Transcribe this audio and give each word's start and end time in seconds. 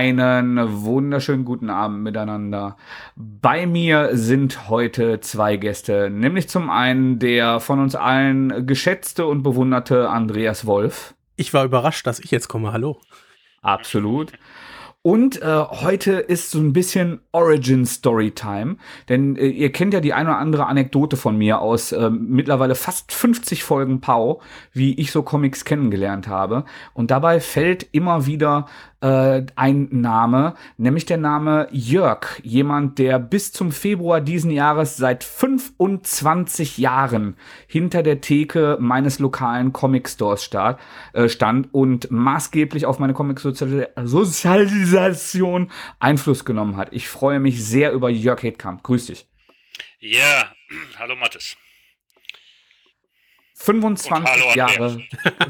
Einen 0.00 0.82
wunderschönen 0.82 1.44
guten 1.44 1.68
Abend 1.68 2.02
miteinander. 2.02 2.78
Bei 3.16 3.66
mir 3.66 4.16
sind 4.16 4.70
heute 4.70 5.20
zwei 5.20 5.58
Gäste, 5.58 6.08
nämlich 6.08 6.48
zum 6.48 6.70
einen 6.70 7.18
der 7.18 7.60
von 7.60 7.80
uns 7.80 7.94
allen 7.94 8.66
geschätzte 8.66 9.26
und 9.26 9.42
bewunderte 9.42 10.08
Andreas 10.08 10.64
Wolf. 10.64 11.14
Ich 11.36 11.52
war 11.52 11.66
überrascht, 11.66 12.06
dass 12.06 12.18
ich 12.18 12.30
jetzt 12.30 12.48
komme. 12.48 12.72
Hallo. 12.72 12.98
Absolut. 13.60 14.32
Und 15.02 15.40
äh, 15.40 15.46
heute 15.46 16.12
ist 16.12 16.50
so 16.50 16.58
ein 16.58 16.74
bisschen 16.74 17.20
Origin 17.32 17.86
Story 17.86 18.32
Time, 18.32 18.76
denn 19.08 19.34
äh, 19.36 19.46
ihr 19.46 19.72
kennt 19.72 19.94
ja 19.94 20.00
die 20.00 20.12
eine 20.12 20.28
oder 20.28 20.38
andere 20.38 20.66
Anekdote 20.66 21.16
von 21.16 21.38
mir 21.38 21.60
aus 21.60 21.92
äh, 21.92 22.10
mittlerweile 22.10 22.74
fast 22.74 23.10
50 23.10 23.64
Folgen 23.64 24.02
Pau, 24.02 24.42
wie 24.74 24.92
ich 25.00 25.10
so 25.10 25.22
Comics 25.22 25.64
kennengelernt 25.64 26.28
habe. 26.28 26.64
Und 26.92 27.10
dabei 27.10 27.40
fällt 27.40 27.86
immer 27.92 28.26
wieder 28.26 28.66
äh, 29.00 29.42
ein 29.56 29.88
Name, 29.90 30.54
nämlich 30.76 31.06
der 31.06 31.16
Name 31.16 31.66
Jörg. 31.70 32.40
Jemand, 32.42 32.98
der 32.98 33.18
bis 33.18 33.52
zum 33.52 33.72
Februar 33.72 34.20
diesen 34.20 34.50
Jahres 34.50 34.96
seit 34.96 35.24
25 35.24 36.76
Jahren 36.78 37.36
hinter 37.66 38.02
der 38.02 38.20
Theke 38.20 38.76
meines 38.80 39.18
lokalen 39.18 39.72
Comic 39.72 40.08
Stores 40.08 40.44
stand, 40.44 40.78
äh, 41.12 41.28
stand 41.28 41.72
und 41.72 42.10
maßgeblich 42.10 42.86
auf 42.86 42.98
meine 42.98 43.14
Comic-Sozialisation 43.14 45.70
Einfluss 45.98 46.44
genommen 46.44 46.76
hat. 46.76 46.88
Ich 46.92 47.08
freue 47.08 47.40
mich 47.40 47.64
sehr 47.64 47.92
über 47.92 48.10
Jörg 48.10 48.42
Hedkamp. 48.42 48.82
Grüß 48.82 49.06
dich. 49.06 49.26
Ja, 49.98 50.52
hallo 50.98 51.16
Mathis. 51.16 51.56
25 53.60 54.54
Jahre. 54.54 55.02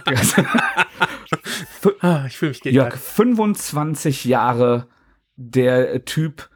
ah, 2.00 2.24
ich 2.26 2.36
fühle 2.36 2.50
mich 2.50 2.64
Jörg, 2.64 2.96
25 2.96 4.24
Jahre 4.24 4.88
der 5.36 6.04
Typ 6.04 6.50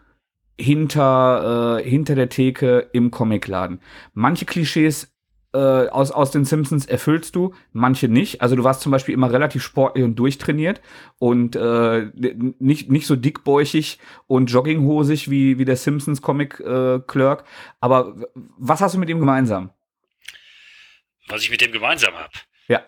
hinter, 0.61 1.79
äh, 1.79 1.89
hinter 1.89 2.17
der 2.17 2.29
Theke 2.29 2.91
im 2.93 3.13
Comicladen. 3.13 3.81
Manche 4.15 4.47
Klischees 4.47 5.15
äh, 5.53 5.87
aus, 5.87 6.11
aus 6.11 6.33
den 6.33 6.45
Simpsons 6.45 6.87
erfüllst 6.87 7.37
du, 7.37 7.55
manche 7.73 8.09
nicht. 8.09 8.43
Also 8.43 8.57
du 8.57 8.65
warst 8.65 8.81
zum 8.81 8.91
Beispiel 8.91 9.15
immer 9.15 9.33
relativ 9.33 9.63
sportlich 9.63 10.05
und 10.05 10.17
durchtrainiert 10.17 10.81
und 11.21 11.55
äh, 11.55 12.11
nicht, 12.59 12.91
nicht 12.91 13.07
so 13.07 13.15
dickbäuchig 13.15 14.01
und 14.27 14.51
jogginghosig 14.51 15.31
wie, 15.31 15.57
wie 15.59 15.65
der 15.65 15.77
Simpsons 15.77 16.21
Comic 16.21 16.59
äh, 16.59 16.99
Clerk. 17.07 17.45
Aber 17.81 18.17
was 18.59 18.81
hast 18.81 18.97
du 18.97 18.99
mit 18.99 19.09
ihm 19.09 19.21
gemeinsam? 19.21 19.71
Was 21.27 21.43
ich 21.43 21.51
mit 21.51 21.61
dem 21.61 21.73
gemeinsam 21.73 22.15
habe. 22.15 22.33
Ja. 22.69 22.87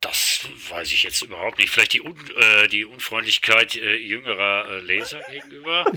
Das 0.00 0.48
weiß 0.70 0.92
ich 0.92 1.02
jetzt 1.02 1.22
überhaupt 1.22 1.58
nicht. 1.58 1.70
Vielleicht 1.70 1.94
die, 1.94 2.02
Un 2.02 2.16
äh, 2.36 2.68
die 2.68 2.84
Unfreundlichkeit 2.84 3.76
äh, 3.76 3.96
jüngerer 3.96 4.68
äh, 4.68 4.80
Leser 4.80 5.20
gegenüber. 5.30 5.84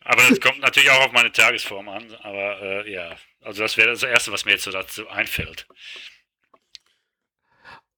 aber 0.00 0.22
das 0.28 0.40
kommt 0.40 0.60
natürlich 0.60 0.90
auch 0.90 1.06
auf 1.06 1.12
meine 1.12 1.32
Tagesform 1.32 1.88
an. 1.88 2.14
Aber 2.22 2.62
äh, 2.62 2.92
ja, 2.92 3.16
also 3.40 3.62
das 3.62 3.76
wäre 3.76 3.90
das 3.90 4.02
Erste, 4.02 4.32
was 4.32 4.44
mir 4.44 4.52
jetzt 4.52 4.64
so 4.64 4.70
dazu 4.70 5.08
einfällt. 5.08 5.66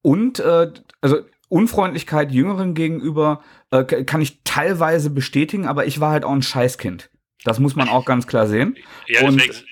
Und 0.02 0.38
äh, 0.38 0.72
also 1.00 1.26
Unfreundlichkeit 1.48 2.32
Jüngeren 2.32 2.74
gegenüber 2.74 3.42
äh, 3.70 3.84
kann 3.84 4.20
ich 4.20 4.40
teilweise 4.44 5.10
bestätigen, 5.10 5.66
aber 5.66 5.86
ich 5.86 6.00
war 6.00 6.12
halt 6.12 6.24
auch 6.24 6.32
ein 6.32 6.42
Scheißkind. 6.42 7.10
Das 7.46 7.60
muss 7.60 7.76
man 7.76 7.88
auch 7.88 8.04
ganz 8.04 8.26
klar 8.26 8.46
sehen. 8.46 8.76
Ja, 9.06 9.22
und 9.22 9.40
deswegen, 9.40 9.66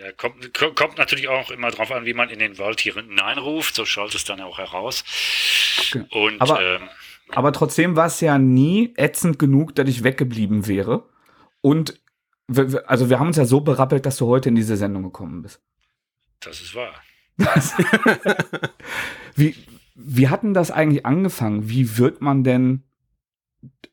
ja, 0.00 0.12
kommt, 0.12 0.54
kommt, 0.76 0.96
natürlich 0.96 1.28
auch 1.28 1.50
immer 1.50 1.70
darauf 1.70 1.92
an, 1.92 2.06
wie 2.06 2.14
man 2.14 2.30
in 2.30 2.38
den 2.38 2.58
Wald 2.58 2.80
hier 2.80 2.94
hineinruft. 2.94 3.74
So 3.74 3.84
schaut 3.84 4.14
es 4.14 4.24
dann 4.24 4.40
auch 4.40 4.58
heraus. 4.58 5.04
Und, 6.10 6.40
aber, 6.40 6.62
ähm, 6.62 6.88
aber 7.30 7.52
trotzdem 7.52 7.96
war 7.96 8.06
es 8.06 8.20
ja 8.22 8.38
nie 8.38 8.94
ätzend 8.96 9.38
genug, 9.38 9.74
dass 9.74 9.88
ich 9.88 10.04
weggeblieben 10.04 10.66
wäre. 10.66 11.08
Und 11.60 12.00
also 12.86 13.10
wir 13.10 13.18
haben 13.18 13.26
uns 13.26 13.36
ja 13.36 13.44
so 13.44 13.60
berappelt, 13.60 14.06
dass 14.06 14.16
du 14.16 14.26
heute 14.26 14.48
in 14.48 14.54
diese 14.54 14.78
Sendung 14.78 15.02
gekommen 15.02 15.42
bist. 15.42 15.60
Das 16.40 16.62
ist 16.62 16.74
wahr. 16.74 16.94
wie, 19.34 19.54
wie 19.94 20.28
hatten 20.28 20.54
das 20.54 20.70
eigentlich 20.70 21.04
angefangen? 21.04 21.68
Wie 21.68 21.98
wird 21.98 22.22
man 22.22 22.42
denn 22.42 22.84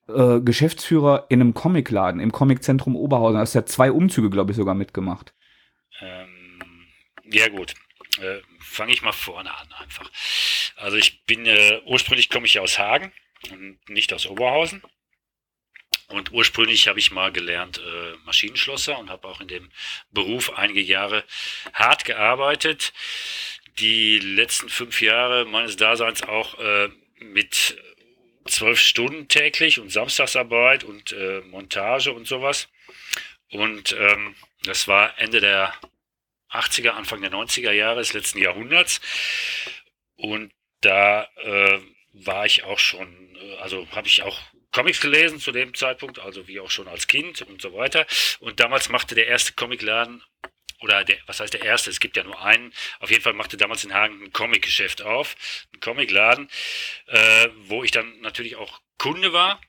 äh, 0.07 0.39
Geschäftsführer 0.39 1.25
in 1.29 1.41
einem 1.41 1.53
Comicladen, 1.53 2.21
im 2.21 2.31
Comiczentrum 2.31 2.95
Oberhausen. 2.95 3.39
Hast 3.39 3.55
ja 3.55 3.65
zwei 3.65 3.91
Umzüge, 3.91 4.29
glaube 4.29 4.51
ich, 4.51 4.57
sogar 4.57 4.75
mitgemacht. 4.75 5.33
Ähm, 5.99 6.87
ja, 7.23 7.47
gut. 7.49 7.73
Äh, 8.21 8.41
Fange 8.59 8.93
ich 8.93 9.01
mal 9.01 9.11
vorne 9.11 9.55
an 9.55 9.71
einfach. 9.79 10.11
Also 10.75 10.97
ich 10.97 11.23
bin, 11.25 11.45
äh, 11.45 11.81
ursprünglich 11.85 12.29
komme 12.29 12.45
ich 12.45 12.59
aus 12.59 12.77
Hagen 12.77 13.11
und 13.51 13.77
nicht 13.89 14.13
aus 14.13 14.25
Oberhausen. 14.25 14.81
Und 16.07 16.31
ursprünglich 16.31 16.87
habe 16.87 16.99
ich 16.99 17.11
mal 17.11 17.31
gelernt 17.31 17.79
äh, 17.79 18.17
Maschinenschlosser 18.25 18.99
und 18.99 19.09
habe 19.09 19.27
auch 19.27 19.41
in 19.41 19.47
dem 19.47 19.71
Beruf 20.11 20.53
einige 20.55 20.81
Jahre 20.81 21.23
hart 21.73 22.05
gearbeitet. 22.05 22.93
Die 23.79 24.19
letzten 24.19 24.69
fünf 24.69 25.01
Jahre 25.01 25.45
meines 25.45 25.77
Daseins 25.77 26.21
auch 26.23 26.59
äh, 26.59 26.89
mit 27.19 27.77
zwölf 28.47 28.79
Stunden 28.79 29.27
täglich 29.27 29.79
und 29.79 29.91
Samstagsarbeit 29.91 30.83
und 30.83 31.11
äh, 31.11 31.41
Montage 31.41 32.11
und 32.13 32.27
sowas. 32.27 32.67
Und 33.51 33.95
ähm, 33.97 34.35
das 34.63 34.87
war 34.87 35.17
Ende 35.19 35.39
der 35.39 35.73
80er, 36.51 36.89
Anfang 36.91 37.21
der 37.21 37.31
90er 37.31 37.71
Jahre 37.71 37.99
des 37.99 38.13
letzten 38.13 38.39
Jahrhunderts. 38.39 39.01
Und 40.15 40.51
da 40.81 41.27
äh, 41.43 41.79
war 42.13 42.45
ich 42.45 42.63
auch 42.63 42.79
schon, 42.79 43.35
äh, 43.35 43.55
also 43.57 43.87
habe 43.91 44.07
ich 44.07 44.23
auch 44.23 44.39
Comics 44.71 44.99
gelesen 44.99 45.39
zu 45.39 45.51
dem 45.51 45.73
Zeitpunkt, 45.73 46.19
also 46.19 46.47
wie 46.47 46.59
auch 46.59 46.69
schon 46.69 46.87
als 46.87 47.07
Kind 47.07 47.41
und 47.43 47.61
so 47.61 47.73
weiter. 47.73 48.05
Und 48.39 48.59
damals 48.59 48.89
machte 48.89 49.15
der 49.15 49.27
erste 49.27 49.53
Comicladen 49.53 50.21
oder 50.81 51.03
der, 51.03 51.17
was 51.25 51.39
heißt 51.39 51.53
der 51.53 51.63
erste? 51.63 51.89
Es 51.89 51.99
gibt 51.99 52.17
ja 52.17 52.23
nur 52.23 52.41
einen. 52.41 52.73
Auf 52.99 53.09
jeden 53.09 53.21
Fall 53.21 53.33
machte 53.33 53.57
damals 53.57 53.83
in 53.83 53.93
Hagen 53.93 54.23
ein 54.23 54.33
Comicgeschäft 54.33 55.01
auf, 55.01 55.35
ein 55.73 55.79
Comicladen, 55.79 56.49
äh, 57.07 57.49
wo 57.67 57.83
ich 57.83 57.91
dann 57.91 58.19
natürlich 58.21 58.55
auch 58.55 58.81
Kunde 58.97 59.33
war, 59.33 59.61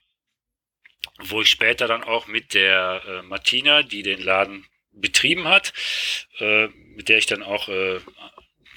wo 1.19 1.41
ich 1.41 1.49
später 1.49 1.87
dann 1.87 2.03
auch 2.03 2.27
mit 2.27 2.53
der 2.53 3.01
äh, 3.07 3.21
Martina, 3.23 3.83
die 3.83 4.03
den 4.03 4.21
Laden 4.21 4.65
betrieben 4.91 5.47
hat, 5.47 5.73
äh, 6.39 6.67
mit 6.67 7.09
der 7.09 7.17
ich 7.17 7.25
dann 7.25 7.43
auch, 7.43 7.69
äh, 7.69 7.99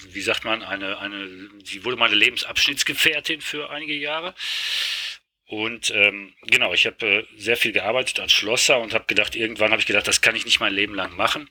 wie 0.08 0.20
sagt 0.20 0.44
man, 0.44 0.62
eine, 0.62 0.98
eine, 0.98 1.50
sie 1.64 1.84
wurde 1.84 1.96
meine 1.96 2.14
Lebensabschnittsgefährtin 2.14 3.40
für 3.40 3.70
einige 3.70 3.94
Jahre. 3.94 4.34
Und 5.50 5.90
ähm, 5.96 6.32
genau, 6.42 6.72
ich 6.72 6.86
habe 6.86 7.04
äh, 7.04 7.26
sehr 7.36 7.56
viel 7.56 7.72
gearbeitet 7.72 8.20
als 8.20 8.32
Schlosser 8.32 8.78
und 8.78 8.94
habe 8.94 9.06
gedacht, 9.06 9.34
irgendwann 9.34 9.72
habe 9.72 9.80
ich 9.80 9.86
gedacht, 9.86 10.06
das 10.06 10.20
kann 10.20 10.36
ich 10.36 10.44
nicht 10.44 10.60
mein 10.60 10.72
Leben 10.72 10.94
lang 10.94 11.16
machen. 11.16 11.50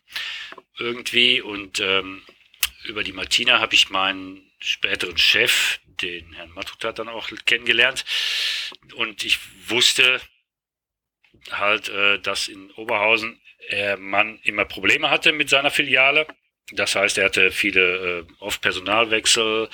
Irgendwie. 0.78 1.42
Und 1.42 1.82
ähm, 1.82 2.24
über 2.86 3.04
die 3.04 3.12
Martina 3.12 3.60
habe 3.60 3.76
ich 3.76 3.90
meinen 3.90 4.50
späteren 4.62 5.18
Chef, 5.18 5.82
den 5.86 6.32
Herrn 6.32 6.52
Matutat, 6.52 6.98
dann 6.98 7.10
auch 7.10 7.30
kennengelernt. 7.46 8.06
Und 8.96 9.26
ich 9.26 9.38
wusste 9.68 10.22
halt, 11.52 11.90
äh, 11.90 12.20
dass 12.20 12.48
in 12.48 12.72
Oberhausen 12.72 13.42
er 13.68 13.98
Mann 13.98 14.40
immer 14.44 14.64
Probleme 14.64 15.10
hatte 15.10 15.34
mit 15.34 15.50
seiner 15.50 15.72
Filiale. 15.72 16.26
Das 16.72 16.96
heißt, 16.96 17.18
er 17.18 17.26
hatte 17.26 17.52
viele 17.52 18.20
äh, 18.20 18.26
oft 18.40 18.62
Personalwechsel 18.62 19.70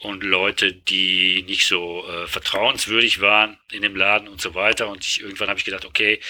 und 0.00 0.22
Leute, 0.22 0.72
die 0.72 1.44
nicht 1.46 1.66
so 1.66 2.06
äh, 2.08 2.26
vertrauenswürdig 2.26 3.20
waren 3.20 3.58
in 3.72 3.82
dem 3.82 3.96
Laden 3.96 4.28
und 4.28 4.40
so 4.40 4.54
weiter. 4.54 4.88
Und 4.88 5.04
ich, 5.04 5.20
irgendwann 5.20 5.48
habe 5.48 5.58
ich 5.58 5.64
gedacht, 5.64 5.84
okay, 5.84 6.20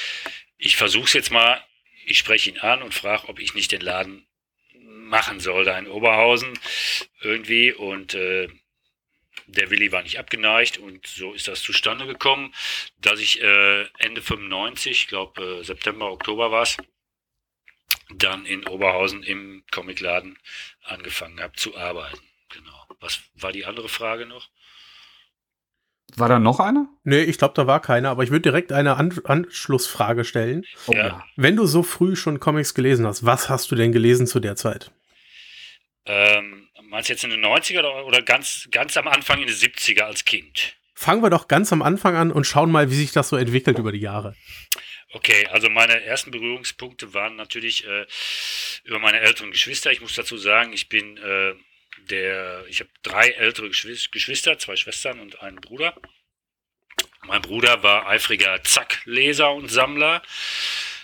ich 0.58 0.76
versuche 0.76 1.06
es 1.06 1.12
jetzt 1.12 1.30
mal. 1.30 1.62
Ich 2.06 2.18
spreche 2.18 2.50
ihn 2.50 2.58
an 2.58 2.82
und 2.82 2.92
frage, 2.92 3.28
ob 3.28 3.40
ich 3.40 3.54
nicht 3.54 3.72
den 3.72 3.80
Laden 3.80 4.26
machen 4.74 5.40
soll 5.40 5.64
da 5.64 5.78
in 5.78 5.88
Oberhausen 5.88 6.58
irgendwie. 7.22 7.72
Und 7.72 8.14
äh, 8.14 8.48
der 9.46 9.70
Willi 9.70 9.92
war 9.92 10.02
nicht 10.02 10.18
abgeneigt 10.18 10.78
und 10.78 11.06
so 11.06 11.32
ist 11.32 11.48
das 11.48 11.62
zustande 11.62 12.06
gekommen, 12.06 12.54
dass 13.00 13.20
ich 13.20 13.42
äh, 13.42 13.86
Ende 13.98 14.22
95, 14.22 14.92
ich 14.92 15.08
glaube 15.08 15.60
äh, 15.60 15.64
September, 15.64 16.10
Oktober 16.10 16.50
war 16.50 16.62
es, 16.62 16.76
dann 18.16 18.46
in 18.46 18.66
Oberhausen 18.66 19.22
im 19.22 19.64
Comicladen 19.70 20.38
angefangen 20.82 21.40
habe 21.40 21.54
zu 21.54 21.76
arbeiten. 21.76 22.20
Genau. 22.50 22.86
Was 23.00 23.20
war 23.34 23.52
die 23.52 23.64
andere 23.64 23.88
Frage 23.88 24.26
noch? 24.26 24.48
War 26.16 26.28
da 26.28 26.38
noch 26.38 26.60
eine? 26.60 26.86
Nee, 27.02 27.22
ich 27.22 27.38
glaube, 27.38 27.54
da 27.54 27.66
war 27.66 27.80
keine, 27.80 28.08
aber 28.08 28.22
ich 28.22 28.30
würde 28.30 28.42
direkt 28.42 28.72
eine 28.72 28.96
An 28.96 29.18
Anschlussfrage 29.24 30.24
stellen. 30.24 30.64
Oh, 30.86 30.92
ja. 30.92 31.24
Wenn 31.34 31.56
du 31.56 31.66
so 31.66 31.82
früh 31.82 32.14
schon 32.14 32.40
Comics 32.40 32.74
gelesen 32.74 33.06
hast, 33.06 33.24
was 33.24 33.48
hast 33.48 33.70
du 33.70 33.74
denn 33.74 33.90
gelesen 33.90 34.26
zu 34.26 34.38
der 34.38 34.54
Zeit? 34.54 34.92
Ähm, 36.06 36.68
meinst 36.82 37.08
du 37.08 37.14
jetzt 37.14 37.24
in 37.24 37.30
den 37.30 37.44
90er 37.44 38.04
oder 38.04 38.22
ganz, 38.22 38.68
ganz 38.70 38.96
am 38.96 39.08
Anfang 39.08 39.40
in 39.40 39.46
den 39.46 39.56
70er 39.56 40.02
als 40.02 40.24
Kind? 40.24 40.76
Fangen 40.94 41.22
wir 41.22 41.30
doch 41.30 41.48
ganz 41.48 41.72
am 41.72 41.82
Anfang 41.82 42.14
an 42.14 42.30
und 42.30 42.46
schauen 42.46 42.70
mal, 42.70 42.90
wie 42.90 42.94
sich 42.94 43.12
das 43.12 43.30
so 43.30 43.36
entwickelt 43.36 43.78
über 43.78 43.90
die 43.90 43.98
Jahre. 43.98 44.36
Okay, 45.14 45.46
also 45.46 45.70
meine 45.70 46.02
ersten 46.02 46.32
Berührungspunkte 46.32 47.14
waren 47.14 47.36
natürlich 47.36 47.86
äh, 47.86 48.04
über 48.82 48.98
meine 48.98 49.20
älteren 49.20 49.52
Geschwister. 49.52 49.92
Ich 49.92 50.00
muss 50.00 50.16
dazu 50.16 50.36
sagen, 50.36 50.72
ich 50.72 50.88
bin 50.88 51.16
äh, 51.18 51.54
der, 52.10 52.64
ich 52.68 52.80
habe 52.80 52.90
drei 53.04 53.28
ältere 53.28 53.68
Geschwister, 53.68 54.58
zwei 54.58 54.74
Schwestern 54.74 55.20
und 55.20 55.40
einen 55.40 55.60
Bruder. 55.60 55.94
Mein 57.22 57.42
Bruder 57.42 57.84
war 57.84 58.08
eifriger 58.08 58.60
Zack-Leser 58.64 59.52
und 59.52 59.68
Sammler, 59.68 60.20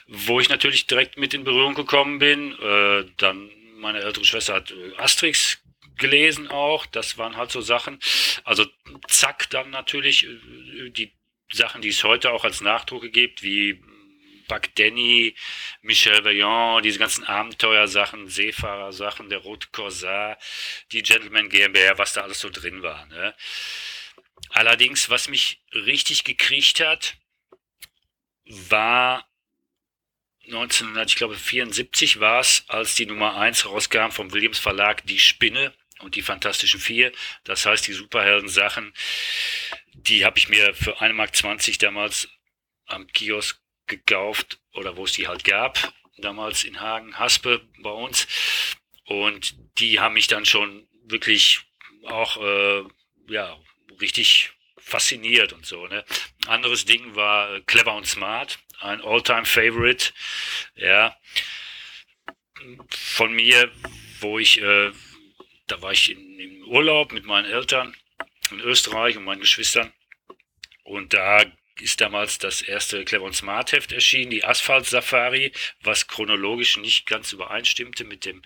wo 0.08 0.40
ich 0.40 0.48
natürlich 0.48 0.88
direkt 0.88 1.16
mit 1.16 1.32
in 1.32 1.44
Berührung 1.44 1.76
gekommen 1.76 2.18
bin. 2.18 2.58
Äh, 2.60 3.04
dann 3.16 3.48
meine 3.76 4.00
ältere 4.00 4.24
Schwester 4.24 4.54
hat 4.54 4.72
äh, 4.72 4.96
Asterix 4.96 5.62
gelesen 5.98 6.48
auch. 6.48 6.84
Das 6.86 7.16
waren 7.16 7.36
halt 7.36 7.52
so 7.52 7.60
Sachen. 7.60 8.00
Also 8.42 8.66
Zack 9.06 9.48
dann 9.50 9.70
natürlich 9.70 10.26
äh, 10.26 10.90
die 10.90 11.12
Sachen, 11.52 11.80
die 11.80 11.88
es 11.88 12.02
heute 12.02 12.32
auch 12.32 12.42
als 12.42 12.60
Nachdrucke 12.60 13.10
gibt, 13.10 13.44
wie 13.44 13.80
Buck 14.50 14.75
Denny, 14.75 15.37
Michel 15.81 16.25
Vaillant, 16.25 16.85
diese 16.85 16.99
ganzen 16.99 17.23
Abenteuersachen, 17.23 18.26
Seefahrer-Sachen, 18.26 19.29
der 19.29 19.38
Rote 19.38 19.69
Corsar, 19.70 20.38
die 20.91 21.05
Gentleman 21.05 21.49
GmbH, 21.49 21.99
was 21.99 22.14
da 22.14 22.23
alles 22.23 22.41
so 22.41 22.50
drin 22.50 22.82
war. 22.82 23.06
Ne? 23.06 23.32
Allerdings, 24.49 25.08
was 25.08 25.29
mich 25.29 25.62
richtig 25.73 26.25
gekriegt 26.25 26.81
hat, 26.81 27.17
war 28.44 29.25
1974 30.47 32.19
war 32.19 32.41
es, 32.41 32.64
als 32.67 32.97
die 32.97 33.06
Nummer 33.06 33.37
1 33.37 33.67
rauskam 33.67 34.11
vom 34.11 34.32
Williams 34.32 34.58
Verlag, 34.58 35.06
Die 35.06 35.20
Spinne 35.20 35.73
und 36.00 36.17
die 36.17 36.23
Fantastischen 36.23 36.81
Vier. 36.81 37.12
Das 37.44 37.67
heißt, 37.67 37.87
die 37.87 37.93
Superhelden-Sachen, 37.93 38.93
die 39.93 40.25
habe 40.25 40.38
ich 40.38 40.49
mir 40.49 40.75
für 40.75 41.00
1,20 41.00 41.12
Mark 41.12 41.79
damals 41.79 42.29
am 42.87 43.06
Kiosk 43.06 43.61
gekauft 43.90 44.58
oder 44.72 44.96
wo 44.96 45.04
es 45.04 45.12
die 45.12 45.28
halt 45.28 45.44
gab, 45.44 45.92
damals 46.19 46.64
in 46.64 46.81
Hagen, 46.81 47.19
Haspe 47.19 47.69
bei 47.82 47.90
uns. 47.90 48.26
Und 49.04 49.54
die 49.78 50.00
haben 50.00 50.14
mich 50.14 50.28
dann 50.28 50.46
schon 50.46 50.88
wirklich 51.04 51.60
auch, 52.04 52.37
äh, 52.38 52.84
ja, 53.28 53.58
richtig 54.00 54.52
fasziniert 54.78 55.52
und 55.52 55.66
so. 55.66 55.87
Ne? 55.87 56.04
Anderes 56.46 56.84
Ding 56.84 57.14
war 57.14 57.54
äh, 57.54 57.60
Clever 57.62 57.94
und 57.94 58.06
Smart, 58.06 58.58
ein 58.81 59.00
All-Time-Favorite, 59.02 60.12
ja, 60.75 61.16
von 62.88 63.32
mir, 63.32 63.70
wo 64.20 64.38
ich, 64.38 64.60
äh, 64.60 64.92
da 65.66 65.82
war 65.82 65.92
ich 65.92 66.10
in, 66.10 66.38
im 66.38 66.69
Urlaub 66.69 67.12
mit 67.12 67.25
meinen 67.25 67.50
Eltern 67.50 67.94
in 68.50 68.60
Österreich 68.60 69.16
und 69.16 69.25
meinen 69.25 69.40
Geschwistern 69.40 69.92
und 70.84 71.14
da 71.14 71.44
ist 71.82 72.00
damals 72.00 72.38
das 72.38 72.62
erste 72.62 73.04
Clever 73.04 73.24
und 73.24 73.34
Smart 73.34 73.72
Heft 73.72 73.92
erschienen, 73.92 74.30
die 74.30 74.44
Asphalt 74.44 74.86
Safari, 74.86 75.52
was 75.82 76.06
chronologisch 76.06 76.76
nicht 76.76 77.06
ganz 77.06 77.32
übereinstimmte 77.32 78.04
mit 78.04 78.24
dem 78.24 78.42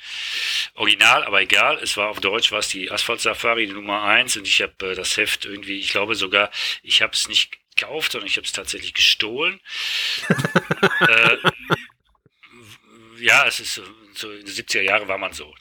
Original, 0.75 1.25
aber 1.25 1.41
egal, 1.43 1.79
es 1.83 1.97
war 1.97 2.09
auf 2.09 2.21
Deutsch, 2.21 2.53
war 2.53 2.61
es 2.61 2.69
die 2.69 2.91
Asphalt 2.91 3.21
Safari, 3.21 3.67
die 3.67 3.73
Nummer 3.73 4.03
eins 4.03 4.37
und 4.37 4.47
ich 4.47 4.63
habe 4.63 4.91
äh, 4.91 4.95
das 4.95 5.17
Heft 5.17 5.45
irgendwie, 5.45 5.79
ich 5.79 5.91
glaube 5.91 6.15
sogar, 6.15 6.51
ich 6.83 7.03
habe 7.03 7.13
es 7.13 7.29
nicht 7.29 7.59
gekauft, 7.77 8.13
sondern 8.13 8.29
ich 8.29 8.37
habe 8.37 8.47
es 8.47 8.53
tatsächlich 8.53 8.95
gestohlen. 8.95 9.61
äh, 11.09 11.37
ja, 13.25 13.47
es 13.47 13.59
ist 13.59 13.81
so 14.15 14.31
in 14.31 14.45
den 14.45 14.55
70er 14.55 14.83
Jahren 14.83 15.09
war 15.09 15.19
man 15.19 15.33
so, 15.33 15.53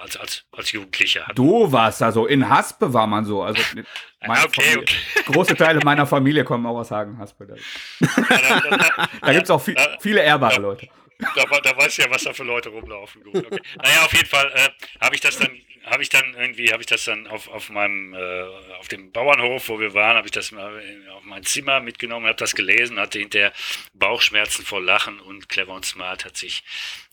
als, 0.00 0.16
als, 0.16 0.44
als 0.52 0.72
Jugendlicher. 0.72 1.26
Du 1.34 1.70
warst 1.70 2.00
da 2.00 2.10
so, 2.10 2.26
in 2.26 2.48
Haspe 2.48 2.92
war 2.92 3.06
man 3.06 3.24
so. 3.24 3.42
Also 3.42 3.62
meine 4.26 4.44
okay, 4.44 4.60
Familie, 4.60 4.82
okay. 4.82 4.96
Große 5.32 5.54
Teile 5.56 5.80
meiner 5.84 6.06
Familie 6.06 6.44
kommen 6.44 6.66
auch 6.66 6.78
aus 6.78 6.90
Hagen-Haspe. 6.90 7.46
Da, 7.46 7.54
da, 8.00 8.60
da, 8.60 9.08
da 9.22 9.32
gibt 9.32 9.44
es 9.44 9.50
auch 9.50 9.62
viel, 9.62 9.76
viele 10.00 10.20
ehrbare 10.20 10.60
Leute. 10.60 10.88
Da, 11.18 11.44
da 11.60 11.76
weißt 11.76 11.98
du 11.98 12.02
ja, 12.02 12.10
was 12.10 12.24
da 12.24 12.32
für 12.32 12.42
Leute 12.42 12.70
rumlaufen. 12.70 13.22
Gut, 13.22 13.36
okay. 13.36 13.60
Naja, 13.76 14.04
auf 14.04 14.12
jeden 14.12 14.28
Fall 14.28 14.50
äh, 14.54 14.68
habe 15.00 15.14
ich 15.14 15.20
das 15.20 15.38
dann 15.38 15.50
habe 15.84 16.02
ich 16.02 16.08
dann 16.08 16.34
irgendwie, 16.34 16.72
habe 16.72 16.82
ich 16.82 16.86
das 16.86 17.04
dann 17.04 17.26
auf, 17.26 17.48
auf 17.48 17.68
meinem, 17.70 18.14
äh, 18.14 18.42
auf 18.78 18.88
dem 18.88 19.10
Bauernhof, 19.10 19.68
wo 19.68 19.80
wir 19.80 19.94
waren, 19.94 20.16
habe 20.16 20.26
ich 20.26 20.32
das 20.32 20.52
mal 20.52 20.80
auf 21.14 21.24
mein 21.24 21.42
Zimmer 21.44 21.80
mitgenommen, 21.80 22.26
habe 22.26 22.36
das 22.36 22.54
gelesen, 22.54 22.98
hatte 23.00 23.18
hinterher 23.18 23.52
Bauchschmerzen 23.94 24.64
vor 24.64 24.80
Lachen 24.80 25.20
und 25.20 25.48
Clever 25.48 25.74
und 25.74 25.84
Smart 25.84 26.24
hat 26.24 26.36
sich 26.36 26.62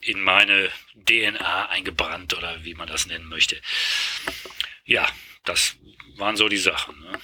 in 0.01 0.21
meine 0.21 0.69
DNA 0.95 1.69
eingebrannt 1.69 2.37
oder 2.37 2.63
wie 2.63 2.75
man 2.75 2.87
das 2.87 3.07
nennen 3.07 3.27
möchte. 3.27 3.57
Ja, 4.85 5.07
das 5.45 5.75
waren 6.17 6.35
so 6.35 6.47
die 6.47 6.57
Sachen. 6.57 6.99
Ne? 6.99 7.19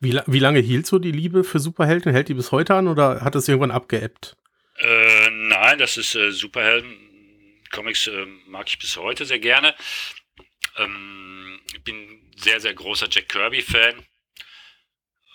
Wie, 0.00 0.18
wie 0.26 0.38
lange 0.38 0.60
hielt 0.60 0.86
so 0.86 0.98
die 0.98 1.12
Liebe 1.12 1.44
für 1.44 1.58
Superhelden? 1.58 2.12
Hält 2.12 2.28
die 2.28 2.34
bis 2.34 2.52
heute 2.52 2.74
an 2.74 2.88
oder 2.88 3.20
hat 3.22 3.34
es 3.34 3.48
irgendwann 3.48 3.70
abgeebbt? 3.70 4.36
Äh, 4.78 5.30
nein, 5.30 5.78
das 5.78 5.96
ist 5.96 6.14
äh, 6.14 6.32
Superhelden 6.32 7.11
Comics 7.72 8.06
äh, 8.06 8.26
mag 8.46 8.68
ich 8.68 8.78
bis 8.78 8.96
heute 8.96 9.24
sehr 9.24 9.40
gerne. 9.40 9.74
Ähm, 10.76 11.60
ich 11.72 11.82
bin 11.82 12.30
sehr, 12.36 12.60
sehr 12.60 12.74
großer 12.74 13.08
Jack 13.10 13.28
Kirby-Fan. 13.28 14.06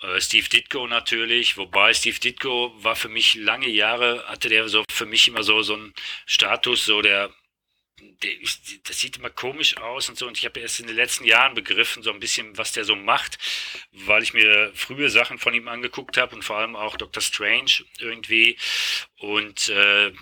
Äh, 0.02 0.20
Steve 0.20 0.48
Ditko 0.48 0.86
natürlich, 0.86 1.56
wobei 1.56 1.92
Steve 1.92 2.18
Ditko 2.18 2.72
war 2.82 2.96
für 2.96 3.08
mich 3.08 3.34
lange 3.34 3.68
Jahre, 3.68 4.24
hatte 4.28 4.48
der 4.48 4.68
so 4.68 4.84
für 4.90 5.06
mich 5.06 5.28
immer 5.28 5.42
so, 5.42 5.62
so 5.62 5.74
einen 5.74 5.92
Status, 6.26 6.84
so 6.84 7.02
der, 7.02 7.34
der 8.22 8.32
das 8.84 9.00
sieht 9.00 9.16
immer 9.16 9.30
komisch 9.30 9.76
aus 9.76 10.08
und 10.08 10.16
so. 10.16 10.26
Und 10.26 10.38
ich 10.38 10.44
habe 10.44 10.60
erst 10.60 10.80
in 10.80 10.86
den 10.86 10.96
letzten 10.96 11.24
Jahren 11.24 11.54
begriffen, 11.54 12.02
so 12.02 12.12
ein 12.12 12.20
bisschen, 12.20 12.56
was 12.56 12.72
der 12.72 12.84
so 12.84 12.94
macht, 12.94 13.38
weil 13.90 14.22
ich 14.22 14.34
mir 14.34 14.70
frühe 14.74 15.10
Sachen 15.10 15.38
von 15.38 15.54
ihm 15.54 15.68
angeguckt 15.68 16.16
habe 16.16 16.36
und 16.36 16.44
vor 16.44 16.58
allem 16.58 16.76
auch 16.76 16.96
Doctor 16.96 17.22
Strange 17.22 17.84
irgendwie. 17.98 18.56
Und 19.16 19.68
äh, 19.68 20.12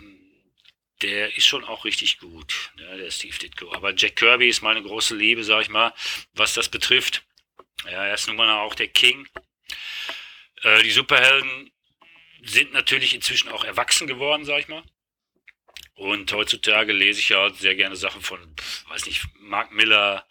der 1.03 1.37
ist 1.37 1.47
schon 1.47 1.65
auch 1.65 1.85
richtig 1.85 2.19
gut, 2.19 2.73
ne, 2.77 2.97
der 2.99 3.11
Steve 3.11 3.37
Ditko. 3.37 3.73
Aber 3.73 3.95
Jack 3.95 4.17
Kirby 4.17 4.49
ist 4.49 4.63
meine 4.63 4.83
große 4.83 5.15
Liebe, 5.15 5.45
sag 5.45 5.63
ich 5.63 5.69
mal, 5.69 5.93
was 6.35 6.55
das 6.55 6.69
betrifft. 6.69 7.25
Ja, 7.85 8.07
er 8.07 8.15
ist 8.15 8.27
nun 8.27 8.37
mal 8.37 8.51
auch 8.61 8.75
der 8.75 8.89
King. 8.89 9.29
Äh, 10.63 10.83
die 10.83 10.91
Superhelden 10.91 11.71
sind 12.43 12.73
natürlich 12.73 13.15
inzwischen 13.15 13.51
auch 13.51 13.65
erwachsen 13.65 14.07
geworden, 14.07 14.45
sag 14.45 14.61
ich 14.61 14.69
mal. 14.69 14.83
Und 15.95 16.33
heutzutage 16.33 16.93
lese 16.93 17.21
ich 17.21 17.31
ja 17.31 17.51
sehr 17.53 17.75
gerne 17.75 17.97
Sachen 17.97 18.21
von, 18.21 18.55
weiß 18.89 19.07
nicht, 19.07 19.23
Mark 19.39 19.73
Miller 19.73 20.27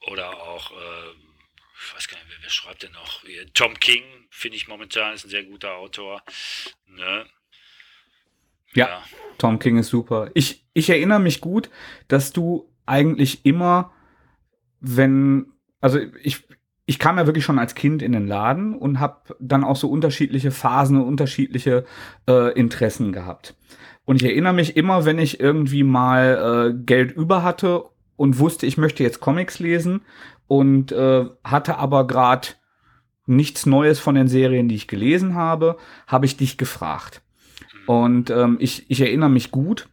oder 0.00 0.42
auch, 0.42 0.72
äh, 0.72 1.10
ich 1.84 1.94
weiß 1.94 2.08
gar 2.08 2.18
nicht, 2.18 2.30
wer, 2.30 2.42
wer 2.42 2.50
schreibt 2.50 2.82
denn 2.82 2.92
noch? 2.92 3.22
Tom 3.54 3.78
King, 3.78 4.28
finde 4.30 4.56
ich 4.56 4.66
momentan, 4.68 5.14
ist 5.14 5.24
ein 5.24 5.30
sehr 5.30 5.44
guter 5.44 5.74
Autor. 5.76 6.22
Ne? 6.86 7.28
Ja, 8.76 8.86
ja, 8.86 8.98
Tom 9.38 9.58
King 9.58 9.78
ist 9.78 9.88
super. 9.88 10.30
Ich, 10.34 10.66
ich 10.74 10.90
erinnere 10.90 11.20
mich 11.20 11.40
gut, 11.40 11.70
dass 12.08 12.32
du 12.32 12.70
eigentlich 12.86 13.44
immer, 13.44 13.92
wenn, 14.80 15.46
also 15.80 15.98
ich, 16.22 16.44
ich 16.86 16.98
kam 16.98 17.18
ja 17.18 17.26
wirklich 17.26 17.44
schon 17.44 17.58
als 17.58 17.74
Kind 17.74 18.02
in 18.02 18.12
den 18.12 18.26
Laden 18.26 18.74
und 18.74 19.00
habe 19.00 19.34
dann 19.40 19.64
auch 19.64 19.76
so 19.76 19.90
unterschiedliche 19.90 20.52
Phasen 20.52 20.96
und 20.96 21.08
unterschiedliche 21.08 21.84
äh, 22.28 22.52
Interessen 22.52 23.12
gehabt. 23.12 23.56
Und 24.04 24.16
ich 24.16 24.24
erinnere 24.24 24.52
mich 24.52 24.76
immer, 24.76 25.04
wenn 25.04 25.18
ich 25.18 25.40
irgendwie 25.40 25.82
mal 25.82 26.70
äh, 26.70 26.84
Geld 26.84 27.10
über 27.10 27.42
hatte 27.42 27.84
und 28.14 28.38
wusste, 28.38 28.66
ich 28.66 28.78
möchte 28.78 29.02
jetzt 29.02 29.20
Comics 29.20 29.58
lesen 29.58 30.02
und 30.46 30.92
äh, 30.92 31.26
hatte 31.42 31.78
aber 31.78 32.06
gerade 32.06 32.48
nichts 33.26 33.66
Neues 33.66 33.98
von 33.98 34.14
den 34.14 34.28
Serien, 34.28 34.68
die 34.68 34.76
ich 34.76 34.86
gelesen 34.86 35.34
habe, 35.34 35.76
habe 36.06 36.26
ich 36.26 36.36
dich 36.36 36.56
gefragt. 36.56 37.20
Und 37.86 38.30
ähm, 38.30 38.56
ich, 38.60 38.84
ich 38.88 39.00
erinnere 39.00 39.30
mich 39.30 39.50
gut, 39.50 39.88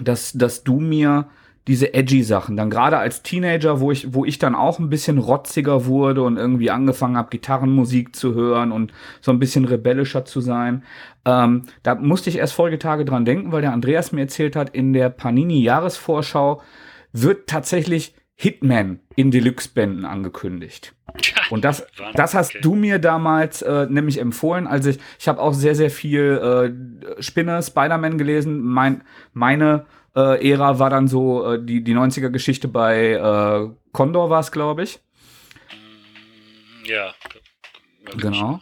dass, 0.00 0.32
dass 0.32 0.64
du 0.64 0.80
mir 0.80 1.28
diese 1.68 1.92
edgy 1.92 2.22
Sachen, 2.22 2.56
dann 2.56 2.70
gerade 2.70 2.96
als 2.96 3.22
Teenager, 3.22 3.78
wo 3.80 3.92
ich, 3.92 4.14
wo 4.14 4.24
ich 4.24 4.38
dann 4.38 4.54
auch 4.54 4.78
ein 4.78 4.88
bisschen 4.88 5.18
rotziger 5.18 5.84
wurde 5.84 6.22
und 6.22 6.38
irgendwie 6.38 6.70
angefangen 6.70 7.18
habe, 7.18 7.28
Gitarrenmusik 7.28 8.16
zu 8.16 8.34
hören 8.34 8.72
und 8.72 8.90
so 9.20 9.32
ein 9.32 9.38
bisschen 9.38 9.66
rebellischer 9.66 10.24
zu 10.24 10.40
sein, 10.40 10.82
ähm, 11.26 11.64
da 11.82 11.94
musste 11.94 12.30
ich 12.30 12.38
erst 12.38 12.54
Folgetage 12.54 13.04
dran 13.04 13.26
denken, 13.26 13.52
weil 13.52 13.60
der 13.60 13.74
Andreas 13.74 14.12
mir 14.12 14.22
erzählt 14.22 14.56
hat, 14.56 14.70
in 14.70 14.94
der 14.94 15.10
Panini-Jahresvorschau 15.10 16.62
wird 17.12 17.48
tatsächlich 17.48 18.14
Hitman 18.40 19.00
in 19.16 19.32
Deluxe-Bänden 19.32 20.04
angekündigt. 20.04 20.94
Und 21.50 21.64
das, 21.64 21.84
das 22.14 22.34
hast 22.34 22.50
okay. 22.50 22.60
du 22.62 22.76
mir 22.76 23.00
damals 23.00 23.62
äh, 23.62 23.86
nämlich 23.90 24.20
empfohlen. 24.20 24.68
Also 24.68 24.90
ich, 24.90 25.00
ich 25.18 25.26
habe 25.26 25.40
auch 25.40 25.52
sehr, 25.52 25.74
sehr 25.74 25.90
viel 25.90 26.22
äh, 27.18 27.22
Spinne, 27.22 27.60
Spider-Man 27.60 28.16
gelesen. 28.16 28.60
Mein, 28.60 29.02
meine 29.32 29.86
äh, 30.14 30.50
Ära 30.50 30.78
war 30.78 30.88
dann 30.88 31.08
so 31.08 31.54
äh, 31.54 31.64
die, 31.64 31.82
die 31.82 31.96
90er-Geschichte 31.96 32.68
bei 32.68 33.14
äh, 33.14 33.70
Condor 33.90 34.30
war 34.30 34.38
es, 34.38 34.52
glaube 34.52 34.84
ich. 34.84 35.00
Ja. 36.84 37.12
Genau. 38.16 38.60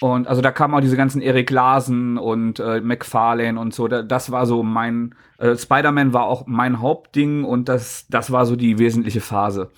Und 0.00 0.28
also 0.28 0.40
da 0.42 0.52
kamen 0.52 0.74
auch 0.74 0.80
diese 0.80 0.96
ganzen 0.96 1.20
Eric 1.20 1.50
Larsen 1.50 2.18
und 2.18 2.60
äh, 2.60 2.80
McFarlane 2.80 3.58
und 3.58 3.74
so. 3.74 3.88
Da, 3.88 4.02
das 4.02 4.30
war 4.30 4.46
so 4.46 4.62
mein 4.62 5.14
äh, 5.38 5.56
Spider-Man 5.56 6.12
war 6.12 6.24
auch 6.24 6.46
mein 6.46 6.80
Hauptding 6.80 7.44
und 7.44 7.68
das, 7.68 8.06
das 8.08 8.30
war 8.30 8.46
so 8.46 8.54
die 8.54 8.78
wesentliche 8.78 9.20
Phase. 9.20 9.70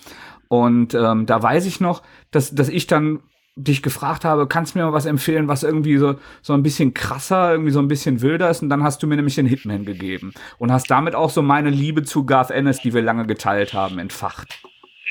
Und 0.48 0.94
ähm, 0.94 1.26
da 1.26 1.42
weiß 1.42 1.64
ich 1.66 1.80
noch, 1.80 2.02
dass, 2.32 2.54
dass 2.54 2.68
ich 2.68 2.86
dann 2.86 3.20
dich 3.56 3.82
gefragt 3.82 4.24
habe, 4.24 4.46
kannst 4.46 4.74
du 4.74 4.78
mir 4.78 4.86
mal 4.86 4.92
was 4.92 5.06
empfehlen, 5.06 5.48
was 5.48 5.62
irgendwie 5.62 5.96
so, 5.96 6.16
so 6.42 6.54
ein 6.54 6.62
bisschen 6.62 6.94
krasser, 6.94 7.52
irgendwie 7.52 7.72
so 7.72 7.80
ein 7.80 7.88
bisschen 7.88 8.20
wilder 8.22 8.50
ist. 8.50 8.62
Und 8.62 8.68
dann 8.68 8.82
hast 8.82 9.02
du 9.02 9.06
mir 9.06 9.16
nämlich 9.16 9.34
den 9.34 9.46
Hitman 9.46 9.84
gegeben. 9.84 10.32
Und 10.58 10.72
hast 10.72 10.90
damit 10.90 11.14
auch 11.14 11.30
so 11.30 11.42
meine 11.42 11.70
Liebe 11.70 12.02
zu 12.02 12.24
Garth 12.24 12.50
Ennis, 12.50 12.80
die 12.80 12.94
wir 12.94 13.02
lange 13.02 13.26
geteilt 13.26 13.74
haben, 13.74 13.98
entfacht. 13.98 14.62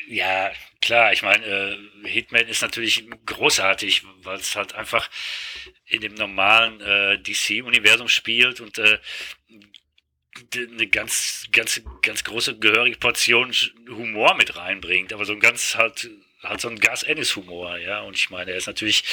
Ja, 0.10 0.50
klar, 0.90 1.14
ich 1.14 1.22
meine, 1.22 1.46
äh, 1.46 1.78
Hitman 2.08 2.48
ist 2.48 2.64
natürlich 2.64 3.06
großartig, 3.28 4.02
weil 4.24 4.40
es 4.40 4.56
halt 4.56 4.74
einfach 4.74 5.08
in 5.86 6.02
dem 6.02 6.16
normalen 6.16 6.82
äh, 6.82 7.20
DC-Universum 7.20 8.08
spielt 8.08 8.60
und 8.60 8.80
äh, 8.80 8.98
eine 10.56 10.88
ganz, 10.88 11.48
ganz, 11.52 11.84
ganz 12.02 12.24
große 12.24 12.58
gehörige 12.58 12.98
Portion 12.98 13.54
Humor 13.88 14.34
mit 14.34 14.56
reinbringt, 14.56 15.14
aber 15.14 15.26
so 15.26 15.34
ein 15.34 15.40
ganz 15.40 15.76
halt, 15.76 16.10
halt 16.42 16.60
so 16.60 16.70
ein 16.70 16.80
Gas 16.80 17.04
Ennis 17.04 17.36
Humor, 17.36 17.78
ja. 17.78 18.02
Und 18.02 18.16
ich 18.16 18.32
meine, 18.32 18.50
er 18.50 18.58
ist 18.58 18.66
natürlich 18.66 19.04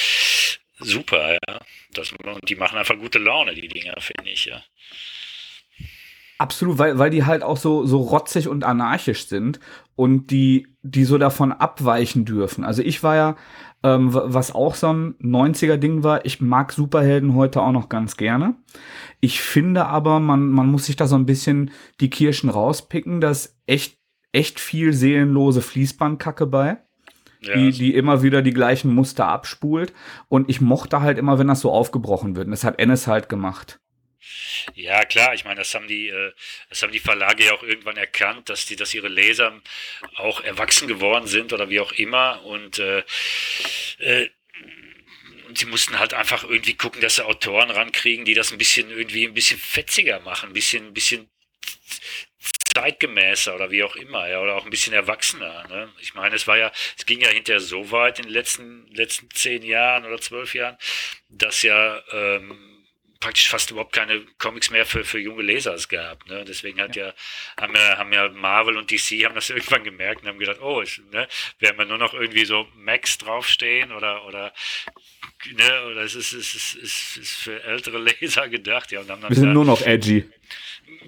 super, 0.79 1.35
ja. 1.35 1.61
Das, 1.91 2.11
und 2.11 2.49
die 2.49 2.57
machen 2.57 2.79
einfach 2.79 2.97
gute 2.97 3.19
Laune, 3.19 3.55
die 3.55 3.69
Dinger, 3.69 4.01
finde 4.01 4.31
ich, 4.31 4.47
ja. 4.47 4.65
Absolut, 6.39 6.79
weil, 6.79 6.99
weil 6.99 7.11
die 7.11 7.25
halt 7.25 7.43
auch 7.43 7.57
so, 7.57 7.87
so 7.87 7.99
rotzig 7.99 8.49
und 8.49 8.65
anarchisch 8.65 9.27
sind 9.27 9.59
und 9.95 10.31
die, 10.31 10.69
die 10.83 11.05
so 11.05 11.17
davon 11.17 11.53
abweichen 11.53 12.27
dürfen. 12.27 12.63
Also 12.63 12.83
ich 12.83 13.03
war 13.03 13.17
ja, 13.17 13.37
ähm, 13.83 14.11
was 14.13 14.55
auch 14.55 14.75
so 14.75 14.93
ein 14.93 15.15
90er-Ding 15.21 16.03
war, 16.03 16.27
ich 16.27 16.41
mag 16.41 16.73
Superhelden 16.73 17.35
heute 17.35 17.63
auch 17.63 17.73
noch 17.73 17.89
ganz 17.89 18.19
gerne. 18.19 18.55
Ich 19.21 19.41
finde 19.41 19.87
aber, 19.87 20.21
man, 20.21 20.51
man 20.51 20.67
muss 20.67 20.87
sich 20.87 20.97
da 20.97 21.07
so 21.07 21.17
ein 21.17 21.27
bisschen 21.27 21.71
die 22.01 22.11
Kirschen 22.11 22.51
rauspicken, 22.51 23.21
dass 23.21 23.57
echt, 23.67 23.99
echt 24.33 24.61
viel 24.61 24.93
seelenlose 24.93 25.63
Fließbandkacke 25.63 26.47
bei. 26.47 26.79
Ja, 27.41 27.55
die, 27.55 27.71
die 27.71 27.95
immer 27.95 28.23
wieder 28.23 28.43
die 28.43 28.53
gleichen 28.53 28.95
Muster 28.95 29.29
abspult. 29.29 29.93
Und 30.29 30.51
ich 30.51 30.61
mochte 30.61 31.01
halt 31.01 31.17
immer, 31.19 31.39
wenn 31.39 31.47
das 31.47 31.61
so 31.61 31.71
aufgebrochen 31.71 32.35
wird. 32.35 32.47
Und 32.47 32.51
das 32.51 32.65
hat 32.65 32.79
Ennis 32.79 33.07
halt 33.07 33.29
gemacht. 33.29 33.79
Ja, 34.75 35.05
klar, 35.05 35.35
ich 35.35 35.45
meine, 35.45 35.57
das 35.57 35.75
haben 35.75 35.89
die, 35.89 36.09
äh, 36.09 36.33
das 36.69 36.83
haben 36.83 36.93
die 36.93 36.99
Verlage 36.99 37.45
ja 37.45 37.53
auch 37.53 37.63
irgendwann 37.63 37.97
erkannt, 37.97 38.49
dass 38.49 38.67
die, 38.67 38.77
dass 38.77 38.95
ihre 38.95 39.09
Leser 39.09 39.61
auch 40.17 40.41
erwachsen 40.41 40.89
geworden 40.89 41.27
sind 41.27 41.53
oder 41.53 41.71
wie 41.71 41.81
auch 41.81 41.93
immer 41.93 42.45
und 42.45 42.79
äh, 42.79 43.03
äh, 43.99 44.29
und 45.49 45.59
sie 45.59 45.67
mussten 45.67 45.99
halt 45.99 46.13
einfach 46.13 46.45
irgendwie 46.45 46.75
gucken, 46.75 47.01
dass 47.01 47.17
sie 47.17 47.25
Autoren 47.25 47.71
rankriegen, 47.71 48.25
die 48.25 48.35
das 48.35 48.51
ein 48.51 48.59
bisschen 48.59 48.91
irgendwie 48.91 49.27
ein 49.27 49.35
bisschen 49.35 49.59
fetziger 49.59 50.19
machen, 50.21 50.51
ein 50.51 50.53
bisschen, 50.53 50.89
ein 50.89 50.93
bisschen 50.95 51.31
zeitgemäßer 52.75 53.55
oder 53.55 53.71
wie 53.71 53.83
auch 53.83 53.97
immer, 53.97 54.29
ja, 54.29 54.41
oder 54.41 54.55
auch 54.55 54.65
ein 54.65 54.71
bisschen 54.71 54.93
erwachsener. 54.93 55.67
Ne? 55.69 55.93
Ich 56.01 56.15
meine, 56.15 56.37
es 56.37 56.47
war 56.47 56.59
ja, 56.59 56.71
es 56.99 57.07
ging 57.07 57.21
ja 57.21 57.29
hinterher 57.29 57.61
so 57.61 57.91
weit 57.91 58.19
in 58.19 58.27
den 58.27 58.33
letzten, 58.33 58.87
letzten 58.93 59.31
zehn 59.31 59.63
Jahren 59.63 60.05
oder 60.05 60.21
zwölf 60.21 60.55
Jahren, 60.55 60.77
dass 61.29 61.63
ja 61.63 62.03
ähm, 62.13 62.66
praktisch 63.27 63.49
fast 63.49 63.73
überhaupt 63.73 63.93
keine 63.93 64.25
Comics 64.39 64.71
mehr 64.71 64.87
für, 64.87 65.03
für 65.03 65.19
junge 65.19 65.43
Leser 65.43 65.75
es 65.75 65.89
gab. 65.89 66.25
Ne? 66.29 66.45
Deswegen 66.47 66.81
hat 66.81 66.95
ja. 66.95 67.07
ja, 67.07 67.15
haben 67.61 67.75
ja, 67.75 67.99
haben 67.99 68.13
ja 68.13 68.29
Marvel 68.29 68.77
und 68.77 68.89
DC 68.89 69.25
haben 69.25 69.35
das 69.35 69.51
irgendwann 69.57 69.83
gemerkt 69.83 70.23
und 70.23 70.29
haben 70.29 70.39
gedacht, 70.39 70.63
oh, 70.63 70.81
ich, 70.81 71.03
ne, 71.11 71.27
werden 71.59 71.77
wir 71.77 71.87
nur 71.87 71.99
noch 71.99 72.15
irgendwie 72.15 72.45
so 72.45 72.69
Max 72.77 73.19
draufstehen 73.19 73.91
oder 73.91 74.25
oder 74.27 74.53
ne, 75.57 75.87
oder 75.91 76.03
es 76.03 76.15
ist, 76.15 76.33
es 76.35 76.55
ist, 76.55 76.77
es 76.81 77.17
ist 77.17 77.33
für 77.33 77.65
ältere 77.65 77.99
Leser 78.21 78.49
gedacht, 78.49 78.93
ja. 78.93 79.01
Und 79.01 79.11
haben 79.11 79.21
dann 79.21 79.31
wir 79.31 79.37
sind 79.37 79.53
nur 79.53 79.65
noch 79.65 79.83
edgy. 79.83 80.31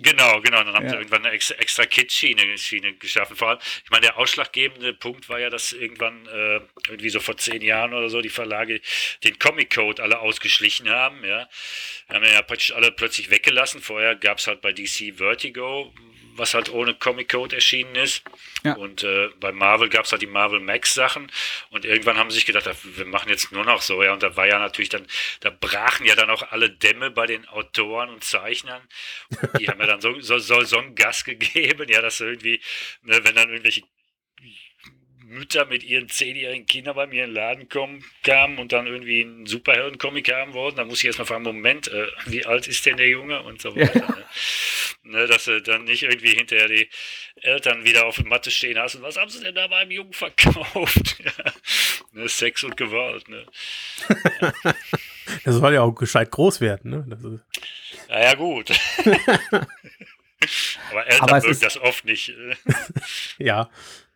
Genau, 0.01 0.41
genau. 0.41 0.63
Dann 0.65 0.75
haben 0.75 0.85
ja. 0.85 0.91
sie 0.91 0.97
irgendwann 0.97 1.25
eine 1.25 1.35
extra, 1.35 1.55
extra 1.57 1.87
Kit-Schiene 1.87 2.57
Schiene 2.59 2.95
geschaffen. 2.95 3.37
Vor 3.37 3.49
allem, 3.51 3.59
ich 3.85 3.91
meine, 3.91 4.03
der 4.03 4.19
ausschlaggebende 4.19 4.95
Punkt 4.95 5.29
war 5.29 5.39
ja, 5.39 5.51
dass 5.51 5.73
irgendwann 5.73 6.27
äh, 6.27 6.61
irgendwie 6.89 7.11
so 7.11 7.21
vor 7.21 7.37
zehn 7.37 7.63
Jahren 7.63 7.95
oder 7.95 8.09
so 8.09 8.21
die 8.21 8.29
Verlage 8.29 8.81
den 9.25 9.39
Comic-Code 9.39 10.03
alle 10.03 10.21
ausgeschlichen 10.21 10.89
haben. 10.89 11.25
Ja, 11.25 11.49
haben 12.09 12.25
ja 12.25 12.43
praktisch 12.43 12.73
alle 12.73 12.93
plötzlich 12.93 13.31
weggelassen. 13.31 13.81
Vorher 13.81 14.15
gab 14.17 14.39
es 14.39 14.47
halt 14.47 14.61
bei 14.61 14.73
DC 14.73 15.17
Vertigo, 15.17 15.93
was 16.39 16.55
halt 16.55 16.71
ohne 16.71 16.95
Comic 16.95 17.31
Code 17.31 17.55
erschienen 17.57 17.95
ist. 17.95 18.23
Ja. 18.65 18.75
Und 18.75 19.03
äh, 19.03 19.29
bei 19.41 19.53
Marvel 19.53 19.89
gab 19.89 20.05
es 20.05 20.13
halt 20.13 20.23
die 20.23 20.27
Marvel 20.27 20.61
Max 20.61 20.95
Sachen. 20.95 21.31
Und 21.71 21.85
irgendwann 21.85 22.17
haben 22.17 22.31
sie 22.31 22.37
sich 22.37 22.47
gedacht, 22.47 22.69
wir 22.83 23.07
machen 23.07 23.29
jetzt 23.29 23.53
nur 23.53 23.65
noch 23.65 23.83
so. 23.83 24.03
Ja, 24.03 24.13
und 24.13 24.23
da 24.23 24.37
war 24.37 24.47
ja 24.47 24.59
natürlich 24.59 24.89
dann, 24.89 25.07
da 25.41 25.51
brachen 25.51 26.07
ja 26.07 26.15
dann 26.15 26.31
auch 26.31 26.51
alle 26.51 26.71
Dämme 26.71 27.11
bei 27.11 27.27
den 27.27 27.47
Autoren 27.49 28.11
und 28.11 28.25
Zeichnern. 28.25 28.83
Und 29.41 29.61
die 29.61 29.69
haben 29.69 29.81
ja 29.81 29.87
dann 29.87 30.01
so, 30.01 30.19
so, 30.21 30.39
so, 30.39 30.63
so 30.63 30.79
einen 30.79 30.95
Gas 30.95 31.25
gegeben, 31.25 31.89
ja, 31.89 32.01
dass 32.01 32.21
irgendwie, 32.21 32.61
ne, 33.03 33.21
wenn 33.25 33.35
dann 33.35 33.51
irgendwelche 33.51 33.83
Mütter 35.29 35.67
mit 35.67 35.83
ihren 35.85 36.09
zehnjährigen 36.09 36.67
Kindern 36.67 36.97
bei 36.97 37.07
mir 37.07 37.25
in 37.25 37.31
den 37.31 37.35
Laden 37.35 37.69
kommen, 37.69 38.03
kamen 38.23 38.59
und 38.59 38.73
dann 38.73 38.87
irgendwie 38.87 39.23
einen 39.23 39.47
Superhelden-Comic 39.47 40.33
haben 40.33 40.55
wollten, 40.55 40.79
dann 40.79 40.89
muss 40.89 41.01
ich 41.01 41.07
erstmal 41.07 41.27
fragen, 41.27 41.45
Moment, 41.45 41.89
äh, 41.89 42.07
wie 42.27 42.47
alt 42.47 42.67
ist 42.67 42.87
denn 42.87 42.97
der 42.97 43.09
Junge 43.09 43.43
und 43.43 43.61
so 43.61 43.77
weiter. 43.77 44.01
Ja. 44.01 44.09
Ne? 44.09 44.25
Ne, 45.09 45.27
dass 45.27 45.45
du 45.45 45.61
dann 45.61 45.85
nicht 45.85 46.03
irgendwie 46.03 46.35
hinterher 46.35 46.69
die 46.69 46.89
Eltern 47.37 47.85
wieder 47.85 48.07
auf 48.07 48.17
der 48.17 48.27
Matte 48.27 48.51
stehen 48.51 48.79
hast 48.79 48.95
und 48.97 49.03
was 49.03 49.17
haben 49.17 49.31
sie 49.31 49.43
denn 49.43 49.55
da 49.55 49.67
beim 49.67 49.91
Jungen 49.91 50.13
verkauft? 50.13 51.19
ja. 51.25 51.53
ne, 52.13 52.29
Sex 52.29 52.65
und 52.65 52.77
Gewalt. 52.77 53.29
Ne? 53.29 53.45
Ja. 54.41 54.53
Das 55.45 55.57
soll 55.57 55.75
ja 55.75 55.83
auch 55.83 55.93
gescheit 55.93 56.31
groß 56.31 56.61
werden. 56.61 56.91
Ne? 56.91 57.05
Das 57.09 57.23
ist 57.23 57.41
ja, 58.09 58.21
ja, 58.21 58.35
gut. 58.35 58.71
Aber 60.91 61.07
Eltern 61.07 61.29
Aber 61.29 61.41
mögen 61.41 61.61
das 61.61 61.81
oft 61.81 62.05
nicht. 62.05 62.35
Ja. 63.39 63.69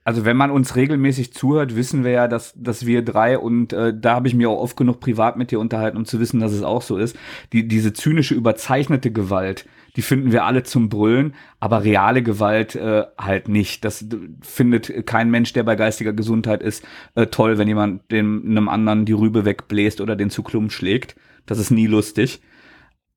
Also 0.04 0.24
wenn 0.24 0.36
man 0.36 0.50
uns 0.50 0.74
regelmäßig 0.74 1.32
zuhört, 1.32 1.76
wissen 1.76 2.02
wir 2.02 2.10
ja, 2.10 2.26
dass, 2.26 2.52
dass 2.56 2.86
wir 2.86 3.04
drei, 3.04 3.38
und 3.38 3.72
äh, 3.72 3.94
da 3.96 4.16
habe 4.16 4.26
ich 4.26 4.34
mir 4.34 4.50
auch 4.50 4.58
oft 4.58 4.76
genug 4.76 4.98
privat 4.98 5.36
mit 5.36 5.52
dir 5.52 5.60
unterhalten, 5.60 5.96
um 5.96 6.04
zu 6.04 6.18
wissen, 6.18 6.40
dass 6.40 6.50
es 6.50 6.64
auch 6.64 6.82
so 6.82 6.96
ist, 6.96 7.16
die, 7.52 7.68
diese 7.68 7.92
zynische, 7.92 8.34
überzeichnete 8.34 9.12
Gewalt, 9.12 9.64
die 9.96 10.02
finden 10.02 10.32
wir 10.32 10.44
alle 10.44 10.62
zum 10.62 10.88
Brüllen, 10.88 11.34
aber 11.60 11.84
reale 11.84 12.22
Gewalt 12.22 12.74
äh, 12.74 13.04
halt 13.18 13.48
nicht. 13.48 13.84
Das 13.84 14.04
findet 14.40 15.06
kein 15.06 15.30
Mensch, 15.30 15.52
der 15.52 15.64
bei 15.64 15.76
geistiger 15.76 16.12
Gesundheit 16.12 16.62
ist, 16.62 16.84
äh, 17.14 17.26
toll, 17.26 17.58
wenn 17.58 17.68
jemand 17.68 18.10
dem 18.10 18.42
einem 18.46 18.68
anderen 18.68 19.04
die 19.04 19.12
Rübe 19.12 19.44
wegbläst 19.44 20.00
oder 20.00 20.16
den 20.16 20.30
zu 20.30 20.42
Klump 20.42 20.72
schlägt. 20.72 21.16
Das 21.46 21.58
ist 21.58 21.70
nie 21.70 21.86
lustig. 21.86 22.40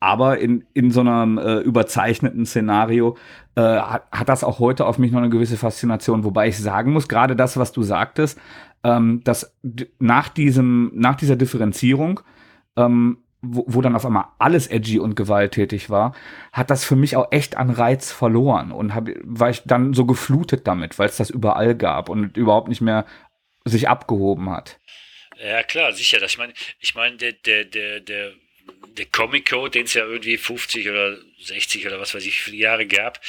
Aber 0.01 0.39
in, 0.39 0.65
in 0.73 0.91
so 0.91 1.01
einem 1.01 1.37
äh, 1.37 1.59
überzeichneten 1.59 2.45
Szenario 2.45 3.17
äh, 3.55 3.61
hat, 3.61 4.07
hat 4.11 4.29
das 4.29 4.43
auch 4.43 4.59
heute 4.59 4.85
auf 4.85 4.97
mich 4.99 5.11
noch 5.11 5.19
eine 5.19 5.29
gewisse 5.29 5.57
Faszination. 5.57 6.25
Wobei 6.25 6.49
ich 6.49 6.59
sagen 6.59 6.91
muss, 6.91 7.07
gerade 7.07 7.35
das, 7.35 7.55
was 7.57 7.71
du 7.71 7.81
sagtest, 7.81 8.37
ähm, 8.83 9.21
dass 9.23 9.55
nach 9.97 10.27
diesem, 10.29 10.91
nach 10.93 11.15
dieser 11.15 11.37
Differenzierung, 11.37 12.19
ähm, 12.75 13.19
wo, 13.41 13.65
wo 13.67 13.81
dann 13.81 13.95
auf 13.95 14.05
einmal 14.05 14.25
alles 14.39 14.67
edgy 14.67 14.99
und 14.99 15.15
gewalttätig 15.15 15.89
war, 15.89 16.15
hat 16.51 16.69
das 16.69 16.83
für 16.83 16.95
mich 16.95 17.15
auch 17.15 17.31
echt 17.31 17.57
an 17.57 17.69
Reiz 17.69 18.11
verloren 18.11 18.71
und 18.71 18.95
hab, 18.95 19.09
war 19.23 19.49
ich 19.49 19.61
dann 19.65 19.93
so 19.93 20.05
geflutet 20.05 20.67
damit, 20.67 20.97
weil 20.97 21.09
es 21.09 21.17
das 21.17 21.29
überall 21.29 21.75
gab 21.75 22.09
und 22.09 22.37
überhaupt 22.37 22.67
nicht 22.67 22.81
mehr 22.81 23.05
sich 23.65 23.89
abgehoben 23.89 24.49
hat. 24.49 24.79
Ja, 25.43 25.63
klar, 25.63 25.91
sicher. 25.91 26.19
Das, 26.19 26.31
ich 26.31 26.37
meine, 26.37 26.53
ich 26.79 26.95
meine, 26.95 27.17
der, 27.17 27.33
der, 27.33 27.65
der, 27.65 27.99
der 27.99 28.31
der 28.97 29.05
Comic 29.07 29.49
Code, 29.49 29.71
den 29.71 29.85
es 29.85 29.93
ja 29.93 30.05
irgendwie 30.05 30.37
50 30.37 30.89
oder 30.89 31.17
60 31.39 31.85
oder 31.87 31.99
was 31.99 32.13
weiß 32.13 32.25
ich 32.25 32.41
viele 32.41 32.57
Jahre 32.57 32.87
gab, 32.87 33.21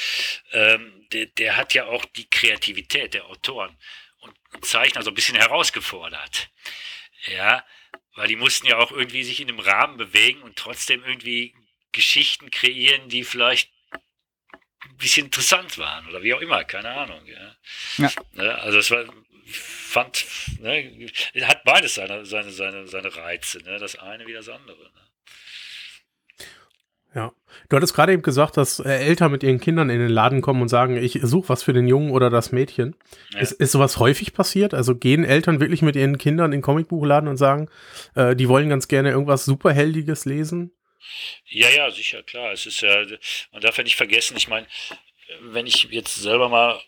ähm, 0.51 1.05
der, 1.11 1.27
der 1.27 1.57
hat 1.57 1.73
ja 1.73 1.85
auch 1.85 2.05
die 2.05 2.29
Kreativität 2.29 3.13
der 3.13 3.25
Autoren 3.25 3.75
und, 4.21 4.65
Zeichner 4.65 5.03
so 5.03 5.11
ein 5.11 5.15
bisschen 5.15 5.35
herausgefordert. 5.35 6.49
Ja, 7.35 7.63
weil 8.17 8.27
die 8.27 8.35
mussten 8.35 8.67
ja 8.67 8.77
auch 8.79 8.91
irgendwie 8.91 9.23
sich 9.23 9.39
in 9.39 9.47
einem 9.47 9.59
Rahmen 9.59 9.95
bewegen 9.95 10.41
und 10.41 10.57
trotzdem 10.57 11.03
irgendwie 11.05 11.53
Geschichten 11.91 12.49
kreieren, 12.49 13.09
die 13.09 13.23
vielleicht 13.23 13.71
ein 13.91 14.97
bisschen 14.97 15.27
interessant 15.27 15.77
waren 15.77 16.07
oder 16.09 16.23
wie 16.23 16.33
auch 16.33 16.41
immer, 16.41 16.63
keine 16.63 16.89
Ahnung. 16.89 17.25
Ja. 17.27 17.55
ja. 17.97 18.11
Ne, 18.33 18.55
also 18.55 18.79
es 18.79 18.89
war, 18.89 19.05
fand, 19.45 20.25
ne, 20.59 21.09
hat 21.41 21.63
beides 21.63 21.93
seine, 21.93 22.25
seine, 22.25 22.51
seine, 22.51 22.87
seine 22.87 23.15
Reize, 23.15 23.59
ne, 23.59 23.77
das 23.77 23.95
eine 23.95 24.25
wie 24.25 24.33
das 24.33 24.49
andere. 24.49 24.83
Ne. 24.83 25.06
Ja. 27.17 27.33
Du 27.67 27.75
hattest 27.75 27.95
gerade 27.95 28.13
eben 28.13 28.21
gesagt, 28.21 28.57
dass 28.57 28.79
äh, 28.79 28.89
Eltern 28.89 29.31
mit 29.31 29.41
ihren 29.41 29.59
Kindern 29.59 29.89
in 29.89 29.97
den 29.97 30.09
Laden 30.09 30.41
kommen 30.41 30.61
und 30.61 30.67
sagen, 30.67 31.03
ich 31.03 31.17
suche 31.23 31.49
was 31.49 31.63
für 31.63 31.73
den 31.73 31.87
Jungen 31.87 32.11
oder 32.11 32.29
das 32.29 32.51
Mädchen. 32.51 32.95
Ja. 33.33 33.39
Ist, 33.39 33.53
ist 33.53 33.71
sowas 33.71 33.97
häufig 33.97 34.33
passiert? 34.33 34.75
Also 34.75 34.95
gehen 34.95 35.23
Eltern 35.23 35.59
wirklich 35.59 35.81
mit 35.81 35.95
ihren 35.95 36.19
Kindern 36.19 36.51
in 36.51 36.59
den 36.59 36.61
Comicbuchladen 36.61 37.27
und 37.27 37.37
sagen, 37.37 37.69
äh, 38.13 38.35
die 38.35 38.47
wollen 38.47 38.69
ganz 38.69 38.87
gerne 38.87 39.09
irgendwas 39.09 39.45
Superheldiges 39.45 40.25
lesen? 40.25 40.71
Ja, 41.47 41.67
ja, 41.69 41.89
sicher, 41.89 42.21
klar. 42.21 42.51
Es 42.51 42.67
ist 42.67 42.81
ja, 42.81 43.03
man 43.51 43.61
darf 43.61 43.79
ja 43.79 43.83
nicht 43.83 43.95
vergessen, 43.95 44.37
ich 44.37 44.47
meine, 44.47 44.67
wenn 45.41 45.65
ich 45.65 45.87
jetzt 45.89 46.21
selber 46.21 46.49
mal 46.49 46.79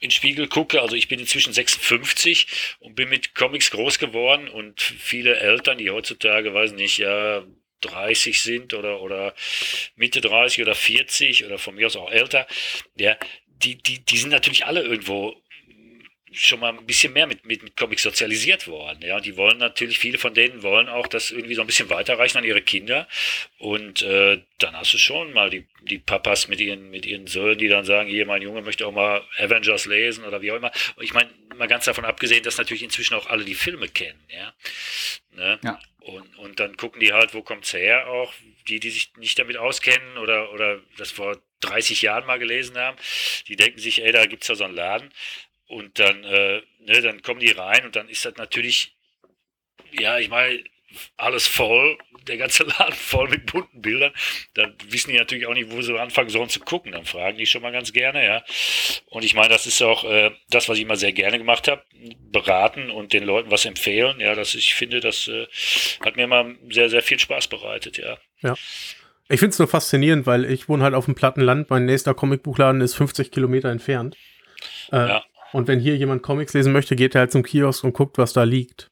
in 0.00 0.08
den 0.08 0.10
Spiegel 0.10 0.48
gucke, 0.48 0.82
also 0.82 0.96
ich 0.96 1.06
bin 1.06 1.20
inzwischen 1.20 1.52
56 1.52 2.48
und 2.80 2.96
bin 2.96 3.08
mit 3.08 3.36
Comics 3.36 3.70
groß 3.70 4.00
geworden 4.00 4.48
und 4.48 4.82
viele 4.82 5.36
Eltern, 5.36 5.78
die 5.78 5.90
heutzutage, 5.90 6.52
weiß 6.52 6.72
nicht, 6.72 6.98
ja, 6.98 7.44
30 7.80 8.40
sind 8.40 8.74
oder, 8.74 9.00
oder 9.00 9.34
Mitte 9.96 10.20
30 10.20 10.62
oder 10.62 10.74
40 10.74 11.44
oder 11.44 11.58
von 11.58 11.74
mir 11.74 11.86
aus 11.86 11.96
auch 11.96 12.10
älter, 12.10 12.46
ja, 12.96 13.16
die, 13.62 13.76
die, 13.76 14.00
die 14.00 14.18
sind 14.18 14.30
natürlich 14.30 14.66
alle 14.66 14.82
irgendwo 14.82 15.34
schon 16.36 16.60
mal 16.60 16.76
ein 16.76 16.86
bisschen 16.86 17.12
mehr 17.12 17.26
mit, 17.26 17.46
mit, 17.46 17.62
mit 17.62 17.76
Comics 17.76 18.02
sozialisiert 18.02 18.68
worden. 18.68 19.00
Ja, 19.02 19.16
und 19.16 19.24
die 19.24 19.36
wollen 19.36 19.58
natürlich, 19.58 19.98
viele 19.98 20.18
von 20.18 20.34
denen 20.34 20.62
wollen 20.62 20.88
auch 20.88 21.06
das 21.06 21.30
irgendwie 21.30 21.54
so 21.54 21.62
ein 21.62 21.66
bisschen 21.66 21.88
weiterreichen 21.88 22.38
an 22.38 22.44
ihre 22.44 22.60
Kinder. 22.60 23.08
Und 23.58 24.02
äh, 24.02 24.42
dann 24.58 24.76
hast 24.76 24.92
du 24.92 24.98
schon 24.98 25.32
mal 25.32 25.50
die, 25.50 25.66
die 25.82 25.98
Papas 25.98 26.48
mit 26.48 26.60
ihren, 26.60 26.90
mit 26.90 27.06
ihren 27.06 27.26
Söhnen, 27.26 27.58
die 27.58 27.68
dann 27.68 27.84
sagen, 27.84 28.08
hier, 28.08 28.26
mein 28.26 28.42
Junge 28.42 28.60
möchte 28.62 28.86
auch 28.86 28.92
mal 28.92 29.22
Avengers 29.38 29.86
lesen 29.86 30.24
oder 30.24 30.42
wie 30.42 30.52
auch 30.52 30.56
immer. 30.56 30.72
Ich 31.00 31.14
meine, 31.14 31.30
mal 31.56 31.68
ganz 31.68 31.86
davon 31.86 32.04
abgesehen, 32.04 32.42
dass 32.42 32.58
natürlich 32.58 32.82
inzwischen 32.82 33.14
auch 33.14 33.28
alle 33.28 33.44
die 33.44 33.54
Filme 33.54 33.88
kennen, 33.88 34.22
ja. 34.28 34.52
Ne? 35.32 35.58
ja. 35.62 35.78
Und, 36.06 36.38
und 36.38 36.60
dann 36.60 36.76
gucken 36.76 37.00
die 37.00 37.12
halt, 37.12 37.34
wo 37.34 37.42
kommt's 37.42 37.72
her 37.72 38.06
auch, 38.06 38.32
die, 38.68 38.78
die 38.78 38.90
sich 38.90 39.12
nicht 39.16 39.36
damit 39.40 39.56
auskennen 39.56 40.18
oder, 40.18 40.52
oder 40.52 40.80
das 40.98 41.10
vor 41.10 41.36
30 41.62 42.00
Jahren 42.02 42.26
mal 42.26 42.38
gelesen 42.38 42.78
haben, 42.78 42.96
die 43.48 43.56
denken 43.56 43.80
sich, 43.80 44.00
ey, 44.00 44.12
da 44.12 44.24
gibt's 44.26 44.46
ja 44.46 44.54
so 44.54 44.62
einen 44.62 44.76
Laden. 44.76 45.12
Und 45.66 45.98
dann, 45.98 46.22
äh, 46.22 46.62
ne, 46.78 47.00
dann 47.02 47.22
kommen 47.22 47.40
die 47.40 47.50
rein 47.50 47.84
und 47.84 47.96
dann 47.96 48.08
ist 48.08 48.24
das 48.24 48.36
natürlich, 48.36 48.94
ja, 49.90 50.20
ich 50.20 50.28
meine, 50.28 50.62
alles 51.16 51.46
voll, 51.46 51.98
der 52.26 52.36
ganze 52.36 52.64
Laden 52.78 52.94
voll 52.94 53.28
mit 53.28 53.50
bunten 53.50 53.80
Bildern. 53.80 54.12
Dann 54.54 54.74
wissen 54.88 55.10
die 55.10 55.18
natürlich 55.18 55.46
auch 55.46 55.54
nicht, 55.54 55.70
wo 55.70 55.82
sie 55.82 55.98
anfangen 55.98 56.28
sollen 56.28 56.48
zu 56.48 56.60
gucken. 56.60 56.92
Dann 56.92 57.04
fragen 57.04 57.38
die 57.38 57.46
schon 57.46 57.62
mal 57.62 57.72
ganz 57.72 57.92
gerne, 57.92 58.24
ja. 58.24 58.42
Und 59.06 59.24
ich 59.24 59.34
meine, 59.34 59.48
das 59.48 59.66
ist 59.66 59.82
auch 59.82 60.04
äh, 60.04 60.30
das, 60.50 60.68
was 60.68 60.76
ich 60.76 60.84
immer 60.84 60.96
sehr 60.96 61.12
gerne 61.12 61.38
gemacht 61.38 61.68
habe, 61.68 61.82
beraten 62.30 62.90
und 62.90 63.12
den 63.12 63.24
Leuten 63.24 63.50
was 63.50 63.64
empfehlen. 63.64 64.20
Ja, 64.20 64.34
das 64.34 64.54
ich 64.54 64.74
finde, 64.74 65.00
das 65.00 65.28
äh, 65.28 65.46
hat 66.04 66.16
mir 66.16 66.24
immer 66.24 66.46
sehr, 66.70 66.90
sehr 66.90 67.02
viel 67.02 67.18
Spaß 67.18 67.48
bereitet, 67.48 67.98
ja. 67.98 68.18
Ja. 68.42 68.54
Ich 69.28 69.40
finde 69.40 69.52
es 69.52 69.58
nur 69.58 69.68
faszinierend, 69.68 70.26
weil 70.26 70.44
ich 70.44 70.68
wohne 70.68 70.84
halt 70.84 70.94
auf 70.94 71.06
dem 71.06 71.16
Plattenland. 71.16 71.68
Mein 71.68 71.84
nächster 71.84 72.14
Comicbuchladen 72.14 72.80
ist 72.80 72.94
50 72.94 73.32
Kilometer 73.32 73.70
entfernt. 73.70 74.16
Äh, 74.92 74.96
ja. 74.96 75.24
Und 75.52 75.68
wenn 75.68 75.80
hier 75.80 75.96
jemand 75.96 76.22
Comics 76.22 76.54
lesen 76.54 76.72
möchte, 76.72 76.96
geht 76.96 77.14
er 77.14 77.22
halt 77.22 77.32
zum 77.32 77.42
Kiosk 77.42 77.82
und 77.82 77.92
guckt, 77.92 78.18
was 78.18 78.32
da 78.32 78.44
liegt. 78.44 78.90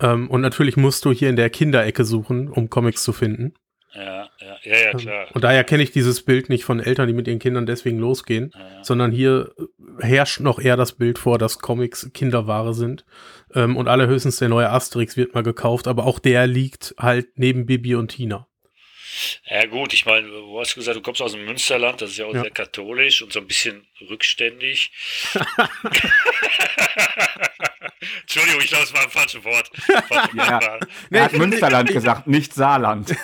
Ähm, 0.00 0.28
und 0.30 0.40
natürlich 0.40 0.76
musst 0.76 1.04
du 1.04 1.12
hier 1.12 1.30
in 1.30 1.36
der 1.36 1.50
Kinderecke 1.50 2.04
suchen, 2.04 2.48
um 2.48 2.70
Comics 2.70 3.02
zu 3.02 3.12
finden. 3.12 3.54
Ja, 3.94 4.28
ja, 4.40 4.56
ja, 4.62 4.76
ja 4.76 4.90
ähm, 4.90 4.98
klar. 4.98 5.26
Und 5.32 5.44
daher 5.44 5.64
kenne 5.64 5.82
ich 5.82 5.90
dieses 5.90 6.22
Bild 6.22 6.48
nicht 6.48 6.64
von 6.64 6.80
Eltern, 6.80 7.06
die 7.06 7.14
mit 7.14 7.26
ihren 7.28 7.38
Kindern 7.38 7.66
deswegen 7.66 7.98
losgehen, 7.98 8.52
ja. 8.54 8.84
sondern 8.84 9.10
hier 9.10 9.52
herrscht 10.00 10.40
noch 10.40 10.58
eher 10.58 10.76
das 10.76 10.92
Bild 10.92 11.18
vor, 11.18 11.38
dass 11.38 11.58
Comics 11.58 12.10
Kinderware 12.12 12.74
sind. 12.74 13.06
Ähm, 13.54 13.76
und 13.76 13.88
allerhöchstens 13.88 14.36
der 14.36 14.48
neue 14.48 14.70
Asterix 14.70 15.16
wird 15.16 15.34
mal 15.34 15.42
gekauft, 15.42 15.88
aber 15.88 16.04
auch 16.04 16.18
der 16.18 16.46
liegt 16.46 16.94
halt 16.98 17.28
neben 17.36 17.64
Bibi 17.64 17.94
und 17.94 18.08
Tina. 18.08 18.46
Ja 19.48 19.66
gut, 19.66 19.92
ich 19.92 20.06
meine, 20.06 20.28
du 20.28 20.60
hast 20.60 20.74
gesagt, 20.74 20.96
du 20.96 21.02
kommst 21.02 21.22
aus 21.22 21.32
dem 21.32 21.44
Münsterland, 21.44 22.00
das 22.00 22.10
ist 22.10 22.18
ja 22.18 22.26
auch 22.26 22.34
ja. 22.34 22.42
sehr 22.42 22.50
katholisch 22.50 23.22
und 23.22 23.32
so 23.32 23.40
ein 23.40 23.46
bisschen 23.46 23.86
rückständig. 24.08 24.92
Entschuldigung, 28.22 28.60
ich 28.60 28.68
glaube, 28.68 28.84
es 28.84 28.92
war 28.92 29.02
ein 29.02 29.10
falsches 29.10 29.44
Wort. 29.44 29.70
Ja. 30.34 30.78
Nee, 31.10 31.18
er 31.18 31.24
hat 31.24 31.32
Münsterland 31.32 31.90
gesagt, 31.90 32.26
nicht 32.26 32.52
Saarland. 32.52 33.10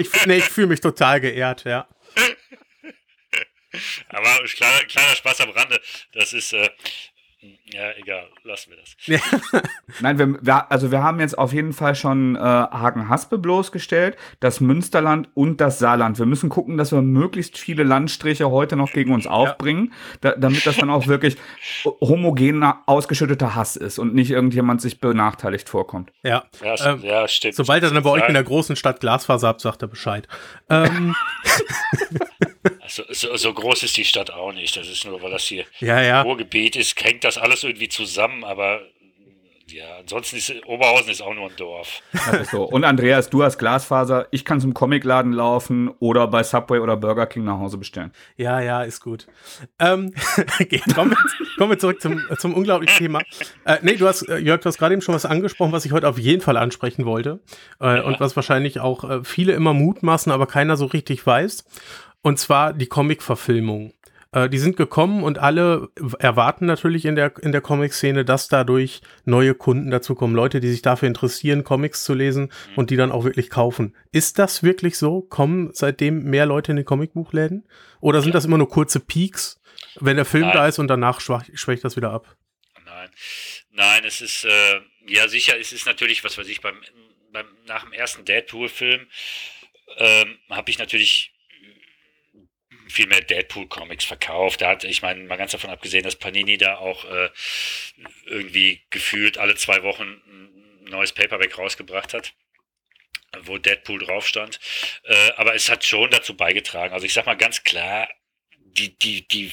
ich, 0.00 0.26
nee, 0.26 0.38
ich 0.38 0.44
fühle 0.44 0.68
mich 0.68 0.80
total 0.80 1.20
geehrt, 1.20 1.64
ja. 1.64 1.86
Aber 4.08 4.42
kleiner, 4.44 4.84
kleiner 4.86 5.14
Spaß 5.14 5.42
am 5.42 5.50
Rande. 5.50 5.80
Das 6.12 6.32
ist, 6.32 6.52
äh, 6.52 6.68
ja, 7.72 7.90
egal, 7.96 8.28
lassen 8.44 8.70
wir 8.70 8.76
das. 8.78 9.62
Nein, 10.00 10.18
wir, 10.18 10.38
wir, 10.40 10.70
also 10.70 10.90
wir 10.90 11.02
haben 11.02 11.20
jetzt 11.20 11.36
auf 11.36 11.52
jeden 11.52 11.72
Fall 11.72 11.94
schon 11.94 12.36
äh, 12.36 12.38
Hagen-Haspe 12.38 13.38
bloßgestellt, 13.38 14.16
das 14.40 14.60
Münsterland 14.60 15.28
und 15.34 15.60
das 15.60 15.78
Saarland. 15.78 16.18
Wir 16.18 16.26
müssen 16.26 16.48
gucken, 16.48 16.76
dass 16.76 16.92
wir 16.92 17.02
möglichst 17.02 17.58
viele 17.58 17.82
Landstriche 17.82 18.50
heute 18.50 18.76
noch 18.76 18.92
gegen 18.92 19.12
uns 19.12 19.26
aufbringen, 19.26 19.92
ja. 20.22 20.30
da, 20.32 20.36
damit 20.38 20.66
das 20.66 20.76
dann 20.76 20.90
auch 20.90 21.06
wirklich 21.06 21.36
homogener, 21.84 22.82
ausgeschütteter 22.86 23.54
Hass 23.54 23.76
ist 23.76 23.98
und 23.98 24.14
nicht 24.14 24.30
irgendjemand 24.30 24.80
sich 24.80 25.00
benachteiligt 25.00 25.68
vorkommt. 25.68 26.12
Ja, 26.22 26.44
ja, 26.62 26.92
ähm, 26.92 27.00
ja 27.02 27.28
stimmt. 27.28 27.54
Sobald 27.54 27.82
ihr 27.82 27.90
dann 27.90 28.02
bei 28.02 28.10
euch 28.10 28.26
in 28.28 28.34
der 28.34 28.44
großen 28.44 28.76
Stadt 28.76 29.00
Glasfaser 29.00 29.48
habt, 29.48 29.60
sagt 29.60 29.82
er 29.82 29.88
Bescheid. 29.88 30.28
Ähm. 30.70 31.14
So, 32.88 33.02
so, 33.08 33.36
so, 33.36 33.52
groß 33.52 33.82
ist 33.82 33.96
die 33.96 34.04
Stadt 34.04 34.30
auch 34.30 34.52
nicht. 34.52 34.76
Das 34.76 34.88
ist 34.88 35.04
nur, 35.04 35.20
weil 35.22 35.30
das 35.30 35.44
hier 35.44 35.64
ja, 35.80 36.00
ja. 36.00 36.22
Ruhrgebiet 36.22 36.76
ist, 36.76 37.02
hängt 37.02 37.24
das 37.24 37.36
alles 37.36 37.64
irgendwie 37.64 37.88
zusammen, 37.88 38.44
aber 38.44 38.80
ja, 39.68 39.96
ansonsten 39.98 40.36
ist 40.36 40.54
Oberhausen 40.66 41.10
ist 41.10 41.20
auch 41.20 41.34
nur 41.34 41.50
ein 41.50 41.56
Dorf. 41.56 42.00
so. 42.52 42.62
Und 42.62 42.84
Andreas, 42.84 43.30
du 43.30 43.42
hast 43.42 43.58
Glasfaser, 43.58 44.28
ich 44.30 44.44
kann 44.44 44.60
zum 44.60 44.74
Comicladen 44.74 45.32
laufen 45.32 45.90
oder 45.98 46.28
bei 46.28 46.44
Subway 46.44 46.78
oder 46.78 46.96
Burger 46.96 47.26
King 47.26 47.44
nach 47.44 47.58
Hause 47.58 47.76
bestellen. 47.76 48.12
Ja, 48.36 48.60
ja, 48.60 48.82
ist 48.82 49.00
gut. 49.00 49.26
Ähm, 49.80 50.14
okay, 50.60 50.80
kommen, 50.94 51.10
wir, 51.10 51.16
kommen, 51.58 51.70
wir, 51.70 51.78
zurück 51.80 52.00
zum, 52.00 52.22
zum 52.38 52.54
unglaublichen 52.54 52.96
Thema. 52.96 53.22
Äh, 53.64 53.78
nee, 53.82 53.96
du 53.96 54.06
hast, 54.06 54.22
äh, 54.28 54.38
Jörg, 54.38 54.60
du 54.60 54.66
hast 54.66 54.78
gerade 54.78 54.94
eben 54.94 55.02
schon 55.02 55.16
was 55.16 55.26
angesprochen, 55.26 55.72
was 55.72 55.84
ich 55.84 55.90
heute 55.90 56.08
auf 56.08 56.18
jeden 56.18 56.42
Fall 56.42 56.56
ansprechen 56.56 57.04
wollte. 57.04 57.40
Äh, 57.80 57.96
ja. 57.96 58.02
Und 58.02 58.20
was 58.20 58.36
wahrscheinlich 58.36 58.78
auch 58.78 59.02
äh, 59.02 59.24
viele 59.24 59.52
immer 59.52 59.74
mutmaßen, 59.74 60.30
aber 60.30 60.46
keiner 60.46 60.76
so 60.76 60.86
richtig 60.86 61.26
weiß. 61.26 61.64
Und 62.26 62.40
zwar 62.40 62.72
die 62.72 62.88
Comic-Verfilmung. 62.88 63.94
Äh, 64.32 64.48
die 64.48 64.58
sind 64.58 64.76
gekommen 64.76 65.22
und 65.22 65.38
alle 65.38 65.90
erwarten 66.18 66.66
natürlich 66.66 67.04
in 67.04 67.14
der, 67.14 67.32
in 67.40 67.52
der 67.52 67.60
Comic-Szene, 67.60 68.24
dass 68.24 68.48
dadurch 68.48 69.00
neue 69.24 69.54
Kunden 69.54 69.92
dazukommen. 69.92 70.34
Leute, 70.34 70.58
die 70.58 70.66
sich 70.68 70.82
dafür 70.82 71.06
interessieren, 71.06 71.62
Comics 71.62 72.02
zu 72.02 72.14
lesen 72.14 72.46
mhm. 72.70 72.78
und 72.78 72.90
die 72.90 72.96
dann 72.96 73.12
auch 73.12 73.22
wirklich 73.22 73.48
kaufen. 73.48 73.94
Ist 74.10 74.40
das 74.40 74.64
wirklich 74.64 74.98
so? 74.98 75.22
Kommen 75.22 75.70
seitdem 75.72 76.24
mehr 76.24 76.46
Leute 76.46 76.72
in 76.72 76.76
den 76.78 76.84
Comicbuchläden? 76.84 77.68
Oder 78.00 78.20
sind 78.22 78.34
das 78.34 78.44
immer 78.44 78.58
nur 78.58 78.70
kurze 78.70 78.98
Peaks, 78.98 79.60
wenn 80.00 80.16
der 80.16 80.24
Film 80.24 80.46
Nein. 80.46 80.54
da 80.54 80.66
ist 80.66 80.80
und 80.80 80.88
danach 80.88 81.20
schwach, 81.20 81.44
schwächt 81.54 81.84
das 81.84 81.94
wieder 81.94 82.10
ab? 82.10 82.36
Nein. 82.84 83.10
Nein, 83.70 84.04
es 84.04 84.20
ist, 84.20 84.44
äh, 84.44 84.80
ja 85.06 85.28
sicher, 85.28 85.60
es 85.60 85.70
ist 85.70 85.86
natürlich, 85.86 86.24
was 86.24 86.36
weiß 86.36 86.48
ich, 86.48 86.60
beim, 86.60 86.74
beim 87.32 87.46
nach 87.66 87.84
dem 87.84 87.92
ersten 87.92 88.24
Deadpool-Film 88.24 89.06
ähm, 89.98 90.38
habe 90.50 90.70
ich 90.70 90.80
natürlich 90.80 91.32
viel 92.88 93.06
mehr 93.06 93.20
Deadpool-Comics 93.20 94.04
verkauft. 94.04 94.60
Da 94.62 94.70
hat, 94.70 94.84
ich 94.84 95.02
meine, 95.02 95.24
mal 95.24 95.36
ganz 95.36 95.52
davon 95.52 95.70
abgesehen, 95.70 96.04
dass 96.04 96.16
Panini 96.16 96.56
da 96.58 96.76
auch 96.78 97.04
äh, 97.04 97.30
irgendwie 98.26 98.82
gefühlt 98.90 99.38
alle 99.38 99.54
zwei 99.56 99.82
Wochen 99.82 100.04
ein 100.04 100.84
neues 100.84 101.12
Paperback 101.12 101.58
rausgebracht 101.58 102.14
hat 102.14 102.32
wo 103.42 103.58
Deadpool 103.58 103.98
drauf 103.98 104.26
stand. 104.26 104.58
Äh, 105.04 105.32
aber 105.36 105.54
es 105.54 105.68
hat 105.68 105.84
schon 105.84 106.10
dazu 106.10 106.34
beigetragen. 106.36 106.94
Also 106.94 107.04
ich 107.04 107.12
sag 107.12 107.26
mal 107.26 107.36
ganz 107.36 107.64
klar, 107.64 108.08
die, 108.58 108.96
die, 108.96 109.26
die 109.28 109.50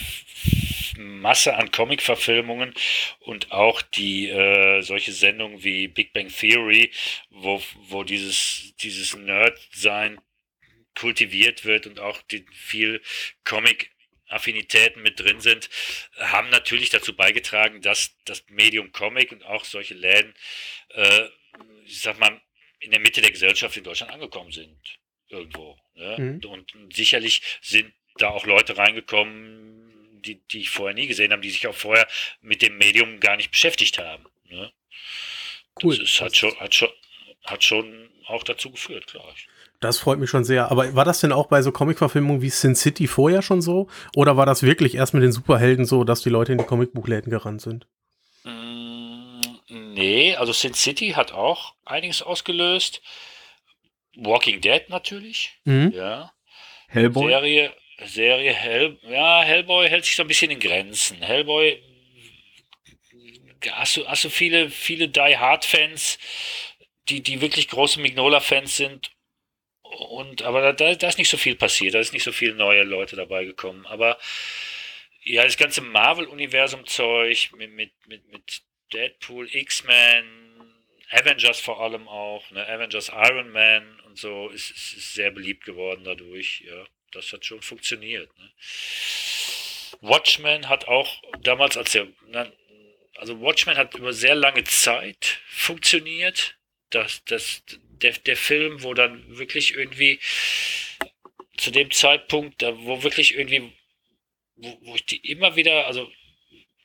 Masse 0.97 1.55
an 1.55 1.71
Comic-Verfilmungen 1.71 2.73
und 3.19 3.51
auch 3.51 3.81
die 3.81 4.29
äh, 4.29 4.81
solche 4.81 5.11
Sendungen 5.11 5.63
wie 5.63 5.87
Big 5.87 6.13
Bang 6.13 6.27
Theory, 6.27 6.91
wo, 7.29 7.61
wo 7.87 8.03
dieses, 8.03 8.73
dieses 8.79 9.15
Nerd-Sein 9.15 10.19
kultiviert 10.95 11.65
wird 11.65 11.88
und 11.88 11.99
auch 11.99 12.21
die 12.23 12.45
viel 12.51 13.01
Comic 13.43 13.91
Affinitäten 14.34 15.01
mit 15.01 15.19
drin 15.19 15.39
sind, 15.39 15.69
haben 16.17 16.49
natürlich 16.49 16.89
dazu 16.89 17.15
beigetragen, 17.15 17.82
dass 17.82 18.15
das 18.25 18.43
Medium 18.49 18.91
Comic 18.91 19.32
und 19.32 19.43
auch 19.45 19.63
solche 19.63 19.93
Läden, 19.93 20.34
äh, 20.89 21.27
ich 21.86 22.01
sag 22.01 22.19
mal, 22.19 22.41
in 22.79 22.91
der 22.91 22.99
Mitte 22.99 23.21
der 23.21 23.32
Gesellschaft 23.32 23.77
in 23.77 23.84
Deutschland 23.84 24.12
angekommen 24.12 24.51
sind. 24.51 24.77
Irgendwo. 25.29 25.77
Ne? 25.95 26.39
Mhm. 26.43 26.49
Und 26.49 26.71
sicherlich 26.93 27.41
sind 27.62 27.93
da 28.17 28.29
auch 28.29 28.45
Leute 28.45 28.77
reingekommen, 28.77 30.21
die, 30.21 30.36
die 30.47 30.62
ich 30.62 30.69
vorher 30.69 30.93
nie 30.93 31.08
gesehen 31.08 31.32
habe, 31.32 31.41
die 31.41 31.49
sich 31.49 31.67
auch 31.67 31.75
vorher 31.75 32.08
mit 32.41 32.62
dem 32.62 32.77
Medium 32.77 33.19
gar 33.19 33.36
nicht 33.38 33.51
beschäftigt 33.51 33.97
haben. 33.97 34.25
Ne? 34.45 34.71
Cool. 35.82 35.97
Das 35.97 36.10
ist, 36.10 36.21
hat, 36.21 36.36
schon, 36.36 36.60
hat, 36.60 36.75
schon, 36.75 36.89
hat 37.43 37.63
schon 37.63 38.10
auch 38.25 38.43
dazu 38.43 38.71
geführt, 38.71 39.08
klar. 39.08 39.36
Das 39.83 39.99
freut 39.99 40.17
mich 40.17 40.29
schon 40.29 40.45
sehr. 40.45 40.71
Aber 40.71 40.95
war 40.95 41.03
das 41.03 41.19
denn 41.19 41.33
auch 41.33 41.47
bei 41.47 41.61
so 41.61 41.73
Comic-Verfilmungen 41.73 42.41
wie 42.41 42.49
Sin 42.49 42.73
City 42.73 43.05
vorher 43.05 43.41
schon 43.41 43.61
so? 43.61 43.89
Oder 44.15 44.37
war 44.37 44.45
das 44.45 44.63
wirklich 44.63 44.95
erst 44.95 45.13
mit 45.13 45.23
den 45.23 45.33
Superhelden 45.33 45.85
so, 45.85 46.05
dass 46.05 46.21
die 46.21 46.29
Leute 46.29 46.53
in 46.53 46.57
die 46.57 46.63
Comicbuchläden 46.63 47.29
gerannt 47.29 47.61
sind? 47.61 47.85
Mm, 48.45 49.41
nee, 49.67 50.35
also 50.35 50.53
Sin 50.53 50.73
City 50.73 51.09
hat 51.09 51.33
auch 51.33 51.73
einiges 51.83 52.21
ausgelöst. 52.21 53.01
Walking 54.15 54.61
Dead 54.61 54.83
natürlich. 54.87 55.59
Mhm. 55.65 55.91
Ja. 55.93 56.31
Hellboy. 56.87 57.27
Serie, 57.27 57.73
Serie 58.05 58.53
Hell, 58.53 58.97
ja, 59.01 59.41
Hellboy 59.41 59.89
hält 59.89 60.05
sich 60.05 60.15
so 60.15 60.23
ein 60.23 60.27
bisschen 60.29 60.51
in 60.51 60.61
Grenzen. 60.61 61.21
Hellboy 61.21 61.81
hast 63.69 63.97
du, 63.97 64.07
hast 64.07 64.23
du 64.23 64.29
viele, 64.29 64.69
viele 64.69 65.09
Die 65.09 65.37
Hard 65.37 65.65
Fans, 65.65 66.17
die, 67.09 67.21
die 67.21 67.41
wirklich 67.41 67.67
große 67.67 67.99
Mignola-Fans 67.99 68.77
sind 68.77 69.12
und 69.97 70.41
aber 70.41 70.73
da, 70.73 70.95
da 70.95 71.08
ist 71.08 71.17
nicht 71.17 71.29
so 71.29 71.38
viel 71.38 71.56
passiert, 71.56 71.93
da 71.93 71.99
ist 71.99 72.13
nicht 72.13 72.23
so 72.23 72.32
viele 72.32 72.56
neue 72.56 72.84
Leute 72.84 73.15
dabei 73.15 73.45
gekommen. 73.45 73.86
Aber 73.86 74.17
ja, 75.23 75.43
das 75.43 75.58
ganze 75.58 75.82
Marvel-Universum-Zeug 75.82 77.51
mit, 77.58 77.71
mit, 77.71 77.91
mit, 78.08 78.27
mit 78.29 78.62
Deadpool, 78.91 79.47
X-Men, 79.53 80.25
Avengers 81.10 81.60
vor 81.60 81.82
allem 81.82 82.08
auch, 82.08 82.49
ne? 82.51 82.67
Avengers 82.67 83.10
Iron 83.10 83.51
Man 83.51 83.99
und 84.01 84.17
so 84.17 84.49
ist, 84.49 84.71
ist, 84.71 84.93
ist 84.93 85.13
sehr 85.13 85.32
beliebt 85.32 85.63
geworden 85.63 86.03
dadurch, 86.03 86.63
ja. 86.65 86.86
Das 87.12 87.32
hat 87.32 87.45
schon 87.45 87.62
funktioniert. 87.62 88.36
Ne? 88.39 88.51
Watchmen 90.01 90.67
hat 90.67 90.88
auch 90.88 91.21
damals, 91.41 91.77
als 91.77 91.91
der, 91.91 92.08
also 93.17 93.39
Watchmen 93.39 93.77
hat 93.77 93.93
über 93.93 94.13
sehr 94.13 94.36
lange 94.36 94.63
Zeit 94.63 95.39
funktioniert. 95.47 96.58
Das, 96.89 97.23
das, 97.25 97.63
der, 98.01 98.13
der 98.13 98.38
Film, 98.38 98.84
wo 98.84 98.93
dann 98.93 99.23
wirklich 99.38 99.75
irgendwie 99.75 100.19
zu 101.58 101.71
dem 101.71 101.91
Zeitpunkt, 101.91 102.62
da, 102.62 102.73
wo 102.79 103.03
wirklich 103.03 103.38
irgendwie, 103.38 103.71
wo, 104.56 104.77
wo 104.82 104.95
ich 104.95 105.06
die 105.06 105.17
immer 105.32 105.56
wieder, 105.56 105.88
also 105.88 106.08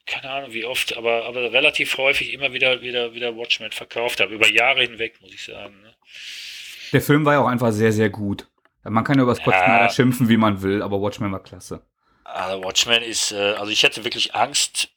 keine 0.07 0.31
Ahnung 0.31 0.53
wie 0.53 0.65
oft, 0.65 0.97
aber, 0.97 1.27
aber 1.27 1.53
relativ 1.53 1.97
häufig 1.99 2.33
immer 2.33 2.53
wieder, 2.53 2.81
wieder, 2.81 3.15
wieder 3.15 3.37
Watchmen 3.37 3.71
verkauft 3.73 4.21
habe, 4.21 4.35
über 4.35 4.49
Jahre 4.49 4.83
hinweg, 4.83 5.21
muss 5.21 5.33
ich 5.33 5.45
sagen. 5.45 5.81
Ne? 5.83 5.95
Der 6.93 7.03
Film 7.03 7.25
war 7.25 7.35
ja 7.35 7.41
auch 7.41 7.47
einfach 7.47 7.73
sehr, 7.73 7.93
sehr 7.93 8.09
gut. 8.09 8.47
Man 8.85 9.05
kann 9.05 9.19
ja 9.19 9.25
über 9.25 9.35
Scott 9.35 9.55
ja. 9.55 9.65
Snyder 9.65 9.91
schimpfen, 9.91 10.29
wie 10.29 10.37
man 10.37 10.63
will, 10.63 10.83
aber 10.83 11.01
Watchmen 11.01 11.31
war 11.31 11.43
klasse. 11.43 11.83
Also 12.25 12.63
Watchmen 12.63 13.03
ist, 13.03 13.33
äh, 13.33 13.55
also 13.59 13.71
ich 13.71 13.85
hatte 13.85 14.05
wirklich 14.05 14.35
Angst 14.35 14.91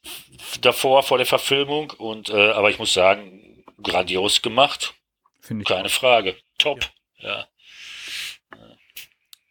davor, 0.60 1.02
vor 1.02 1.18
der 1.18 1.26
Verfilmung, 1.26 1.90
und 1.90 2.30
äh, 2.30 2.50
aber 2.50 2.70
ich 2.70 2.78
muss 2.78 2.94
sagen, 2.94 3.64
grandios 3.82 4.42
gemacht. 4.42 4.94
Finde 5.42 5.62
ich. 5.62 5.68
Keine 5.68 5.86
auch. 5.86 5.90
Frage. 5.90 6.36
Top. 6.58 6.80
ja. 7.18 7.28
ja. 7.28 7.46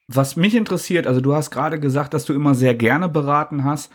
Was 0.07 0.35
mich 0.35 0.55
interessiert, 0.55 1.07
also 1.07 1.21
du 1.21 1.33
hast 1.33 1.51
gerade 1.51 1.79
gesagt, 1.79 2.13
dass 2.13 2.25
du 2.25 2.33
immer 2.33 2.55
sehr 2.55 2.75
gerne 2.75 3.07
beraten 3.07 3.63
hast. 3.63 3.91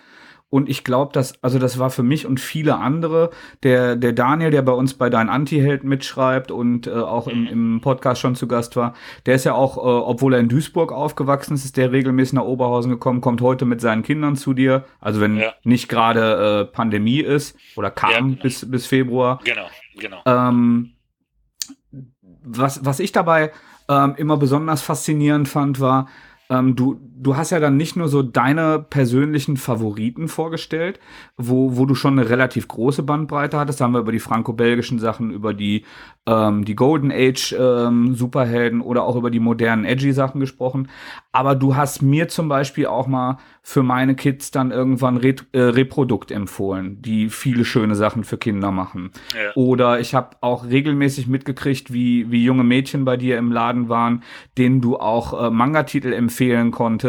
Und 0.48 0.68
ich 0.68 0.85
glaube, 0.85 1.12
dass, 1.12 1.42
also 1.42 1.59
das 1.59 1.78
war 1.80 1.90
für 1.90 2.04
mich 2.04 2.24
und 2.24 2.38
viele 2.38 2.76
andere, 2.76 3.30
der, 3.64 3.96
der 3.96 4.12
Daniel, 4.12 4.52
der 4.52 4.62
bei 4.62 4.72
uns 4.72 4.94
bei 4.94 5.11
Dein 5.11 5.28
Anti-Held 5.28 5.82
mitschreibt 5.82 6.52
und 6.52 6.87
äh, 6.87 6.92
auch 6.92 7.26
im, 7.26 7.48
im 7.48 7.80
Podcast 7.80 8.20
schon 8.20 8.37
zu 8.37 8.46
Gast 8.46 8.76
war, 8.76 8.94
der 9.26 9.35
ist 9.35 9.44
ja 9.44 9.54
auch, 9.54 9.76
äh, 9.76 9.80
obwohl 9.80 10.35
er 10.35 10.40
in 10.40 10.48
Duisburg 10.48 10.92
aufgewachsen 10.92 11.54
ist, 11.54 11.64
ist 11.64 11.76
der 11.76 11.90
regelmäßig 11.90 12.35
nach 12.35 12.44
Oberhausen 12.44 12.92
gekommen, 12.92 13.20
kommt 13.20 13.40
heute 13.40 13.64
mit 13.64 13.80
seinen 13.80 14.04
Kindern 14.04 14.37
zu 14.37 14.54
dir. 14.54 14.85
Also 15.00 15.20
wenn 15.20 15.37
ja. 15.37 15.52
nicht 15.64 15.88
gerade 15.88 16.68
äh, 16.70 16.72
Pandemie 16.72 17.20
ist 17.20 17.59
oder 17.74 17.90
kam 17.90 18.11
ja, 18.11 18.20
genau. 18.20 18.42
bis, 18.42 18.70
bis 18.70 18.87
Februar. 18.87 19.40
Genau, 19.44 19.66
genau. 19.98 20.22
Ähm, 20.26 20.95
was, 22.46 22.85
was 22.85 23.00
ich 23.00 23.12
dabei 23.12 23.52
ähm, 23.88 24.14
immer 24.16 24.37
besonders 24.37 24.82
faszinierend 24.82 25.48
fand, 25.48 25.80
war, 25.80 26.09
ähm, 26.48 26.76
du, 26.76 27.00
du 27.18 27.37
hast 27.37 27.50
ja 27.50 27.61
dann 27.61 27.76
nicht 27.76 27.96
nur 27.96 28.09
so 28.09 28.22
deine 28.22 28.79
persönlichen 28.79 29.57
Favoriten 29.57 30.29
vorgestellt, 30.29 31.00
wo, 31.37 31.76
wo 31.76 31.87
du 31.87 31.94
schon 31.94 32.18
eine 32.18 32.29
relativ 32.29 32.68
große 32.68 33.02
Bandbreite 33.02 33.59
hattest. 33.59 33.81
Da 33.81 33.85
haben 33.85 33.92
wir 33.92 34.00
über 34.00 34.12
die 34.12 34.20
franco-belgischen 34.20 34.98
Sachen, 34.98 35.31
über 35.31 35.55
die, 35.55 35.85
ähm, 36.26 36.64
die 36.64 36.76
Golden 36.76 37.11
Age 37.11 37.55
ähm, 37.59 38.14
Superhelden 38.14 38.81
oder 38.81 39.05
auch 39.05 39.16
über 39.16 39.31
die 39.31 39.40
modernen 39.40 39.85
Edgy 39.85 40.12
Sachen 40.12 40.40
gesprochen. 40.40 40.88
Aber 41.33 41.55
du 41.55 41.76
hast 41.76 42.02
mir 42.02 42.29
zum 42.29 42.48
Beispiel 42.48 42.87
auch 42.87 43.07
mal 43.07 43.38
für 43.62 43.83
meine 43.83 44.14
Kids 44.14 44.52
dann 44.52 44.70
irgendwann 44.70 45.16
Re 45.16 45.35
äh, 45.50 45.61
Reprodukt 45.61 46.31
empfohlen, 46.31 47.02
die 47.02 47.29
viele 47.31 47.64
schöne 47.64 47.96
Sachen 47.96 48.22
für 48.22 48.38
Kinder 48.38 48.70
machen. 48.70 49.11
Ja. 49.35 49.50
Oder 49.57 49.98
ich 49.98 50.14
habe 50.14 50.37
auch 50.40 50.66
regelmäßig 50.66 51.26
mitgekriegt, 51.26 51.92
wie, 51.92 52.31
wie 52.31 52.44
junge 52.44 52.62
Mädchen 52.62 53.05
bei 53.05 53.16
dir 53.16 53.38
im 53.38 53.50
Laden 53.50 53.88
waren, 53.88 54.22
denen 54.57 54.81
du 54.81 54.98
auch 54.98 55.46
äh, 55.46 55.50
Manga-Titel 55.50 56.12
empfehlen 56.12 56.70
konntest, 56.70 57.05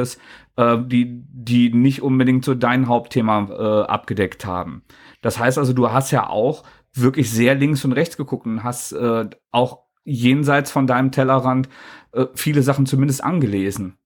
äh, 0.56 0.78
die, 0.80 1.24
die 1.28 1.70
nicht 1.72 2.02
unbedingt 2.02 2.46
so 2.46 2.56
dein 2.56 2.88
Hauptthema 2.88 3.48
äh, 3.50 3.88
abgedeckt 3.88 4.46
haben. 4.46 4.84
Das 5.22 5.40
heißt 5.40 5.58
also, 5.58 5.74
du 5.74 5.92
hast 5.92 6.12
ja 6.12 6.30
auch 6.30 6.64
wirklich 6.94 7.30
sehr 7.30 7.56
links 7.56 7.86
und 7.86 7.94
rechts 7.94 8.18
geguckt 8.18 8.46
und 8.46 8.64
hast 8.64 8.92
äh, 8.94 9.26
auch 9.52 9.84
jenseits 10.04 10.72
von 10.72 10.88
deinem 10.88 11.12
Tellerrand 11.12 11.70
äh, 12.14 12.26
viele 12.36 12.62
Sachen 12.64 12.86
zumindest 12.86 13.24
angelesen. 13.24 13.98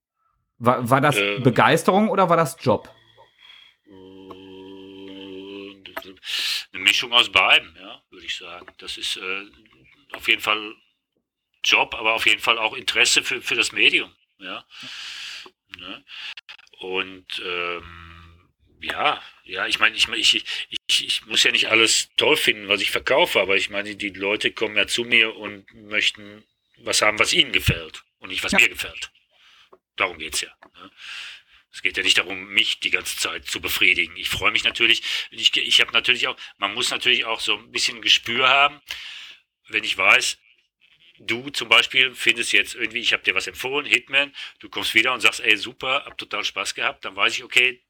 War, 0.58 0.90
war 0.90 1.02
das 1.02 1.18
äh, 1.18 1.40
Begeisterung 1.40 2.10
oder 2.10 2.30
war 2.30 2.38
das 2.38 2.58
Job? 2.60 2.90
Eine 6.74 6.84
Mischung 6.84 7.12
aus 7.14 7.32
beiden, 7.32 7.76
ja, 7.80 8.02
würde 8.10 8.26
ich 8.26 8.38
sagen. 8.38 8.68
Das 8.78 8.98
ist 8.98 9.18
äh, 9.18 10.16
auf 10.16 10.28
jeden 10.28 10.42
Fall 10.42 10.76
Job, 11.64 11.96
aber 11.98 12.14
auf 12.14 12.26
jeden 12.26 12.42
Fall 12.42 12.58
auch 12.58 12.76
Interesse 12.76 13.24
für, 13.24 13.42
für 13.42 13.56
das 13.56 13.72
Medium, 13.72 14.12
ja. 14.40 14.64
Ne? 15.78 16.06
Und 16.80 17.42
ähm, 17.46 18.50
ja, 18.82 19.22
ja, 19.44 19.68
ich 19.68 19.80
meine, 19.80 19.96
ich, 19.96 20.08
ich, 20.08 20.46
ich, 20.70 21.06
ich 21.06 21.26
muss 21.26 21.44
ja 21.44 21.52
nicht 21.52 21.70
alles 21.70 22.10
toll 22.18 22.36
finden, 22.38 22.68
was 22.68 22.82
ich 22.82 22.92
verkaufe, 22.92 23.40
aber 23.40 23.56
ich 23.56 23.70
meine, 23.70 23.96
die 23.96 24.10
Leute 24.10 24.52
kommen 24.52 24.76
ja 24.76 24.88
zu 24.88 25.04
mir 25.04 25.36
und 25.36 25.72
möchten 25.74 26.44
was 26.78 27.02
haben, 27.02 27.20
was 27.20 27.34
ihnen 27.34 27.52
gefällt 27.52 28.04
und 28.20 28.30
nicht 28.30 28.44
was 28.44 28.54
ja. 28.54 28.60
mir 28.60 28.70
gefällt. 28.70 29.12
Darum 29.96 30.18
geht 30.18 30.34
es 30.34 30.42
ja. 30.42 30.50
Ne? 30.76 30.92
Es 31.72 31.82
geht 31.82 31.96
ja 31.96 32.04
nicht 32.04 32.18
darum, 32.18 32.48
mich 32.50 32.80
die 32.80 32.90
ganze 32.90 33.16
Zeit 33.18 33.46
zu 33.46 33.62
befriedigen. 33.62 34.18
Ich 34.18 34.30
freue 34.30 34.52
mich 34.52 34.64
natürlich. 34.64 35.04
Ich, 35.30 35.56
ich 35.56 35.80
habe 35.80 35.94
natürlich 35.94 36.28
auch, 36.28 36.36
man 36.58 36.74
muss 36.74 36.92
natürlich 36.92 37.26
auch 37.26 37.40
so 37.40 37.58
ein 37.58 37.72
bisschen 37.72 38.02
Gespür 38.02 38.50
haben, 38.50 38.82
wenn 39.70 39.84
ich 39.84 39.98
weiß, 39.98 40.38
du 41.20 41.50
zum 41.50 41.70
Beispiel 41.70 42.14
findest 42.16 42.54
jetzt 42.54 42.76
irgendwie, 42.76 43.00
ich 43.00 43.14
habe 43.14 43.24
dir 43.24 43.36
was 43.36 43.48
empfohlen, 43.48 43.86
Hitman, 43.86 44.32
du 44.60 44.70
kommst 44.70 44.96
wieder 44.96 45.14
und 45.14 45.22
sagst, 45.22 45.40
ey, 45.40 45.58
super, 45.58 46.04
hab 46.06 46.18
total 46.18 46.44
Spaß 46.44 46.76
gehabt, 46.76 47.06
dann 47.06 47.16
weiß 47.16 47.34
ich, 47.36 47.44
okay, 47.44 47.82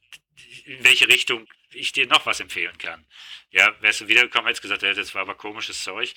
in 0.65 0.83
welche 0.83 1.07
Richtung 1.07 1.47
ich 1.73 1.91
dir 1.91 2.07
noch 2.07 2.25
was 2.25 2.39
empfehlen 2.39 2.77
kann. 2.77 3.05
Ja, 3.51 3.73
wärst 3.81 4.01
du 4.01 4.07
wiedergekommen, 4.07 4.47
hättest 4.47 4.61
gesagt, 4.61 4.83
ja, 4.83 4.93
das 4.93 5.13
war 5.13 5.21
aber 5.21 5.35
komisches 5.35 5.83
Zeug. 5.83 6.13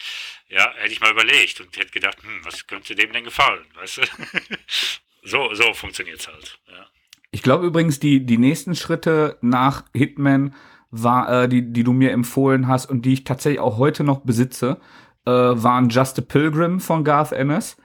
Ja, 0.49 0.73
hätte 0.75 0.93
ich 0.93 1.01
mal 1.01 1.11
überlegt 1.11 1.61
und 1.61 1.77
hätte 1.77 1.91
gedacht, 1.91 2.23
hm, 2.23 2.45
was 2.45 2.67
könnte 2.67 2.95
dem 2.95 3.13
denn 3.13 3.25
gefallen, 3.25 3.65
weißt 3.75 3.99
du? 3.99 4.03
so, 5.23 5.55
so 5.55 5.75
funktioniert 5.75 6.21
es 6.21 6.29
halt. 6.29 6.59
Ja. 6.69 6.89
Ich 7.31 7.43
glaube 7.43 7.67
übrigens, 7.67 7.99
die, 7.99 8.25
die 8.25 8.39
nächsten 8.39 8.77
Schritte 8.77 9.39
nach 9.43 9.85
Hitman 9.93 10.55
war, 10.91 11.43
äh, 11.43 11.49
die, 11.49 11.73
die 11.73 11.83
du 11.83 11.93
mir 11.93 12.13
empfohlen 12.13 12.69
hast 12.69 12.87
und 12.87 13.03
die 13.03 13.15
ich 13.15 13.25
tatsächlich 13.25 13.61
auch 13.61 13.79
heute 13.79 14.05
noch 14.05 14.21
besitze, 14.21 14.81
äh, 15.27 15.31
waren 15.31 15.89
Just 15.89 16.19
a 16.19 16.23
Pilgrim 16.23 16.81
von 16.81 17.05
Garth 17.05 17.33
Ennis. 17.33 17.77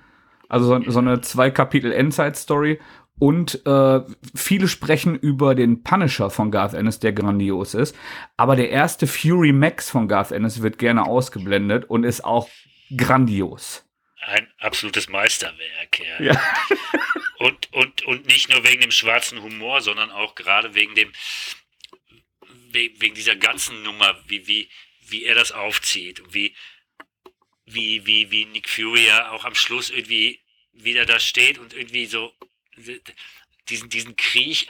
Also 0.47 0.65
so, 0.65 0.91
so 0.91 0.99
eine 0.99 1.21
zwei 1.21 1.52
Kapitel 1.52 1.91
Endzeit-Story. 1.91 2.80
Und 3.19 3.65
äh, 3.65 4.02
viele 4.34 4.67
sprechen 4.67 5.15
über 5.15 5.54
den 5.54 5.84
Punisher 5.84 6.30
von 6.30 6.52
Garth 6.52 6.73
Ennis, 6.73 6.99
der 6.99 7.12
grandios 7.12 7.73
ist. 7.73 7.95
Aber 8.38 8.56
der 8.56 8.69
erste 8.69 9.08
Fury 9.08 9.52
Max 9.52 9.89
von 9.89 10.08
Garth 10.08 10.32
Ennis 10.32 10.62
wird 10.62 10.78
gerne 10.78 11.06
ausgeblendet 11.06 11.89
und 11.89 12.06
ist 12.06 12.23
auch 12.23 12.47
grandios 12.95 13.84
ein 14.30 14.47
absolutes 14.60 15.10
Meisterwerk. 15.10 15.99
Ja. 15.99 16.21
ja. 16.21 16.56
und, 17.38 17.73
und, 17.73 18.04
und 18.04 18.28
nicht 18.28 18.49
nur 18.49 18.63
wegen 18.63 18.82
dem 18.82 18.91
schwarzen 18.91 19.41
Humor, 19.41 19.82
sondern 19.82 20.12
auch 20.12 20.36
gerade 20.36 20.75
wegen 20.75 20.95
dem, 20.95 21.12
wegen 22.71 23.15
dieser 23.15 23.36
ganzen 23.36 23.82
Nummer, 23.84 24.17
wie, 24.28 24.47
wie, 24.47 24.69
wie 25.08 25.25
er 25.25 25.36
das 25.36 25.52
aufzieht 25.52 26.19
und 26.19 26.34
wie, 26.34 26.56
wie, 27.73 28.05
wie, 28.05 28.32
wie 28.32 28.45
Nick 28.45 28.69
Fury 28.69 29.05
ja 29.08 29.32
auch 29.32 29.45
am 29.45 29.55
Schluss 29.55 29.89
irgendwie 29.89 30.39
wieder 30.73 31.05
da 31.05 31.19
steht 31.19 31.58
und 31.58 31.73
irgendwie 31.73 32.05
so 32.05 32.34
diesen, 33.67 33.89
diesen 33.89 34.15
Krieg, 34.15 34.67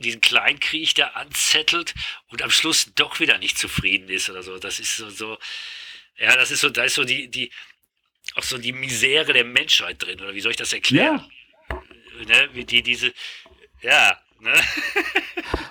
diesen 0.00 0.20
Kleinkrieg 0.20 0.94
da 0.94 1.08
anzettelt 1.08 1.94
und 2.28 2.42
am 2.42 2.50
Schluss 2.50 2.92
doch 2.94 3.20
wieder 3.20 3.38
nicht 3.38 3.58
zufrieden 3.58 4.08
ist 4.08 4.30
oder 4.30 4.42
so. 4.42 4.58
Das 4.58 4.78
ist 4.80 4.96
so, 4.96 5.10
so 5.10 5.38
ja, 6.16 6.36
das 6.36 6.50
ist 6.50 6.60
so, 6.60 6.70
da 6.70 6.84
ist 6.84 6.94
so 6.94 7.04
die, 7.04 7.28
die, 7.28 7.50
auch 8.34 8.42
so 8.42 8.58
die 8.58 8.72
Misere 8.72 9.32
der 9.32 9.44
Menschheit 9.44 10.02
drin, 10.02 10.20
oder 10.20 10.34
wie 10.34 10.40
soll 10.40 10.50
ich 10.50 10.56
das 10.56 10.72
erklären? 10.72 11.24
Ja. 11.70 11.82
Ne, 12.26 12.48
wie 12.52 12.64
die, 12.64 12.82
diese, 12.82 13.14
ja, 13.80 14.20
ne? 14.40 14.52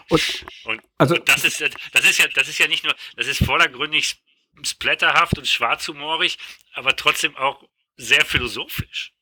Und, 0.07 0.45
und, 0.63 0.81
also, 0.97 1.15
und 1.15 1.27
das 1.27 1.43
ist 1.43 1.61
das 1.61 2.09
ist 2.09 2.19
ja, 2.19 2.27
das 2.29 2.47
ist 2.47 2.57
ja 2.57 2.67
nicht 2.67 2.85
nur, 2.85 2.95
das 3.17 3.27
ist 3.27 3.43
vordergründig 3.43 4.15
splatterhaft 4.63 5.37
und 5.37 5.47
schwarzhumorig, 5.47 6.37
aber 6.73 6.95
trotzdem 6.95 7.35
auch 7.35 7.63
sehr 7.97 8.25
philosophisch. 8.25 9.13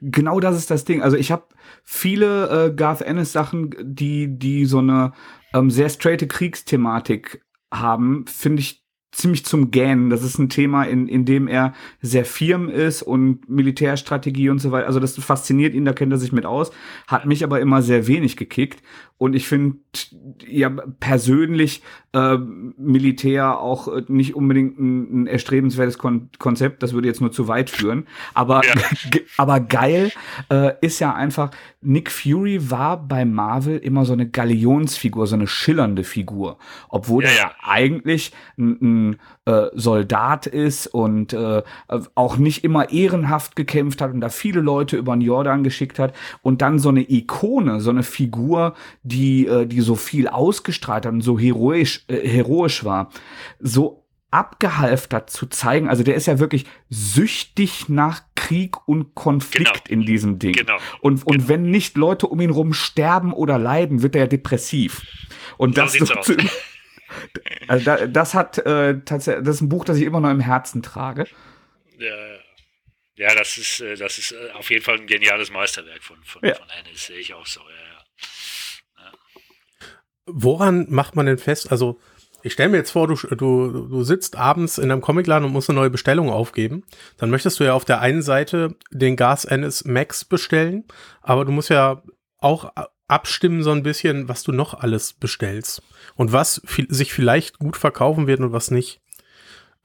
Genau 0.00 0.40
das 0.40 0.56
ist 0.56 0.70
das 0.70 0.84
Ding. 0.84 1.02
Also 1.02 1.16
ich 1.16 1.30
habe 1.30 1.46
viele 1.84 2.66
äh, 2.66 2.74
Garth 2.74 3.02
Ennis 3.02 3.32
Sachen, 3.32 3.74
die 3.78 4.38
die 4.38 4.64
so 4.64 4.78
eine 4.78 5.12
ähm, 5.54 5.70
sehr 5.70 5.88
straighte 5.88 6.26
Kriegsthematik 6.26 7.44
haben, 7.72 8.26
finde 8.26 8.60
ich 8.60 8.82
ziemlich 9.10 9.44
zum 9.44 9.70
Gähnen. 9.70 10.10
Das 10.10 10.22
ist 10.22 10.38
ein 10.38 10.48
Thema, 10.48 10.84
in, 10.84 11.08
in 11.08 11.24
dem 11.24 11.48
er 11.48 11.72
sehr 12.00 12.24
firm 12.24 12.68
ist 12.68 13.02
und 13.02 13.48
Militärstrategie 13.48 14.50
und 14.50 14.58
so 14.58 14.70
weiter. 14.70 14.86
Also 14.86 15.00
das 15.00 15.18
fasziniert 15.18 15.74
ihn, 15.74 15.84
da 15.84 15.92
kennt 15.92 16.12
er 16.12 16.18
sich 16.18 16.32
mit 16.32 16.46
aus. 16.46 16.70
Hat 17.06 17.26
mich 17.26 17.42
aber 17.42 17.60
immer 17.60 17.82
sehr 17.82 18.06
wenig 18.06 18.36
gekickt. 18.36 18.82
Und 19.16 19.34
ich 19.34 19.48
finde 19.48 19.78
ja 20.46 20.68
persönlich 20.68 21.82
äh, 22.12 22.36
Militär 22.36 23.58
auch 23.58 23.88
äh, 23.88 24.04
nicht 24.06 24.36
unbedingt 24.36 24.78
ein, 24.78 25.22
ein 25.22 25.26
erstrebenswertes 25.26 25.98
Kon 25.98 26.30
Konzept. 26.38 26.84
Das 26.84 26.92
würde 26.92 27.08
jetzt 27.08 27.20
nur 27.20 27.32
zu 27.32 27.48
weit 27.48 27.68
führen. 27.68 28.06
Aber, 28.34 28.64
ja. 28.64 28.74
aber 29.36 29.58
geil 29.58 30.12
äh, 30.50 30.74
ist 30.82 31.00
ja 31.00 31.14
einfach, 31.14 31.50
Nick 31.80 32.12
Fury 32.12 32.70
war 32.70 33.08
bei 33.08 33.24
Marvel 33.24 33.78
immer 33.78 34.04
so 34.04 34.12
eine 34.12 34.28
Galionsfigur, 34.28 35.26
so 35.26 35.34
eine 35.34 35.48
schillernde 35.48 36.04
Figur. 36.04 36.58
Obwohl 36.88 37.24
ja, 37.24 37.30
ja. 37.30 37.36
er 37.36 37.68
eigentlich 37.68 38.32
ein, 38.56 38.78
ein 38.80 38.97
ein 38.98 39.16
äh, 39.44 39.66
Soldat 39.74 40.46
ist 40.46 40.86
und 40.86 41.32
äh, 41.32 41.62
auch 42.14 42.36
nicht 42.36 42.64
immer 42.64 42.90
ehrenhaft 42.90 43.56
gekämpft 43.56 44.00
hat 44.00 44.12
und 44.12 44.20
da 44.20 44.28
viele 44.28 44.60
Leute 44.60 44.96
über 44.96 45.14
den 45.14 45.22
Jordan 45.22 45.64
geschickt 45.64 45.98
hat 45.98 46.14
und 46.42 46.62
dann 46.62 46.78
so 46.78 46.88
eine 46.88 47.08
Ikone, 47.10 47.80
so 47.80 47.90
eine 47.90 48.02
Figur, 48.02 48.74
die, 49.02 49.46
äh, 49.46 49.66
die 49.66 49.80
so 49.80 49.94
viel 49.94 50.28
ausgestrahlt 50.28 51.06
hat 51.06 51.12
und 51.12 51.22
so 51.22 51.38
heroisch, 51.38 52.04
äh, 52.08 52.26
heroisch 52.28 52.84
war, 52.84 53.10
so 53.58 54.04
abgehalftert 54.30 55.30
zu 55.30 55.46
zeigen. 55.46 55.88
Also 55.88 56.02
der 56.02 56.14
ist 56.14 56.26
ja 56.26 56.38
wirklich 56.38 56.66
süchtig 56.90 57.88
nach 57.88 58.22
Krieg 58.34 58.76
und 58.86 59.14
Konflikt 59.14 59.86
genau. 59.86 60.00
in 60.00 60.06
diesem 60.06 60.38
Ding. 60.38 60.52
Genau. 60.52 60.76
Und, 61.00 61.26
und 61.26 61.36
genau. 61.38 61.48
wenn 61.48 61.70
nicht 61.70 61.96
Leute 61.96 62.26
um 62.26 62.40
ihn 62.40 62.50
rum 62.50 62.74
sterben 62.74 63.32
oder 63.32 63.58
leiden, 63.58 64.02
wird 64.02 64.14
er 64.14 64.22
ja 64.22 64.26
depressiv. 64.26 65.02
Und 65.56 65.76
so 65.76 65.82
das, 65.82 65.92
so 65.94 66.04
also 67.68 67.84
da, 67.84 68.06
das 68.06 68.34
hat 68.34 68.58
äh, 68.58 69.00
tatsächlich, 69.04 69.44
das 69.44 69.56
ist 69.56 69.60
ein 69.62 69.68
Buch, 69.68 69.84
das 69.84 69.98
ich 69.98 70.04
immer 70.04 70.20
noch 70.20 70.30
im 70.30 70.40
Herzen 70.40 70.82
trage. 70.82 71.26
Ja, 71.98 72.16
ja 73.16 73.34
das 73.34 73.56
ist, 73.58 73.80
äh, 73.80 73.96
das 73.96 74.18
ist 74.18 74.32
äh, 74.32 74.50
auf 74.52 74.70
jeden 74.70 74.84
Fall 74.84 74.96
ein 74.96 75.06
geniales 75.06 75.50
Meisterwerk 75.50 76.02
von, 76.02 76.16
von, 76.24 76.42
ja. 76.44 76.54
von 76.54 76.68
Ennis, 76.80 77.06
sehe 77.06 77.18
ich 77.18 77.34
auch 77.34 77.46
so. 77.46 77.60
Ja, 77.60 79.04
ja. 79.04 79.12
Woran 80.26 80.86
macht 80.90 81.16
man 81.16 81.26
denn 81.26 81.38
fest, 81.38 81.72
also 81.72 82.00
ich 82.42 82.52
stelle 82.52 82.68
mir 82.68 82.76
jetzt 82.76 82.92
vor, 82.92 83.08
du, 83.08 83.14
du, 83.14 83.88
du 83.88 84.04
sitzt 84.04 84.36
abends 84.36 84.78
in 84.78 84.90
einem 84.90 85.00
Comicladen 85.00 85.44
und 85.46 85.52
musst 85.52 85.68
eine 85.68 85.78
neue 85.78 85.90
Bestellung 85.90 86.30
aufgeben. 86.30 86.84
Dann 87.16 87.30
möchtest 87.30 87.58
du 87.58 87.64
ja 87.64 87.74
auf 87.74 87.84
der 87.84 88.00
einen 88.00 88.22
Seite 88.22 88.76
den 88.92 89.16
Gas 89.16 89.44
Ennis 89.44 89.84
Max 89.84 90.24
bestellen, 90.24 90.84
aber 91.20 91.44
du 91.44 91.50
musst 91.50 91.70
ja 91.70 92.02
auch 92.38 92.72
abstimmen 93.08 93.62
so 93.62 93.72
ein 93.72 93.82
bisschen, 93.82 94.28
was 94.28 94.42
du 94.42 94.52
noch 94.52 94.74
alles 94.74 95.14
bestellst 95.14 95.82
und 96.14 96.32
was 96.32 96.62
sich 96.88 97.12
vielleicht 97.12 97.58
gut 97.58 97.76
verkaufen 97.76 98.26
wird 98.26 98.40
und 98.40 98.52
was 98.52 98.70
nicht. 98.70 99.00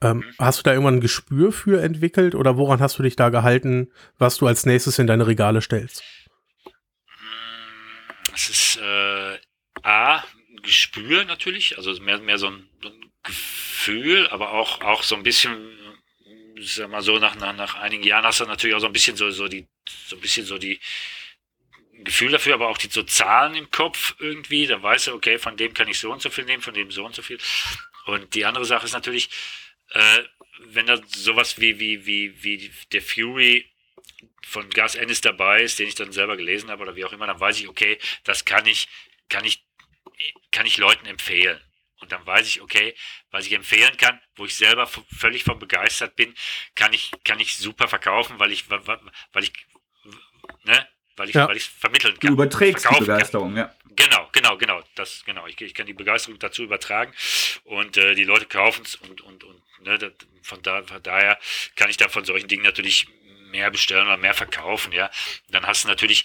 Ähm, 0.02 0.24
hast 0.38 0.58
du 0.58 0.62
da 0.64 0.72
irgendwann 0.72 0.96
ein 0.96 1.00
Gespür 1.00 1.50
für 1.50 1.82
entwickelt 1.82 2.34
oder 2.34 2.56
woran 2.56 2.80
hast 2.80 2.98
du 2.98 3.02
dich 3.02 3.16
da 3.16 3.30
gehalten, 3.30 3.90
was 4.18 4.36
du 4.36 4.46
als 4.46 4.66
nächstes 4.66 4.98
in 4.98 5.06
deine 5.06 5.26
Regale 5.26 5.62
stellst? 5.62 6.04
Es 8.34 8.48
ist 8.48 8.78
äh, 8.82 9.38
A, 9.82 10.22
Gespür 10.62 11.24
natürlich, 11.24 11.78
also 11.78 11.92
mehr, 12.02 12.18
mehr 12.18 12.38
so 12.38 12.48
ein, 12.48 12.68
so 12.82 12.88
ein 12.88 13.10
Gefühl, 13.22 14.28
aber 14.28 14.52
auch, 14.52 14.82
auch 14.82 15.02
so 15.02 15.14
ein 15.14 15.22
bisschen, 15.22 15.56
sag 16.60 16.90
mal 16.90 17.02
so, 17.02 17.18
nach, 17.18 17.36
nach, 17.36 17.56
nach 17.56 17.76
einigen 17.76 18.02
Jahren 18.02 18.24
hast 18.24 18.40
du 18.40 18.44
natürlich 18.44 18.74
auch 18.74 18.80
so 18.80 18.86
ein 18.86 18.92
bisschen 18.92 19.16
so, 19.16 19.30
so 19.30 19.48
die, 19.48 19.66
so 20.06 20.16
ein 20.16 20.20
bisschen 20.20 20.44
so 20.44 20.58
die 20.58 20.80
Gefühl 22.04 22.32
dafür, 22.32 22.54
aber 22.54 22.68
auch 22.68 22.78
die 22.78 22.88
so 22.88 23.02
Zahlen 23.02 23.54
im 23.54 23.70
Kopf 23.70 24.14
irgendwie, 24.18 24.66
dann 24.66 24.82
weißt 24.82 25.08
du, 25.08 25.14
okay, 25.14 25.38
von 25.38 25.56
dem 25.56 25.74
kann 25.74 25.88
ich 25.88 25.98
so 25.98 26.12
und 26.12 26.22
so 26.22 26.30
viel 26.30 26.44
nehmen, 26.44 26.62
von 26.62 26.74
dem 26.74 26.90
so 26.90 27.04
und 27.04 27.14
so 27.14 27.22
viel. 27.22 27.38
Und 28.06 28.34
die 28.34 28.44
andere 28.44 28.64
Sache 28.64 28.86
ist 28.86 28.92
natürlich, 28.92 29.30
äh, 29.90 30.22
wenn 30.60 30.86
da 30.86 31.00
sowas 31.06 31.60
wie, 31.60 31.80
wie, 31.80 32.06
wie, 32.06 32.42
wie 32.42 32.70
der 32.92 33.02
Fury 33.02 33.70
von 34.46 34.68
Gas 34.70 34.94
Ennis 34.94 35.20
dabei 35.20 35.62
ist, 35.62 35.78
den 35.78 35.88
ich 35.88 35.94
dann 35.94 36.12
selber 36.12 36.36
gelesen 36.36 36.70
habe 36.70 36.82
oder 36.82 36.96
wie 36.96 37.04
auch 37.04 37.12
immer, 37.12 37.26
dann 37.26 37.40
weiß 37.40 37.58
ich, 37.60 37.68
okay, 37.68 37.98
das 38.24 38.44
kann 38.44 38.66
ich, 38.66 38.88
kann 39.28 39.44
ich 39.44 39.64
kann 40.50 40.66
ich 40.66 40.78
Leuten 40.78 41.06
empfehlen. 41.06 41.60
Und 42.00 42.12
dann 42.12 42.24
weiß 42.26 42.46
ich, 42.46 42.60
okay, 42.60 42.94
was 43.30 43.46
ich 43.46 43.52
empfehlen 43.52 43.96
kann, 43.96 44.20
wo 44.36 44.44
ich 44.44 44.56
selber 44.56 44.86
völlig 44.86 45.44
von 45.44 45.58
begeistert 45.58 46.16
bin, 46.16 46.34
kann 46.74 46.92
ich, 46.92 47.10
kann 47.24 47.40
ich 47.40 47.56
super 47.56 47.88
verkaufen, 47.88 48.38
weil 48.38 48.52
ich, 48.52 48.68
weil 48.68 49.42
ich, 49.42 49.52
ne, 50.64 50.88
weil 51.16 51.28
ich, 51.28 51.34
ja. 51.34 51.48
weil 51.48 51.56
ich 51.56 51.68
vermitteln 51.68 52.18
kann. 52.18 52.28
Du 52.28 52.34
überträgst 52.34 52.88
die 52.90 53.00
Begeisterung, 53.00 53.54
kann. 53.54 53.68
ja. 53.68 53.74
Genau, 53.96 54.28
genau, 54.32 54.56
genau. 54.56 54.82
Das, 54.96 55.24
genau. 55.24 55.46
Ich, 55.46 55.60
ich 55.60 55.74
kann 55.74 55.86
die 55.86 55.92
Begeisterung 55.92 56.38
dazu 56.38 56.64
übertragen 56.64 57.12
und 57.64 57.96
äh, 57.96 58.14
die 58.14 58.24
Leute 58.24 58.46
kaufen 58.46 58.82
es 58.84 58.96
und, 58.96 59.20
und, 59.20 59.44
und 59.44 59.62
ne, 59.80 60.12
von, 60.42 60.60
da, 60.62 60.82
von 60.82 61.02
daher 61.02 61.38
kann 61.76 61.90
ich 61.90 61.96
da 61.96 62.08
von 62.08 62.24
solchen 62.24 62.48
Dingen 62.48 62.64
natürlich 62.64 63.06
mehr 63.50 63.70
bestellen 63.70 64.06
oder 64.06 64.16
mehr 64.16 64.34
verkaufen, 64.34 64.92
ja. 64.92 65.10
Dann 65.48 65.66
hast 65.66 65.84
du 65.84 65.88
natürlich, 65.88 66.24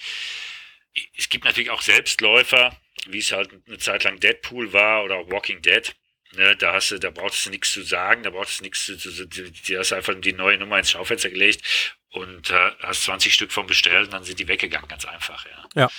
es 1.15 1.29
gibt 1.29 1.45
natürlich 1.45 1.69
auch 1.69 1.81
Selbstläufer, 1.81 2.75
wie 3.07 3.19
es 3.19 3.31
halt 3.31 3.51
eine 3.67 3.77
Zeit 3.77 4.03
lang 4.03 4.19
Deadpool 4.19 4.73
war 4.73 5.03
oder 5.03 5.17
auch 5.17 5.29
Walking 5.29 5.61
Dead. 5.61 5.95
Ne, 6.31 6.55
da 6.55 6.73
hast 6.73 6.91
du, 6.91 6.99
da 6.99 7.09
brauchst 7.09 7.45
du 7.45 7.49
nichts 7.49 7.71
zu 7.71 7.81
sagen, 7.81 8.21
da 8.21 8.29
brauchst 8.29 8.59
du 8.59 8.63
nichts 8.63 8.85
zu, 8.85 8.97
zu, 8.97 9.25
die 9.25 9.77
hast 9.77 9.93
einfach 9.93 10.13
die 10.19 10.33
neue 10.33 10.57
Nummer 10.57 10.77
ins 10.77 10.91
Schaufenster 10.91 11.29
gelegt 11.29 11.98
und 12.11 12.49
äh, 12.49 12.71
hast 12.81 13.03
20 13.03 13.33
Stück 13.33 13.51
von 13.51 13.67
bestellt 13.67 14.05
und 14.05 14.13
dann 14.13 14.23
sind 14.23 14.39
die 14.39 14.47
weggegangen, 14.47 14.87
ganz 14.87 15.05
einfach, 15.05 15.45
ja. 15.45 15.81
Ja. 15.81 15.89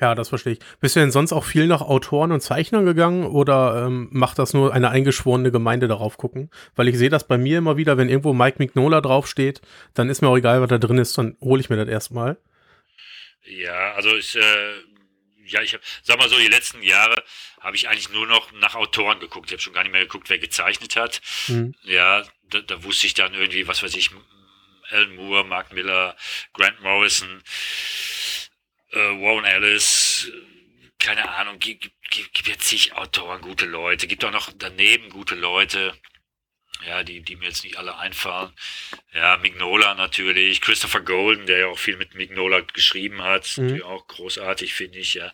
Ja, 0.00 0.16
das 0.16 0.30
verstehe 0.30 0.54
ich. 0.54 0.58
Bist 0.80 0.96
du 0.96 1.00
denn 1.00 1.12
sonst 1.12 1.32
auch 1.32 1.44
viel 1.44 1.68
nach 1.68 1.80
Autoren 1.80 2.32
und 2.32 2.40
Zeichnern 2.40 2.84
gegangen 2.84 3.24
oder 3.24 3.86
ähm, 3.86 4.08
macht 4.10 4.36
das 4.40 4.52
nur 4.52 4.74
eine 4.74 4.90
eingeschworene 4.90 5.52
Gemeinde 5.52 5.86
darauf 5.86 6.16
gucken? 6.16 6.50
Weil 6.74 6.88
ich 6.88 6.98
sehe 6.98 7.08
das 7.08 7.28
bei 7.28 7.38
mir 7.38 7.58
immer 7.58 7.76
wieder, 7.76 7.96
wenn 7.98 8.08
irgendwo 8.08 8.32
Mike 8.32 8.56
Mignola 8.58 9.00
draufsteht, 9.00 9.60
dann 9.94 10.10
ist 10.10 10.20
mir 10.20 10.26
auch 10.28 10.36
egal, 10.36 10.60
was 10.60 10.70
da 10.70 10.78
drin 10.78 10.98
ist, 10.98 11.16
dann 11.18 11.36
hole 11.40 11.60
ich 11.60 11.70
mir 11.70 11.76
das 11.76 11.88
erstmal. 11.88 12.36
Ja, 13.44 13.92
also 13.94 14.16
ich, 14.16 14.34
äh, 14.34 14.72
ja, 15.46 15.62
ich 15.62 15.74
habe, 15.74 15.84
sag 16.02 16.18
mal 16.18 16.28
so, 16.28 16.36
die 16.36 16.48
letzten 16.48 16.82
Jahre 16.82 17.22
habe 17.60 17.76
ich 17.76 17.88
eigentlich 17.88 18.10
nur 18.10 18.26
noch 18.26 18.50
nach 18.54 18.74
Autoren 18.74 19.20
geguckt. 19.20 19.50
Ich 19.50 19.52
habe 19.52 19.62
schon 19.62 19.72
gar 19.72 19.84
nicht 19.84 19.92
mehr 19.92 20.02
geguckt, 20.02 20.30
wer 20.30 20.38
gezeichnet 20.38 20.96
hat. 20.96 21.20
Mhm. 21.46 21.74
Ja, 21.82 22.24
da, 22.50 22.60
da, 22.60 22.82
wusste 22.82 23.06
ich 23.06 23.14
dann 23.14 23.34
irgendwie, 23.34 23.68
was 23.68 23.82
weiß 23.84 23.94
ich, 23.94 24.10
Alan 24.90 25.14
Moore, 25.16 25.44
Mark 25.44 25.72
Miller, 25.72 26.16
Grant 26.52 26.80
Morrison, 26.80 27.42
äh, 28.90 28.98
Warren 28.98 29.44
Ellis, 29.44 30.30
keine 30.98 31.28
Ahnung, 31.28 31.58
gibt, 31.58 31.90
gibt, 32.10 32.34
gibt 32.34 32.48
jetzt 32.48 32.68
zig 32.68 32.92
Autoren, 32.94 33.40
gute 33.40 33.66
Leute, 33.66 34.06
gibt 34.06 34.24
auch 34.24 34.30
noch 34.30 34.50
daneben 34.56 35.10
gute 35.10 35.34
Leute 35.34 35.94
ja, 36.86 37.02
die, 37.02 37.20
die 37.20 37.36
mir 37.36 37.46
jetzt 37.46 37.64
nicht 37.64 37.76
alle 37.78 37.96
einfallen. 37.98 38.52
Ja, 39.12 39.36
Mignola 39.36 39.94
natürlich, 39.94 40.60
Christopher 40.60 41.00
Golden, 41.00 41.46
der 41.46 41.58
ja 41.58 41.66
auch 41.66 41.78
viel 41.78 41.96
mit 41.96 42.14
Mignola 42.14 42.60
geschrieben 42.60 43.22
hat, 43.22 43.56
mhm. 43.58 43.82
auch 43.82 44.06
großartig, 44.08 44.74
finde 44.74 44.98
ich, 44.98 45.14
ja. 45.14 45.32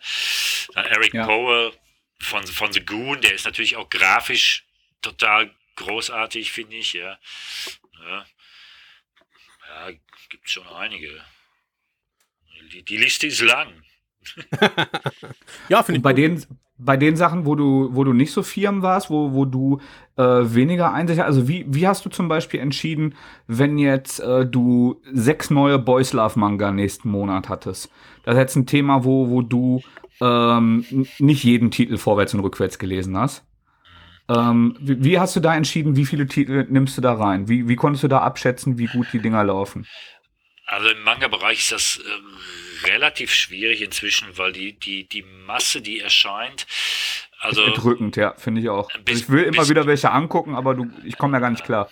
Dann 0.73 0.85
Eric 0.85 1.13
ja. 1.13 1.25
Powell 1.25 1.73
von, 2.19 2.45
von 2.45 2.71
The 2.71 2.85
Goon, 2.85 3.21
der 3.21 3.33
ist 3.33 3.45
natürlich 3.45 3.75
auch 3.77 3.89
grafisch 3.89 4.65
total 5.01 5.53
großartig, 5.75 6.51
finde 6.51 6.75
ich, 6.75 6.93
ja. 6.93 7.17
Ja, 8.01 8.25
ja 9.69 9.95
gibt 10.29 10.49
schon 10.49 10.63
einige. 10.67 11.07
Die, 12.71 12.83
die 12.83 12.97
Liste 12.97 13.27
ist 13.27 13.41
lang. 13.41 13.69
ja, 15.69 15.81
finde 15.83 15.97
ich. 15.97 16.03
Bei 16.03 16.13
denen, 16.13 16.45
bei 16.77 16.97
den 16.97 17.15
Sachen, 17.15 17.45
wo 17.45 17.55
du, 17.55 17.89
wo 17.93 18.03
du 18.03 18.13
nicht 18.13 18.31
so 18.31 18.43
firm 18.43 18.81
warst, 18.81 19.09
wo, 19.09 19.33
wo 19.33 19.45
du 19.45 19.79
äh, 20.17 20.23
weniger 20.23 20.93
Einsicht 20.93 21.19
hast, 21.19 21.25
also 21.25 21.47
wie, 21.47 21.65
wie 21.67 21.87
hast 21.87 22.05
du 22.05 22.09
zum 22.09 22.27
Beispiel 22.27 22.59
entschieden, 22.59 23.15
wenn 23.47 23.77
jetzt 23.77 24.19
äh, 24.19 24.45
du 24.45 25.01
sechs 25.11 25.49
neue 25.49 25.79
Boys 25.79 26.13
Love 26.13 26.39
Manga 26.39 26.71
nächsten 26.71 27.09
Monat 27.09 27.49
hattest? 27.49 27.91
Das 28.23 28.35
ist 28.35 28.39
jetzt 28.39 28.55
ein 28.55 28.65
Thema, 28.65 29.03
wo, 29.03 29.29
wo 29.29 29.41
du 29.41 29.81
ähm, 30.21 30.85
nicht 31.17 31.43
jeden 31.43 31.71
Titel 31.71 31.97
vorwärts 31.97 32.33
und 32.33 32.41
rückwärts 32.41 32.77
gelesen 32.77 33.17
hast. 33.17 33.43
Ähm, 34.29 34.77
wie, 34.79 35.03
wie, 35.03 35.19
hast 35.19 35.35
du 35.35 35.39
da 35.39 35.55
entschieden, 35.55 35.95
wie 35.95 36.05
viele 36.05 36.27
Titel 36.27 36.65
nimmst 36.69 36.97
du 36.97 37.01
da 37.01 37.13
rein? 37.13 37.49
Wie, 37.49 37.67
wie 37.67 37.75
konntest 37.75 38.03
du 38.03 38.07
da 38.07 38.19
abschätzen, 38.19 38.77
wie 38.77 38.85
gut 38.85 39.07
die 39.11 39.19
Dinger 39.19 39.43
laufen? 39.43 39.87
Also 40.67 40.89
im 40.89 41.01
Manga-Bereich 41.01 41.59
ist 41.59 41.71
das 41.71 41.99
ähm, 42.05 42.87
relativ 42.87 43.33
schwierig 43.33 43.81
inzwischen, 43.81 44.27
weil 44.37 44.53
die, 44.53 44.77
die, 44.77 45.07
die 45.07 45.23
Masse, 45.23 45.81
die 45.81 45.99
erscheint, 45.99 46.67
also. 47.39 47.65
Bedrückend, 47.65 48.17
ja, 48.17 48.33
finde 48.35 48.61
ich 48.61 48.69
auch. 48.69 48.89
Bis, 49.03 49.21
also 49.21 49.23
ich 49.23 49.29
will 49.29 49.43
immer 49.43 49.61
bis, 49.61 49.69
wieder 49.69 49.87
welche 49.87 50.11
angucken, 50.11 50.55
aber 50.55 50.75
du, 50.75 50.91
ich 51.05 51.17
komme 51.17 51.33
da 51.33 51.39
gar 51.39 51.49
nicht 51.49 51.63
klar. 51.63 51.89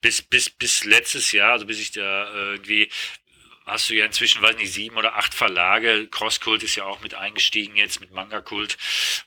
Bis, 0.00 0.22
bis, 0.22 0.50
bis 0.50 0.84
letztes 0.84 1.32
Jahr, 1.32 1.52
also 1.52 1.66
bis 1.66 1.80
ich 1.80 1.92
da 1.92 2.32
irgendwie 2.32 2.90
hast 3.66 3.88
du 3.88 3.94
ja 3.94 4.04
inzwischen, 4.04 4.42
weiß 4.42 4.56
nicht, 4.56 4.72
sieben 4.72 4.96
oder 4.96 5.16
acht 5.16 5.32
Verlage. 5.32 6.08
Crosskult 6.08 6.62
ist 6.62 6.76
ja 6.76 6.84
auch 6.84 7.00
mit 7.00 7.14
eingestiegen 7.14 7.76
jetzt 7.76 8.00
mit 8.00 8.12
Manga 8.12 8.40
Kult. 8.40 8.76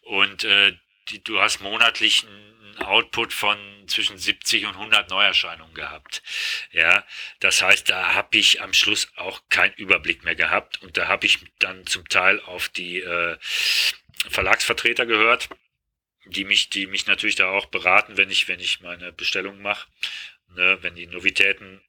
Und 0.02 0.44
äh, 0.44 0.74
die, 1.10 1.24
du 1.24 1.40
hast 1.42 1.62
monatlich 1.62 2.24
ein 2.24 2.84
Output 2.84 3.34
von 3.34 3.58
zwischen 3.88 4.18
70 4.18 4.66
und 4.66 4.74
100 4.74 5.10
Neuerscheinungen 5.10 5.74
gehabt. 5.74 6.24
Ja, 6.72 7.06
das 7.40 7.62
heißt, 7.62 7.90
da 7.90 8.14
habe 8.14 8.38
ich 8.38 8.62
am 8.62 8.74
Schluss 8.74 9.12
auch 9.16 9.42
keinen 9.50 9.74
Überblick 9.76 10.24
mehr 10.24 10.36
gehabt 10.36 10.82
und 10.82 10.98
da 10.98 11.08
habe 11.08 11.26
ich 11.26 11.40
dann 11.60 11.86
zum 11.86 12.08
Teil 12.10 12.40
auf 12.42 12.70
die 12.70 13.00
äh, 13.00 13.38
Verlagsvertreter 14.30 15.06
gehört, 15.06 15.50
die 16.26 16.46
mich, 16.46 16.70
die 16.70 16.88
mich 16.88 17.06
natürlich 17.06 17.36
da 17.36 17.50
auch 17.50 17.66
beraten, 17.68 18.18
wenn 18.18 18.30
ich, 18.30 18.48
wenn 18.48 18.60
ich 18.60 18.82
meine 18.82 19.12
Bestellung 19.12 19.62
mache, 19.62 19.88
ne, 20.56 20.78
wenn 20.82 20.96
die 20.96 21.08
Novitäten 21.08 21.82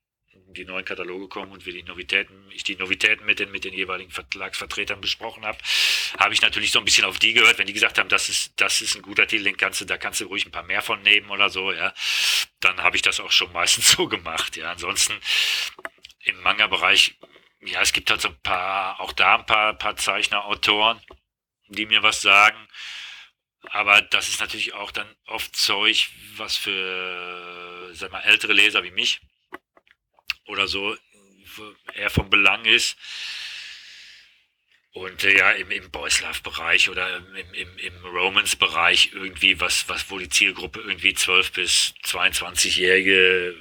die 0.54 0.64
neuen 0.64 0.84
Kataloge 0.84 1.28
kommen 1.28 1.52
und 1.52 1.66
wir 1.66 1.72
die 1.72 1.82
Novitäten, 1.82 2.50
ich 2.50 2.64
die 2.64 2.76
Novitäten 2.76 3.26
mit 3.26 3.38
den, 3.38 3.50
mit 3.50 3.64
den 3.64 3.74
jeweiligen 3.74 4.10
Verlagsvertretern 4.10 5.00
besprochen 5.00 5.44
habe, 5.44 5.58
habe 6.18 6.34
ich 6.34 6.42
natürlich 6.42 6.72
so 6.72 6.78
ein 6.78 6.84
bisschen 6.84 7.04
auf 7.04 7.18
die 7.18 7.32
gehört, 7.32 7.58
wenn 7.58 7.66
die 7.66 7.72
gesagt 7.72 7.98
haben, 7.98 8.08
das 8.08 8.28
ist, 8.28 8.52
das 8.60 8.80
ist 8.80 8.94
ein 8.96 9.02
guter 9.02 9.26
Titel, 9.26 9.44
den 9.44 9.56
kannst 9.56 9.80
du, 9.80 9.84
da 9.84 9.96
kannst 9.96 10.20
du 10.20 10.26
ruhig 10.26 10.46
ein 10.46 10.52
paar 10.52 10.62
mehr 10.62 10.82
von 10.82 11.02
nehmen 11.02 11.30
oder 11.30 11.50
so, 11.50 11.72
ja, 11.72 11.92
dann 12.60 12.82
habe 12.82 12.96
ich 12.96 13.02
das 13.02 13.20
auch 13.20 13.32
schon 13.32 13.52
meistens 13.52 13.90
so 13.92 14.08
gemacht, 14.08 14.56
ja. 14.56 14.70
Ansonsten 14.72 15.14
im 16.20 16.40
Manga-Bereich, 16.42 17.16
ja, 17.60 17.80
es 17.82 17.92
gibt 17.92 18.10
halt 18.10 18.20
so 18.20 18.28
ein 18.28 18.40
paar, 18.42 19.00
auch 19.00 19.12
da 19.12 19.36
ein 19.36 19.46
paar, 19.46 19.74
paar 19.74 19.96
Zeichner, 19.96 20.44
Autoren, 20.46 21.00
die 21.68 21.86
mir 21.86 22.02
was 22.02 22.22
sagen. 22.22 22.56
aber 23.70 24.02
das 24.02 24.28
ist 24.28 24.40
natürlich 24.40 24.74
auch 24.74 24.90
dann 24.90 25.08
oft 25.26 25.56
Zeug, 25.56 26.08
was 26.36 26.56
für, 26.56 27.90
sag 27.94 28.12
mal, 28.12 28.20
ältere 28.20 28.52
Leser 28.52 28.82
wie 28.84 28.90
mich 28.90 29.20
oder 30.46 30.68
so 30.68 30.96
eher 31.94 32.10
vom 32.10 32.30
Belang 32.30 32.64
ist. 32.64 32.96
Und 34.92 35.24
äh, 35.24 35.36
ja, 35.36 35.50
im, 35.52 35.70
im 35.72 35.90
Boys 35.90 36.20
Love-Bereich 36.20 36.88
oder 36.88 37.16
im, 37.16 37.52
im, 37.52 37.78
im 37.78 38.04
Romance-Bereich 38.04 39.10
irgendwie, 39.12 39.60
was, 39.60 39.88
was, 39.88 40.08
wo 40.08 40.18
die 40.18 40.28
Zielgruppe 40.28 40.80
irgendwie 40.80 41.14
12 41.14 41.52
bis 41.52 41.94
22-jährige 42.04 43.56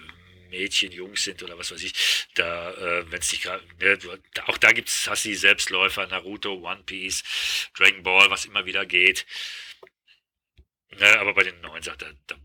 Mädchen, 0.51 0.91
Jungs 0.91 1.23
sind 1.23 1.41
oder 1.41 1.57
was 1.57 1.71
weiß 1.71 1.81
ich, 1.81 2.27
da, 2.35 2.71
äh, 2.73 3.11
wenn 3.11 3.19
es 3.19 3.31
nicht 3.31 3.43
gerade, 3.43 3.63
ne, 3.79 3.97
auch 4.45 4.59
da 4.59 4.71
gibt's, 4.71 5.07
hast 5.09 5.25
du 5.25 5.29
die 5.29 5.35
Selbstläufer, 5.35 6.05
Naruto, 6.05 6.53
One 6.53 6.83
Piece, 6.85 7.23
Dragon 7.75 8.03
Ball, 8.03 8.29
was 8.29 8.45
immer 8.45 8.67
wieder 8.67 8.85
geht. 8.85 9.25
Ne, 10.99 11.19
aber 11.19 11.33
bei 11.33 11.41
den 11.41 11.59
neuen 11.61 11.81
sagt 11.81 12.03
er, 12.03 12.13
da, 12.27 12.35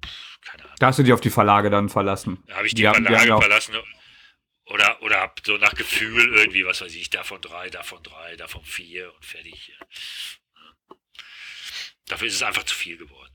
keine 0.46 0.64
Ahnung. 0.64 0.76
Da 0.78 0.86
hast 0.86 0.98
du 0.98 1.02
dich 1.02 1.12
auf 1.12 1.20
die 1.20 1.28
Verlage 1.28 1.68
dann 1.68 1.90
verlassen. 1.90 2.42
Da 2.46 2.56
habe 2.56 2.66
ich 2.66 2.74
die, 2.74 2.84
die 2.84 2.88
Verlage 2.88 3.32
haben, 3.32 3.42
verlassen 3.42 3.74
oder, 4.68 5.02
oder 5.02 5.20
hab 5.20 5.40
so 5.44 5.56
nach 5.56 5.74
Gefühl 5.74 6.34
irgendwie, 6.34 6.64
was 6.64 6.80
weiß 6.80 6.94
ich, 6.94 7.10
davon 7.10 7.40
drei, 7.40 7.70
davon 7.70 8.02
drei, 8.02 8.36
davon 8.36 8.62
vier 8.64 9.12
und 9.14 9.24
fertig. 9.24 9.72
Dafür 12.06 12.28
ist 12.28 12.34
es 12.34 12.42
einfach 12.42 12.64
zu 12.64 12.74
viel 12.74 12.96
geworden. 12.96 13.32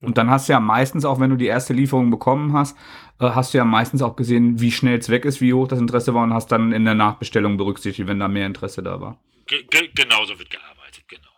Und 0.00 0.18
dann 0.18 0.30
hast 0.30 0.48
du 0.48 0.52
ja 0.52 0.60
meistens 0.60 1.04
auch, 1.04 1.18
wenn 1.18 1.30
du 1.30 1.36
die 1.36 1.46
erste 1.46 1.72
Lieferung 1.72 2.10
bekommen 2.10 2.52
hast, 2.52 2.76
äh, 3.20 3.30
hast 3.30 3.54
du 3.54 3.58
ja 3.58 3.64
meistens 3.64 4.02
auch 4.02 4.16
gesehen, 4.16 4.60
wie 4.60 4.70
schnell 4.70 4.98
es 4.98 5.08
weg 5.08 5.24
ist, 5.24 5.40
wie 5.40 5.54
hoch 5.54 5.66
das 5.66 5.78
Interesse 5.78 6.14
war 6.14 6.24
und 6.24 6.34
hast 6.34 6.48
dann 6.48 6.72
in 6.72 6.84
der 6.84 6.94
Nachbestellung 6.94 7.56
berücksichtigt, 7.56 8.06
wenn 8.06 8.18
da 8.18 8.28
mehr 8.28 8.46
Interesse 8.46 8.82
da 8.82 9.00
war. 9.00 9.22
Ge 9.46 9.66
genauso 9.94 10.38
wird 10.38 10.50
gearbeitet, 10.50 11.04
genau. 11.08 11.30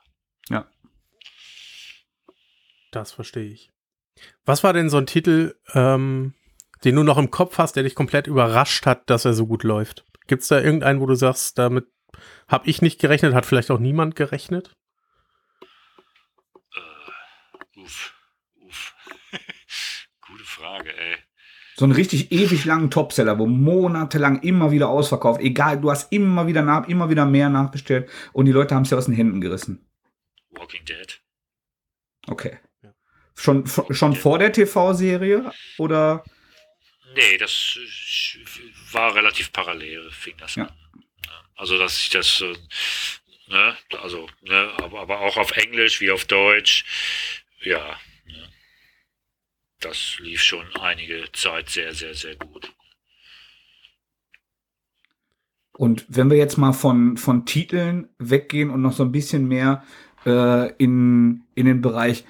Ja. 0.49 0.69
Das 2.90 3.12
verstehe 3.12 3.53
ich. 3.53 3.71
Was 4.45 4.64
war 4.64 4.73
denn 4.73 4.90
so 4.90 4.97
ein 4.97 5.07
Titel, 5.07 5.55
ähm, 5.75 6.35
den 6.85 6.97
du 6.97 7.03
noch 7.03 7.19
im 7.19 7.31
Kopf 7.31 7.59
hast, 7.59 7.77
der 7.77 7.83
dich 7.83 7.95
komplett 7.95 8.27
überrascht 8.27 8.87
hat, 8.87 9.09
dass 9.11 9.25
er 9.25 9.35
so 9.35 9.47
gut 9.47 9.62
läuft? 9.62 10.05
Gibt 10.27 10.43
es 10.43 10.49
da 10.49 10.61
irgendeinen, 10.61 11.01
wo 11.01 11.07
du 11.07 11.15
sagst, 11.15 11.59
damit 11.59 11.87
habe 12.49 12.69
ich 12.69 12.83
nicht 12.83 13.01
gerechnet, 13.01 13.35
hat 13.35 13.47
vielleicht 13.47 13.71
auch 13.71 13.79
niemand 13.79 14.17
gerechnet? 14.17 14.75
Uh, 17.77 17.83
uff, 17.83 18.15
uff. 18.61 18.95
Gute 20.27 20.45
Frage, 20.45 20.97
ey. 20.97 21.17
So 21.79 21.85
einen 21.85 21.93
richtig 21.93 22.33
ewig 22.33 22.65
langen 22.65 22.91
Topseller, 22.91 23.39
wo 23.39 23.47
monatelang 23.47 24.41
immer 24.41 24.71
wieder 24.71 24.89
ausverkauft. 24.89 25.43
Egal, 25.43 25.79
du 25.79 25.91
hast 25.91 26.11
immer 26.11 26.47
wieder 26.47 26.62
nach, 26.62 26.89
immer 26.89 27.11
wieder 27.11 27.27
mehr 27.27 27.51
nachbestellt 27.51 28.09
und 28.33 28.47
die 28.47 28.53
Leute 28.53 28.75
haben 28.75 28.85
es 28.85 28.91
ja 28.91 28.97
aus 28.97 29.05
den 29.05 29.15
Händen 29.15 29.43
gerissen. 29.43 29.87
Walking 30.51 30.87
Dead. 30.87 31.21
Okay. 32.29 32.59
Ja. 32.83 32.95
Schon, 33.35 33.67
schon 33.67 34.17
vor 34.17 34.39
der 34.39 34.53
TV-Serie 34.53 35.53
oder? 35.79 36.25
Nee, 37.16 37.38
das 37.38 37.79
war 38.92 39.14
relativ 39.14 39.50
parallel, 39.50 40.11
fing 40.11 40.37
das 40.37 40.55
ja. 40.57 40.66
an. 40.66 40.72
Also, 41.57 41.79
dass 41.79 41.98
ich 41.98 42.11
das, 42.11 42.44
ne, 43.46 43.76
also, 44.02 44.29
ne, 44.42 44.70
aber, 44.83 45.00
aber 45.00 45.20
auch 45.20 45.38
auf 45.38 45.52
Englisch 45.52 46.02
wie 46.02 46.11
auf 46.11 46.26
Deutsch, 46.26 46.85
ja, 47.62 47.98
ne, 48.26 48.52
das 49.81 50.18
lief 50.18 50.42
schon 50.42 50.66
einige 50.76 51.24
Zeit 51.33 51.70
sehr, 51.70 51.94
sehr, 51.94 52.14
sehr 52.14 52.37
gut. 52.37 52.70
Und 55.72 56.05
wenn 56.09 56.29
wir 56.29 56.37
jetzt 56.37 56.59
mal 56.59 56.72
von, 56.72 57.16
von 57.16 57.46
Titeln 57.46 58.11
weggehen 58.18 58.68
und 58.68 58.83
noch 58.83 58.92
so 58.92 59.05
ein 59.05 59.12
bisschen 59.12 59.48
mehr 59.48 59.85
äh, 60.26 60.72
in, 60.76 61.44
in 61.55 61.64
den 61.64 61.81
Bereich 61.81 62.24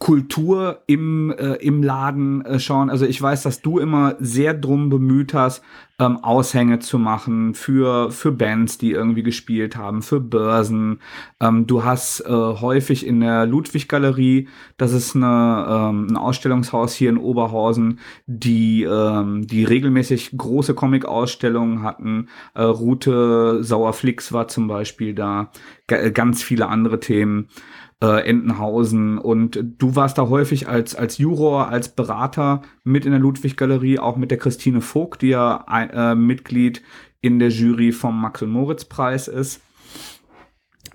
Kultur 0.00 0.82
im, 0.86 1.30
äh, 1.30 1.56
im 1.56 1.82
Laden 1.82 2.42
äh, 2.46 2.58
schauen. 2.58 2.88
Also 2.88 3.04
ich 3.04 3.20
weiß, 3.20 3.42
dass 3.42 3.60
du 3.60 3.78
immer 3.78 4.16
sehr 4.18 4.54
drum 4.54 4.88
bemüht 4.88 5.34
hast, 5.34 5.62
ähm, 5.98 6.24
Aushänge 6.24 6.78
zu 6.78 6.98
machen 6.98 7.52
für, 7.52 8.10
für 8.10 8.32
Bands, 8.32 8.78
die 8.78 8.92
irgendwie 8.92 9.22
gespielt 9.22 9.76
haben, 9.76 10.00
für 10.00 10.18
Börsen. 10.18 11.00
Ähm, 11.38 11.66
du 11.66 11.84
hast 11.84 12.20
äh, 12.20 12.30
häufig 12.30 13.06
in 13.06 13.20
der 13.20 13.44
Ludwig-Galerie, 13.44 14.48
das 14.78 14.92
ist 14.92 15.14
eine, 15.14 15.66
ähm, 15.68 16.06
ein 16.10 16.16
Ausstellungshaus 16.16 16.94
hier 16.94 17.10
in 17.10 17.18
Oberhausen, 17.18 17.98
die, 18.26 18.84
ähm, 18.84 19.46
die 19.46 19.64
regelmäßig 19.64 20.30
große 20.34 20.72
Comic-Ausstellungen 20.72 21.82
hatten. 21.82 22.28
Äh, 22.54 22.62
Route 22.62 23.62
Sauerflix 23.62 24.32
war 24.32 24.48
zum 24.48 24.66
Beispiel 24.66 25.14
da, 25.14 25.50
G 25.88 26.10
ganz 26.12 26.42
viele 26.42 26.68
andere 26.68 27.00
Themen 27.00 27.48
äh, 28.02 28.28
Entenhausen. 28.28 29.18
Und 29.18 29.58
du 29.78 29.96
warst 29.96 30.18
da 30.18 30.28
häufig 30.28 30.68
als, 30.68 30.94
als 30.94 31.18
Juror, 31.18 31.68
als 31.68 31.90
Berater 31.90 32.62
mit 32.84 33.04
in 33.04 33.12
der 33.12 33.20
Ludwig-Galerie, 33.20 33.98
auch 33.98 34.16
mit 34.16 34.30
der 34.30 34.38
Christine 34.38 34.80
Vogt, 34.80 35.22
die 35.22 35.28
ja 35.28 35.64
äh, 35.68 36.14
Mitglied 36.14 36.82
in 37.20 37.38
der 37.38 37.50
Jury 37.50 37.92
vom 37.92 38.20
Max- 38.20 38.42
und 38.42 38.50
Moritz-Preis 38.50 39.28
ist. 39.28 39.60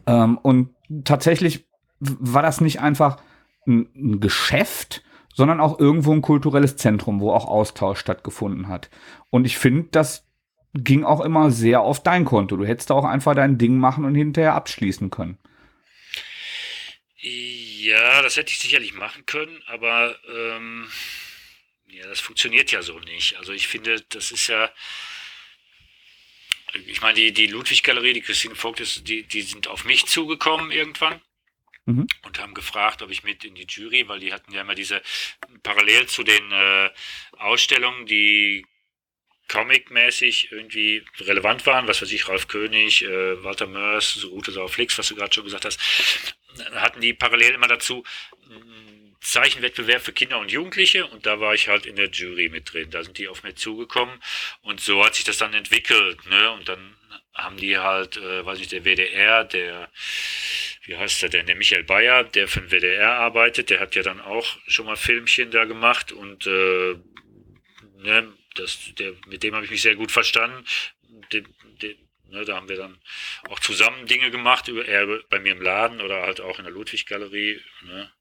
Ähm, 0.08 0.38
und 0.38 0.70
tatsächlich 1.04 1.68
war 2.00 2.42
das 2.42 2.62
nicht 2.62 2.82
einfach 2.82 3.18
ein, 3.68 3.88
ein 3.96 4.20
Geschäft, 4.20 5.04
sondern 5.34 5.60
auch 5.60 5.80
irgendwo 5.80 6.14
ein 6.14 6.22
kulturelles 6.22 6.78
Zentrum, 6.78 7.20
wo 7.20 7.32
auch 7.32 7.46
Austausch 7.46 8.00
stattgefunden 8.00 8.68
hat. 8.68 8.90
Und 9.30 9.46
ich 9.46 9.58
finde, 9.58 9.90
das 9.92 10.26
ging 10.74 11.04
auch 11.04 11.22
immer 11.22 11.52
sehr 11.52 11.82
auf 11.82 12.02
dein 12.02 12.26
Konto. 12.26 12.58
Du 12.58 12.66
hättest 12.66 12.92
auch 12.92 13.06
einfach 13.06 13.36
dein 13.36 13.58
Ding 13.58 13.78
machen 13.78 14.06
und 14.06 14.16
hinterher 14.16 14.56
abschließen 14.56 15.10
können. 15.10 15.38
Ja, 17.18 18.22
das 18.22 18.38
hätte 18.38 18.52
ich 18.52 18.60
sicherlich 18.60 18.94
machen 18.94 19.26
können, 19.26 19.64
aber 19.68 20.20
ähm, 20.28 20.92
ja, 21.88 22.08
das 22.08 22.20
funktioniert 22.20 22.72
ja 22.72 22.82
so 22.82 23.00
nicht. 23.00 23.38
Also 23.38 23.54
ich 23.54 23.68
finde, 23.68 24.02
das 24.10 24.32
ist 24.32 24.48
ja, 24.48 24.72
ich 26.88 27.02
meine, 27.02 27.16
die, 27.16 27.32
die 27.32 27.48
Ludwig-Galerie, 27.48 28.14
die 28.14 28.22
Christine 28.22 28.56
Vogt, 28.56 28.80
ist, 28.80 29.08
die, 29.08 29.24
die 29.24 29.44
sind 29.44 29.68
auf 29.68 29.86
mich 29.86 30.06
zugekommen 30.06 30.72
irgendwann 30.72 31.22
mhm. 31.86 32.08
und 32.24 32.40
haben 32.40 32.54
gefragt, 32.54 33.02
ob 33.02 33.12
ich 33.12 33.24
mit 33.24 33.46
in 33.46 33.56
die 33.56 33.66
Jury, 33.68 34.08
weil 34.10 34.20
die 34.20 34.34
hatten 34.34 34.52
ja 34.52 34.62
immer 34.62 34.76
diese, 34.76 35.02
parallel 35.64 36.08
zu 36.08 36.24
den 36.24 36.52
äh, 36.52 36.90
Ausstellungen, 37.38 38.06
die 38.06 38.66
Comic-mäßig 39.48 40.52
irgendwie 40.52 41.04
relevant 41.20 41.66
waren, 41.66 41.88
was 41.88 42.02
weiß 42.02 42.12
ich, 42.12 42.28
Ralf 42.28 42.48
König, 42.48 43.04
äh, 43.04 43.44
Walter 43.44 43.68
Mörs, 43.68 44.24
Ute 44.26 44.52
Sauerflix, 44.52 44.98
was 44.98 45.08
du 45.08 45.16
gerade 45.16 45.34
schon 45.34 45.46
gesagt 45.46 45.66
hast, 45.66 45.80
hatten 46.74 47.02
die 47.02 47.14
parallel 47.14 47.54
immer 47.54 47.68
dazu 47.68 48.04
Zeichenwettbewerb 49.26 50.04
für 50.04 50.14
Kinder 50.14 50.38
und 50.38 50.52
Jugendliche 50.52 51.08
und 51.08 51.26
da 51.26 51.40
war 51.40 51.56
ich 51.56 51.68
halt 51.68 51.88
in 51.88 51.96
der 51.96 52.10
Jury 52.10 52.48
mit 52.50 52.72
drin. 52.72 52.92
Da 52.92 53.04
sind 53.04 53.18
die 53.18 53.28
auf 53.28 53.44
mich 53.44 53.56
zugekommen 53.56 54.22
und 54.62 54.80
so 54.80 55.04
hat 55.04 55.16
sich 55.16 55.26
das 55.26 55.40
dann 55.40 55.54
entwickelt. 55.54 56.26
Ne? 56.28 56.52
Und 56.52 56.70
dann 56.70 56.96
haben 57.34 57.58
die 57.58 57.78
halt, 57.78 58.18
äh, 58.18 58.46
weiß 58.46 58.60
ich, 58.60 58.68
der 58.68 58.86
WDR, 58.86 59.44
der, 59.44 59.90
wie 60.84 60.96
heißt 60.96 61.24
der 61.24 61.30
denn, 61.30 61.48
der 61.48 61.56
Michael 61.56 61.84
Bayer, 61.84 62.24
der 62.24 62.48
für 62.48 62.62
den 62.62 62.70
WDR 62.70 63.14
arbeitet, 63.14 63.72
der 63.72 63.80
hat 63.80 63.96
ja 63.96 64.04
dann 64.04 64.22
auch 64.22 64.46
schon 64.68 64.86
mal 64.86 64.96
Filmchen 64.96 65.50
da 65.50 65.66
gemacht 65.66 66.12
und 66.12 66.46
äh, 66.46 66.96
ne, 67.98 68.32
das, 68.56 68.94
der, 68.98 69.14
mit 69.28 69.44
dem 69.44 69.54
habe 69.54 69.66
ich 69.66 69.72
mich 69.72 69.82
sehr 69.82 69.96
gut 69.96 70.12
verstanden. 70.12 70.66
Den, 71.32 71.48
den, 71.82 71.98
Ne, 72.28 72.44
da 72.44 72.56
haben 72.56 72.70
wir 72.70 72.76
dann 72.76 73.00
auch 73.50 73.60
zusammen 73.60 74.08
Dinge 74.08 74.32
gemacht, 74.32 74.68
er 74.68 75.24
bei 75.30 75.40
mir 75.40 75.52
im 75.52 75.62
Laden 75.62 76.02
oder 76.02 76.24
halt 76.24 76.42
auch 76.42 76.58
in 76.58 76.66
der 76.66 76.74
Ludwig-Galerie. 76.74 77.62
Ne. 77.84 78.12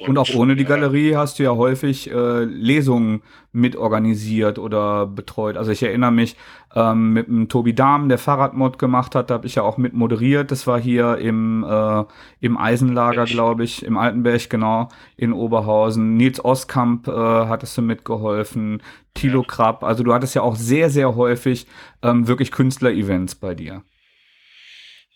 Und, 0.00 0.10
und, 0.10 0.18
auch 0.18 0.34
ohne 0.34 0.56
die 0.56 0.64
Galerie 0.64 1.14
hast 1.14 1.38
du 1.38 1.42
ja 1.42 1.54
häufig 1.54 2.10
äh, 2.10 2.44
Lesungen 2.44 3.22
mitorganisiert 3.52 4.58
oder 4.58 5.06
betreut. 5.06 5.56
Also 5.56 5.72
ich 5.72 5.82
erinnere 5.82 6.12
mich 6.12 6.36
ähm, 6.74 7.12
mit 7.12 7.26
dem 7.26 7.48
Tobi 7.48 7.74
Dahm, 7.74 8.08
der 8.08 8.16
Fahrradmod 8.16 8.78
gemacht 8.78 9.14
hat, 9.14 9.28
da 9.28 9.34
habe 9.34 9.46
ich 9.46 9.56
ja 9.56 9.62
auch 9.62 9.76
mit 9.76 9.92
moderiert. 9.92 10.50
Das 10.50 10.66
war 10.66 10.80
hier 10.80 11.18
im, 11.18 11.64
äh, 11.68 12.04
im 12.40 12.56
Eisenlager, 12.56 13.24
glaube 13.24 13.64
ich, 13.64 13.84
im 13.84 13.98
Altenberg, 13.98 14.48
genau, 14.48 14.88
in 15.16 15.32
Oberhausen. 15.32 16.16
Nils 16.16 16.42
Oskamp 16.42 17.06
äh, 17.06 17.12
hattest 17.12 17.76
du 17.76 17.82
mitgeholfen, 17.82 18.82
Tilo 19.14 19.42
ja. 19.42 19.46
Krapp. 19.46 19.84
Also 19.84 20.02
du 20.02 20.14
hattest 20.14 20.34
ja 20.34 20.42
auch 20.42 20.56
sehr, 20.56 20.88
sehr 20.88 21.14
häufig 21.14 21.66
ähm, 22.02 22.26
wirklich 22.26 22.52
Künstler-Events 22.52 23.34
bei 23.34 23.54
dir. 23.54 23.82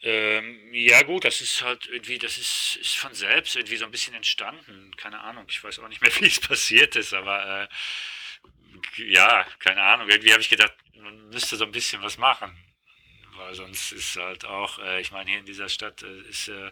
Ähm, 0.06 0.58
ja 0.74 1.02
gut, 1.02 1.24
das 1.24 1.40
ist 1.40 1.62
halt 1.62 1.86
irgendwie, 1.86 2.18
das 2.18 2.36
ist, 2.36 2.76
ist 2.78 2.94
von 2.96 3.14
selbst 3.14 3.56
irgendwie 3.56 3.78
so 3.78 3.86
ein 3.86 3.90
bisschen 3.90 4.12
entstanden. 4.12 4.94
Keine 4.98 5.18
Ahnung, 5.20 5.46
ich 5.48 5.64
weiß 5.64 5.78
auch 5.78 5.88
nicht 5.88 6.02
mehr, 6.02 6.14
wie 6.20 6.26
es 6.26 6.40
passiert 6.40 6.94
ist, 6.94 7.14
aber 7.14 7.62
äh, 7.62 7.68
ja, 9.10 9.46
keine 9.60 9.82
Ahnung. 9.82 10.10
Irgendwie 10.10 10.32
habe 10.32 10.42
ich 10.42 10.50
gedacht, 10.50 10.74
man 10.94 11.30
müsste 11.30 11.56
so 11.56 11.64
ein 11.64 11.72
bisschen 11.72 12.02
was 12.02 12.18
machen. 12.18 12.54
Weil 13.36 13.54
sonst 13.54 13.92
ist 13.92 14.16
halt 14.16 14.44
auch, 14.44 14.78
äh, 14.78 15.00
ich 15.00 15.10
meine, 15.10 15.30
hier 15.30 15.40
in 15.40 15.46
dieser 15.46 15.70
Stadt 15.70 16.02
äh, 16.02 16.20
ist, 16.28 16.48
äh, 16.48 16.70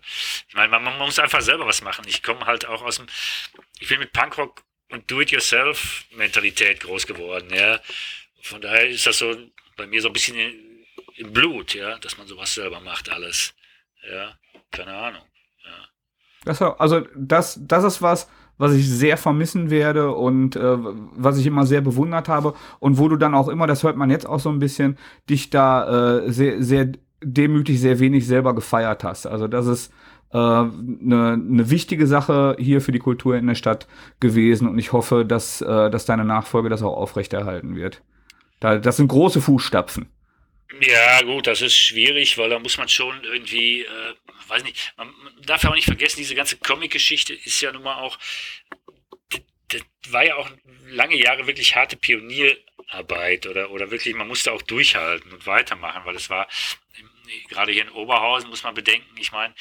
ich 0.48 0.54
meine, 0.54 0.68
man, 0.68 0.84
man, 0.84 0.98
muss 0.98 1.18
einfach 1.18 1.40
selber 1.40 1.66
was 1.66 1.80
machen. 1.80 2.04
Ich 2.06 2.22
komme 2.22 2.44
halt 2.44 2.66
auch 2.66 2.82
aus 2.82 2.96
dem, 2.96 3.06
ich 3.80 3.88
bin 3.88 3.98
mit 3.98 4.12
Punkrock 4.12 4.62
und 4.90 5.10
Do-it-yourself-Mentalität 5.10 6.80
groß 6.80 7.06
geworden, 7.06 7.52
ja. 7.52 7.80
Von 8.42 8.60
daher 8.60 8.88
ist 8.88 9.06
das 9.06 9.18
so 9.18 9.50
bei 9.76 9.86
mir 9.86 10.02
so 10.02 10.08
ein 10.08 10.12
bisschen 10.12 10.71
im 11.22 11.32
Blut, 11.32 11.74
ja, 11.74 11.98
dass 11.98 12.18
man 12.18 12.26
sowas 12.26 12.54
selber 12.54 12.80
macht, 12.80 13.10
alles. 13.10 13.54
Ja, 14.10 14.32
keine 14.70 14.92
Ahnung. 14.92 15.22
Ja. 15.64 15.88
Das, 16.44 16.60
also 16.60 17.00
das, 17.16 17.60
das 17.62 17.84
ist 17.84 18.02
was, 18.02 18.28
was 18.58 18.74
ich 18.74 18.88
sehr 18.88 19.16
vermissen 19.16 19.70
werde 19.70 20.12
und 20.12 20.56
äh, 20.56 20.76
was 20.78 21.38
ich 21.38 21.46
immer 21.46 21.66
sehr 21.66 21.80
bewundert 21.80 22.28
habe 22.28 22.54
und 22.80 22.98
wo 22.98 23.08
du 23.08 23.16
dann 23.16 23.34
auch 23.34 23.48
immer, 23.48 23.66
das 23.66 23.82
hört 23.82 23.96
man 23.96 24.10
jetzt 24.10 24.26
auch 24.26 24.40
so 24.40 24.50
ein 24.50 24.58
bisschen, 24.58 24.98
dich 25.30 25.50
da 25.50 26.18
äh, 26.18 26.32
sehr, 26.32 26.62
sehr 26.62 26.92
demütig, 27.22 27.80
sehr 27.80 28.00
wenig 28.00 28.26
selber 28.26 28.54
gefeiert 28.54 29.04
hast. 29.04 29.26
Also 29.26 29.46
das 29.46 29.66
ist 29.66 29.92
eine 30.30 30.72
äh, 30.72 31.04
ne, 31.04 31.36
ne 31.36 31.70
wichtige 31.70 32.06
Sache 32.06 32.56
hier 32.58 32.80
für 32.80 32.92
die 32.92 32.98
Kultur 32.98 33.36
in 33.36 33.46
der 33.46 33.54
Stadt 33.54 33.86
gewesen 34.18 34.66
und 34.66 34.78
ich 34.78 34.92
hoffe, 34.92 35.24
dass, 35.24 35.60
äh, 35.60 35.90
dass 35.90 36.06
deine 36.06 36.24
Nachfolge 36.24 36.68
das 36.68 36.82
auch 36.82 36.96
aufrechterhalten 36.96 37.76
wird. 37.76 38.02
Da, 38.58 38.78
das 38.78 38.96
sind 38.96 39.08
große 39.08 39.40
Fußstapfen. 39.40 40.08
Ja, 40.80 41.20
gut, 41.22 41.46
das 41.46 41.60
ist 41.60 41.76
schwierig, 41.76 42.38
weil 42.38 42.48
da 42.48 42.58
muss 42.58 42.78
man 42.78 42.88
schon 42.88 43.22
irgendwie, 43.24 43.82
äh, 43.82 44.14
weiß 44.48 44.64
nicht, 44.64 44.94
man 44.96 45.12
darf 45.44 45.62
ja 45.62 45.70
auch 45.70 45.74
nicht 45.74 45.84
vergessen, 45.84 46.18
diese 46.18 46.34
ganze 46.34 46.56
Comic-Geschichte 46.56 47.34
ist 47.34 47.60
ja 47.60 47.72
nun 47.72 47.82
mal 47.82 48.00
auch, 48.00 48.18
das 49.68 49.82
war 50.08 50.24
ja 50.24 50.36
auch 50.36 50.50
lange 50.86 51.16
Jahre 51.16 51.46
wirklich 51.46 51.76
harte 51.76 51.96
Pionierarbeit 51.96 53.46
oder, 53.46 53.70
oder 53.70 53.90
wirklich, 53.90 54.14
man 54.14 54.28
musste 54.28 54.52
auch 54.52 54.62
durchhalten 54.62 55.32
und 55.32 55.46
weitermachen, 55.46 56.02
weil 56.04 56.16
es 56.16 56.30
war, 56.30 56.48
gerade 57.48 57.72
hier 57.72 57.82
in 57.82 57.90
Oberhausen 57.90 58.48
muss 58.50 58.62
man 58.62 58.74
bedenken, 58.74 59.16
ich 59.18 59.32
meine, 59.32 59.54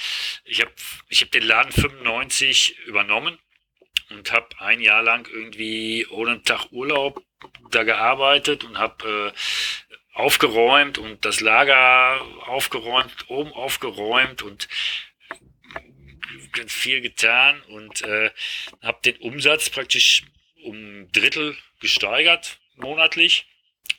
ich 0.46 0.62
habe 0.62 0.72
ich 1.10 1.22
hab 1.22 1.32
den 1.32 1.44
Laden 1.44 1.72
95 1.72 2.78
übernommen 2.86 3.38
und 4.10 4.32
habe 4.32 4.48
ein 4.60 4.82
Jahr 4.82 5.04
lang 5.04 5.28
irgendwie 5.32 6.06
ohne 6.08 6.32
einen 6.32 6.44
Tag 6.44 6.72
Urlaub 6.72 7.24
da 7.72 7.84
gearbeitet 7.84 8.64
und 8.64 8.78
habe 8.78 9.34
äh, 9.34 9.98
aufgeräumt 10.14 10.98
und 10.98 11.26
das 11.26 11.40
Lager 11.40 12.22
aufgeräumt, 12.48 13.30
oben 13.30 13.52
aufgeräumt 13.54 14.42
und 14.42 14.68
ganz 16.52 16.74
viel 16.74 17.02
getan 17.02 17.62
und 17.64 18.02
äh, 18.04 18.32
habe 18.82 19.00
den 19.06 19.18
Umsatz 19.18 19.70
praktisch 19.70 20.24
um 20.64 21.12
Drittel 21.12 21.58
gesteigert 21.80 22.60
monatlich. 22.76 23.48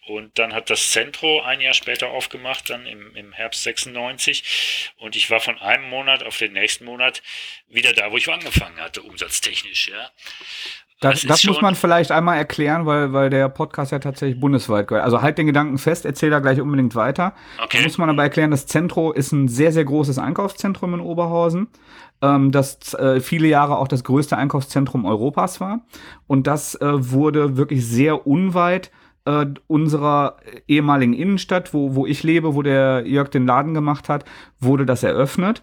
Und 0.08 0.36
dann 0.38 0.52
hat 0.52 0.68
das 0.68 0.90
Centro 0.90 1.42
ein 1.42 1.60
Jahr 1.60 1.74
später 1.74 2.08
aufgemacht, 2.08 2.68
dann 2.70 2.86
im, 2.86 3.14
im 3.14 3.32
Herbst 3.32 3.62
96. 3.62 4.92
Und 4.96 5.14
ich 5.14 5.30
war 5.30 5.38
von 5.38 5.58
einem 5.58 5.88
Monat 5.88 6.24
auf 6.24 6.38
den 6.38 6.52
nächsten 6.54 6.84
Monat 6.84 7.22
wieder 7.68 7.92
da, 7.92 8.10
wo 8.10 8.16
ich 8.16 8.28
angefangen 8.28 8.80
hatte, 8.80 9.02
umsatztechnisch, 9.02 9.88
ja. 9.88 10.10
Das, 11.02 11.22
das 11.22 11.44
muss 11.44 11.60
man 11.60 11.74
vielleicht 11.74 12.12
einmal 12.12 12.38
erklären, 12.38 12.86
weil, 12.86 13.12
weil 13.12 13.28
der 13.28 13.48
Podcast 13.48 13.90
ja 13.90 13.98
tatsächlich 13.98 14.38
bundesweit 14.38 14.86
gehört. 14.86 15.04
Also 15.04 15.20
halt 15.20 15.36
den 15.36 15.46
Gedanken 15.46 15.78
fest, 15.78 16.04
erzähl 16.04 16.30
da 16.30 16.38
gleich 16.38 16.60
unbedingt 16.60 16.94
weiter. 16.94 17.34
Okay. 17.60 17.78
Da 17.78 17.82
muss 17.82 17.98
man 17.98 18.08
aber 18.08 18.22
erklären, 18.22 18.52
das 18.52 18.66
Zentro 18.66 19.10
ist 19.10 19.32
ein 19.32 19.48
sehr, 19.48 19.72
sehr 19.72 19.84
großes 19.84 20.18
Einkaufszentrum 20.18 20.94
in 20.94 21.00
Oberhausen, 21.00 21.66
ähm, 22.22 22.52
das 22.52 22.94
äh, 22.94 23.20
viele 23.20 23.48
Jahre 23.48 23.78
auch 23.78 23.88
das 23.88 24.04
größte 24.04 24.36
Einkaufszentrum 24.36 25.04
Europas 25.04 25.60
war. 25.60 25.80
Und 26.28 26.46
das 26.46 26.76
äh, 26.76 27.10
wurde 27.10 27.56
wirklich 27.56 27.84
sehr 27.84 28.26
unweit 28.28 28.92
äh, 29.24 29.46
unserer 29.66 30.36
ehemaligen 30.66 31.12
Innenstadt, 31.12 31.74
wo, 31.74 31.94
wo 31.94 32.06
ich 32.06 32.22
lebe, 32.22 32.54
wo 32.54 32.62
der 32.62 33.06
Jörg 33.06 33.28
den 33.28 33.46
Laden 33.46 33.74
gemacht 33.74 34.08
hat, 34.08 34.24
wurde 34.60 34.86
das 34.86 35.02
eröffnet 35.02 35.62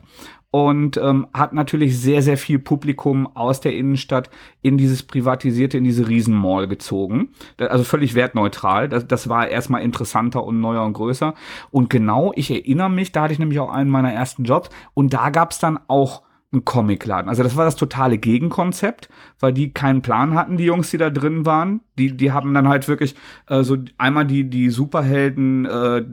und 0.51 0.97
ähm, 0.97 1.28
hat 1.34 1.53
natürlich 1.53 1.99
sehr, 1.99 2.22
sehr 2.22 2.38
viel 2.38 2.57
Publikum 2.57 3.28
aus 3.36 3.62
der 3.62 3.76
Innenstadt 3.76 4.30
in 4.62 4.78
dieses 4.78 5.03
privatisierte, 5.03 5.78
in 5.78 5.84
diese 5.84 6.07
Riesenmall 6.07 6.68
gezogen. 6.68 7.30
Also 7.57 7.84
völlig 7.84 8.16
wertneutral. 8.16 8.89
Das, 8.89 9.05
das 9.05 9.30
war 9.30 9.47
erstmal 9.47 9.84
interessanter 9.84 10.43
und 10.43 10.60
neuer 10.60 10.84
und 10.84 10.93
größer. 10.93 11.36
Und 11.70 11.89
genau, 11.89 12.32
ich 12.36 12.49
erinnere 12.49 12.89
mich, 12.89 13.12
da 13.12 13.24
hatte 13.24 13.34
ich 13.34 13.39
nämlich 13.39 13.60
auch 13.60 13.72
einen 13.72 13.91
meiner 13.91 14.12
ersten 14.12 14.43
Jobs 14.43 14.70
und 14.95 15.14
da 15.14 15.30
gab's 15.30 15.60
dann 15.60 15.80
auch 15.88 16.24
einen 16.52 16.66
Comicladen. 16.66 17.30
Also 17.30 17.43
das 17.43 17.56
war 17.56 17.66
das 17.66 17.76
totale 17.76 18.18
Gegenkonzept, 18.18 19.10
weil 19.39 19.54
die 19.54 19.72
keinen 19.72 20.02
Plan 20.02 20.34
hatten, 20.34 20.58
die 20.58 20.66
Jungs, 20.66 20.89
die 20.89 20.97
da 20.97 21.10
drin 21.10 21.45
waren. 21.45 21.82
Die, 21.97 22.16
die 22.16 22.32
haben 22.32 22.54
dann 22.54 22.68
halt 22.68 22.88
wirklich 22.88 23.16
äh, 23.47 23.64
so 23.64 23.78
einmal 23.97 24.26
die, 24.26 24.50
die 24.50 24.70
Superhelden 24.70 25.66
äh, 25.66 26.06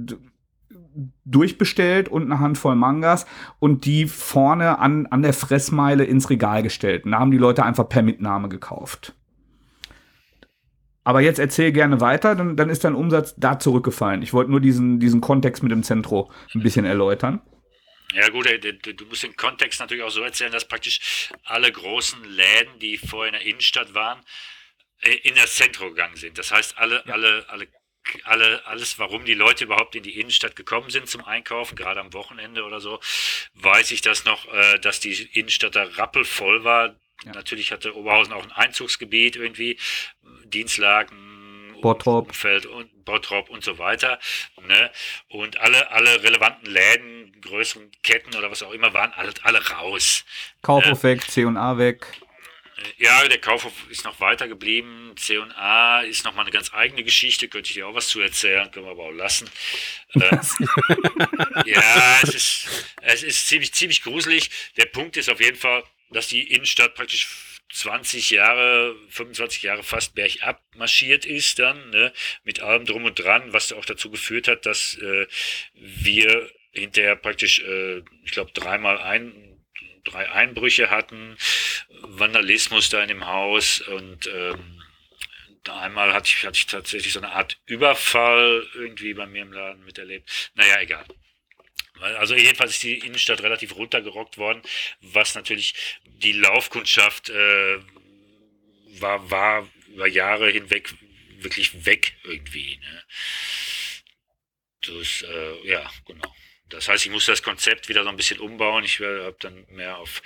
durchbestellt 1.24 2.08
und 2.08 2.24
eine 2.24 2.40
Handvoll 2.40 2.76
Mangas 2.76 3.26
und 3.58 3.84
die 3.84 4.06
vorne 4.06 4.78
an, 4.78 5.06
an 5.06 5.22
der 5.22 5.32
Fressmeile 5.32 6.04
ins 6.04 6.30
Regal 6.30 6.62
gestellt. 6.62 7.04
Und 7.04 7.12
da 7.12 7.18
haben 7.18 7.30
die 7.30 7.38
Leute 7.38 7.64
einfach 7.64 7.88
per 7.88 8.02
Mitnahme 8.02 8.48
gekauft. 8.48 9.14
Aber 11.04 11.20
jetzt 11.20 11.38
erzähl 11.38 11.70
gerne 11.72 12.00
weiter, 12.00 12.34
dann, 12.34 12.56
dann 12.56 12.68
ist 12.68 12.84
dein 12.84 12.94
Umsatz 12.94 13.34
da 13.36 13.58
zurückgefallen. 13.58 14.22
Ich 14.22 14.34
wollte 14.34 14.50
nur 14.50 14.60
diesen, 14.60 14.98
diesen 14.98 15.20
Kontext 15.20 15.62
mit 15.62 15.70
dem 15.70 15.82
Zentro 15.82 16.30
ein 16.54 16.62
bisschen 16.62 16.84
erläutern. 16.84 17.40
Ja 18.12 18.28
gut, 18.28 18.46
du 18.46 19.06
musst 19.06 19.24
den 19.24 19.36
Kontext 19.36 19.80
natürlich 19.80 20.04
auch 20.04 20.10
so 20.10 20.22
erzählen, 20.22 20.52
dass 20.52 20.66
praktisch 20.66 21.30
alle 21.44 21.70
großen 21.70 22.22
Läden, 22.24 22.78
die 22.78 22.98
vorher 22.98 23.32
in 23.32 23.38
der 23.38 23.46
Innenstadt 23.46 23.94
waren, 23.94 24.22
äh, 25.00 25.14
in 25.16 25.34
das 25.34 25.56
Zentrum 25.56 25.90
gegangen 25.90 26.16
sind. 26.16 26.38
Das 26.38 26.52
heißt, 26.52 26.78
alle, 26.78 27.02
ja. 27.06 27.12
alle, 27.12 27.44
alle 27.48 27.68
alle, 28.24 28.64
alles, 28.66 28.98
warum 28.98 29.24
die 29.24 29.34
Leute 29.34 29.64
überhaupt 29.64 29.94
in 29.96 30.02
die 30.02 30.20
Innenstadt 30.20 30.56
gekommen 30.56 30.90
sind 30.90 31.08
zum 31.08 31.24
Einkaufen, 31.24 31.76
gerade 31.76 32.00
am 32.00 32.12
Wochenende 32.12 32.64
oder 32.64 32.80
so, 32.80 33.00
weiß 33.54 33.90
ich 33.90 34.00
das 34.00 34.24
noch, 34.24 34.46
äh, 34.52 34.78
dass 34.78 35.00
die 35.00 35.12
Innenstadt 35.32 35.74
da 35.74 35.84
rappelvoll 35.84 36.64
war. 36.64 36.94
Ja. 37.24 37.32
Natürlich 37.32 37.72
hatte 37.72 37.96
Oberhausen 37.96 38.32
auch 38.32 38.44
ein 38.44 38.52
Einzugsgebiet 38.52 39.36
irgendwie, 39.36 39.78
Dienstlagen, 40.44 41.74
Bottrop. 41.80 42.28
Umfeld 42.28 42.66
und 42.66 42.90
Bottrop 43.06 43.48
und 43.48 43.64
so 43.64 43.78
weiter. 43.78 44.18
Ne? 44.66 44.90
Und 45.28 45.58
alle, 45.58 45.90
alle 45.90 46.22
relevanten 46.22 46.70
Läden, 46.70 47.40
größeren 47.40 47.90
Ketten 48.02 48.36
oder 48.36 48.50
was 48.50 48.62
auch 48.62 48.72
immer, 48.72 48.92
waren 48.92 49.12
alle, 49.14 49.32
alle 49.42 49.66
raus. 49.70 50.26
Kaufhof 50.60 51.02
ne? 51.02 51.10
weg, 51.10 51.30
C&A 51.30 51.78
weg. 51.78 52.06
Ja, 52.98 53.26
der 53.26 53.38
Kaufhof 53.38 53.72
ist 53.88 54.04
noch 54.04 54.20
weiter 54.20 54.48
geblieben. 54.48 55.14
C&A 55.16 56.00
ist 56.02 56.24
nochmal 56.24 56.44
eine 56.44 56.52
ganz 56.52 56.74
eigene 56.74 57.04
Geschichte. 57.04 57.48
Könnte 57.48 57.70
ich 57.70 57.74
dir 57.74 57.86
auch 57.86 57.94
was 57.94 58.08
zu 58.08 58.20
erzählen, 58.20 58.70
können 58.70 58.84
wir 58.84 58.92
aber 58.92 59.04
auch 59.04 59.12
lassen. 59.12 59.48
Äh, 60.14 60.36
ja, 61.64 62.18
es 62.22 62.34
ist, 62.34 62.68
es 63.00 63.22
ist 63.22 63.48
ziemlich, 63.48 63.72
ziemlich 63.72 64.02
gruselig. 64.02 64.50
Der 64.76 64.84
Punkt 64.84 65.16
ist 65.16 65.30
auf 65.30 65.40
jeden 65.40 65.56
Fall, 65.56 65.84
dass 66.10 66.28
die 66.28 66.52
Innenstadt 66.52 66.94
praktisch 66.94 67.26
20 67.72 68.30
Jahre, 68.30 68.94
25 69.08 69.62
Jahre 69.62 69.82
fast 69.82 70.14
bergab 70.14 70.62
marschiert 70.76 71.26
ist 71.26 71.58
dann, 71.58 71.90
ne, 71.90 72.12
mit 72.44 72.60
allem 72.60 72.84
drum 72.84 73.04
und 73.04 73.18
dran, 73.18 73.52
was 73.52 73.72
auch 73.72 73.84
dazu 73.84 74.10
geführt 74.10 74.48
hat, 74.48 74.66
dass 74.66 74.96
äh, 74.98 75.26
wir 75.74 76.50
hinterher 76.72 77.16
praktisch, 77.16 77.60
äh, 77.60 78.02
ich 78.24 78.32
glaube, 78.32 78.52
dreimal 78.52 78.98
ein, 78.98 79.32
drei 80.04 80.30
Einbrüche 80.30 80.90
hatten, 80.90 81.36
Vandalismus 82.02 82.90
da 82.90 83.02
in 83.02 83.08
dem 83.08 83.26
Haus 83.26 83.80
und 83.80 84.26
ähm, 84.28 84.82
einmal 85.68 86.12
hatte 86.12 86.28
ich, 86.28 86.44
hatte 86.44 86.58
ich 86.58 86.66
tatsächlich 86.66 87.12
so 87.12 87.20
eine 87.20 87.32
Art 87.32 87.58
Überfall 87.66 88.64
irgendwie 88.74 89.14
bei 89.14 89.26
mir 89.26 89.42
im 89.42 89.52
Laden 89.52 89.84
miterlebt. 89.84 90.52
Naja, 90.54 90.80
egal. 90.80 91.04
Also 92.00 92.34
jedenfalls 92.34 92.72
ist 92.72 92.82
die 92.82 92.98
Innenstadt 92.98 93.42
relativ 93.42 93.74
runtergerockt 93.76 94.38
worden, 94.38 94.62
was 95.00 95.34
natürlich 95.34 95.74
die 96.04 96.32
Laufkundschaft 96.32 97.30
äh, 97.30 97.78
war, 99.00 99.30
war 99.30 99.68
über 99.88 100.06
Jahre 100.06 100.50
hinweg 100.50 100.92
wirklich 101.38 101.86
weg 101.86 102.16
irgendwie. 102.24 102.78
Ne? 102.78 103.04
Das, 104.82 105.22
äh, 105.22 105.68
ja, 105.68 105.90
genau. 106.06 106.34
Das 106.68 106.88
heißt, 106.88 107.06
ich 107.06 107.12
muss 107.12 107.26
das 107.26 107.42
Konzept 107.42 107.88
wieder 107.88 108.02
so 108.02 108.08
ein 108.08 108.16
bisschen 108.16 108.40
umbauen. 108.40 108.84
Ich 108.84 109.00
habe 109.00 109.36
dann 109.40 109.64
mehr 109.68 109.98
auf 109.98 110.22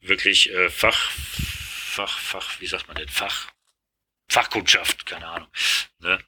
wirklich 0.00 0.50
äh, 0.50 0.70
Fach, 0.70 1.10
Fach, 1.10 2.18
Fach, 2.18 2.60
wie 2.60 2.66
sagt 2.66 2.88
man 2.88 2.96
denn, 2.96 3.08
Fach, 3.08 3.52
Fachkundschaft, 4.28 5.04
keine 5.04 5.26
Ahnung, 5.26 5.48
ne? 5.98 6.18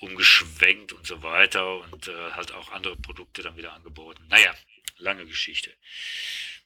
Umgeschwenkt 0.00 0.92
und 0.92 1.06
so 1.06 1.22
weiter 1.22 1.80
und 1.92 2.08
äh, 2.08 2.30
halt 2.32 2.52
auch 2.52 2.72
andere 2.72 2.96
Produkte 2.96 3.42
dann 3.42 3.56
wieder 3.56 3.72
angeboten. 3.72 4.24
Naja, 4.28 4.52
lange 4.98 5.26
Geschichte. 5.26 5.70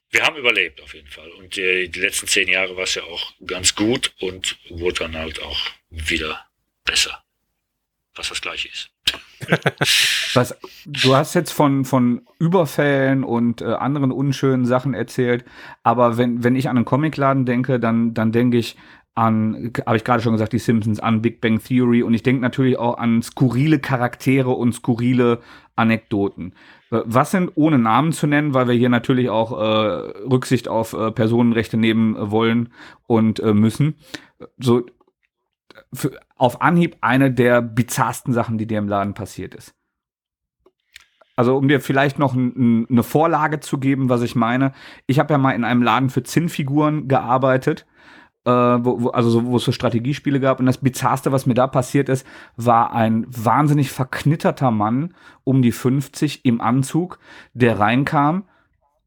Wir 0.09 0.23
haben 0.23 0.37
überlebt 0.37 0.81
auf 0.81 0.93
jeden 0.93 1.09
Fall 1.09 1.29
und 1.31 1.57
äh, 1.57 1.87
die 1.87 1.99
letzten 1.99 2.27
zehn 2.27 2.47
Jahre 2.47 2.77
war 2.77 2.83
es 2.83 2.95
ja 2.95 3.03
auch 3.03 3.33
ganz 3.45 3.75
gut 3.75 4.13
und 4.19 4.57
wurde 4.69 4.99
dann 4.99 5.17
halt 5.17 5.41
auch 5.41 5.59
wieder 5.89 6.45
besser, 6.85 7.23
was 8.15 8.29
das 8.29 8.41
gleiche 8.41 8.69
ist. 8.69 8.89
Was, 10.33 10.57
du 10.85 11.15
hast 11.15 11.33
jetzt 11.33 11.51
von, 11.51 11.85
von 11.85 12.27
Überfällen 12.39 13.23
und 13.23 13.61
äh, 13.61 13.65
anderen 13.65 14.11
unschönen 14.11 14.65
Sachen 14.65 14.93
erzählt, 14.93 15.45
aber 15.83 16.17
wenn, 16.17 16.43
wenn 16.43 16.55
ich 16.55 16.69
an 16.69 16.75
einen 16.75 16.85
Comicladen 16.85 17.45
denke, 17.45 17.79
dann, 17.79 18.13
dann 18.13 18.31
denke 18.31 18.57
ich 18.57 18.75
an, 19.17 19.73
habe 19.85 19.97
ich 19.97 20.03
gerade 20.03 20.21
schon 20.21 20.33
gesagt, 20.33 20.53
die 20.53 20.59
Simpsons, 20.59 20.99
an 20.99 21.23
Big 21.23 21.41
Bang 21.41 21.59
Theory 21.59 22.03
und 22.03 22.13
ich 22.13 22.21
denke 22.21 22.41
natürlich 22.41 22.77
auch 22.77 22.99
an 22.99 23.23
skurrile 23.23 23.79
Charaktere 23.79 24.51
und 24.51 24.73
skurrile 24.73 25.39
Anekdoten. 25.75 26.53
Was 26.91 27.31
sind, 27.31 27.51
ohne 27.55 27.79
Namen 27.79 28.11
zu 28.11 28.27
nennen, 28.27 28.53
weil 28.53 28.67
wir 28.67 28.75
hier 28.75 28.89
natürlich 28.89 29.29
auch 29.29 29.51
äh, 29.51 30.19
Rücksicht 30.25 30.67
auf 30.67 30.93
äh, 30.93 31.11
Personenrechte 31.11 31.77
nehmen 31.77 32.15
wollen 32.31 32.69
und 33.07 33.39
äh, 33.39 33.53
müssen, 33.53 33.95
so 34.59 34.85
für, 35.91 36.11
auf 36.35 36.61
Anhieb 36.61 36.97
eine 37.01 37.31
der 37.31 37.61
bizarrsten 37.61 38.33
Sachen, 38.33 38.59
die 38.59 38.67
dir 38.67 38.77
im 38.77 38.87
Laden 38.87 39.15
passiert 39.15 39.55
ist? 39.55 39.73
Also 41.35 41.57
um 41.57 41.67
dir 41.67 41.81
vielleicht 41.81 42.19
noch 42.19 42.35
ein, 42.35 42.87
eine 42.89 43.03
Vorlage 43.03 43.59
zu 43.61 43.79
geben, 43.79 44.09
was 44.09 44.21
ich 44.21 44.35
meine. 44.35 44.73
Ich 45.07 45.17
habe 45.17 45.33
ja 45.33 45.39
mal 45.39 45.51
in 45.51 45.63
einem 45.63 45.81
Laden 45.81 46.09
für 46.09 46.23
Zinnfiguren 46.23 47.07
gearbeitet, 47.07 47.85
äh, 48.47 48.49
wo, 48.49 49.03
wo, 49.03 49.09
also 49.09 49.29
so, 49.29 49.45
wo 49.45 49.57
es 49.57 49.65
so 49.65 49.73
Strategiespiele 49.73 50.39
gab. 50.39 50.61
Und 50.61 50.65
das 50.67 50.77
Bizarrste, 50.77 51.33
was 51.33 51.45
mir 51.45 51.53
da 51.53 51.67
passiert 51.67 52.07
ist, 52.07 52.25
war 52.55 52.93
ein 52.93 53.25
wahnsinnig 53.27 53.91
verknitterter 53.91 54.71
Mann 54.71 55.13
um 55.43 55.61
die 55.61 55.73
50 55.73 56.45
im 56.45 56.61
Anzug, 56.61 57.19
der 57.53 57.77
reinkam, 57.77 58.45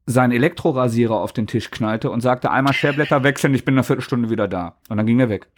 seinen 0.05 0.31
Elektrorasierer 0.31 1.15
auf 1.15 1.33
den 1.33 1.47
Tisch 1.47 1.71
knallte 1.71 2.11
und 2.11 2.21
sagte, 2.21 2.51
einmal 2.51 2.73
Scherblätter 2.73 3.23
wechseln, 3.23 3.55
ich 3.55 3.65
bin 3.65 3.73
in 3.73 3.79
einer 3.79 3.83
Viertelstunde 3.83 4.29
wieder 4.29 4.47
da. 4.47 4.77
Und 4.89 4.97
dann 4.97 5.07
ging 5.07 5.19
er 5.19 5.29
weg. 5.29 5.47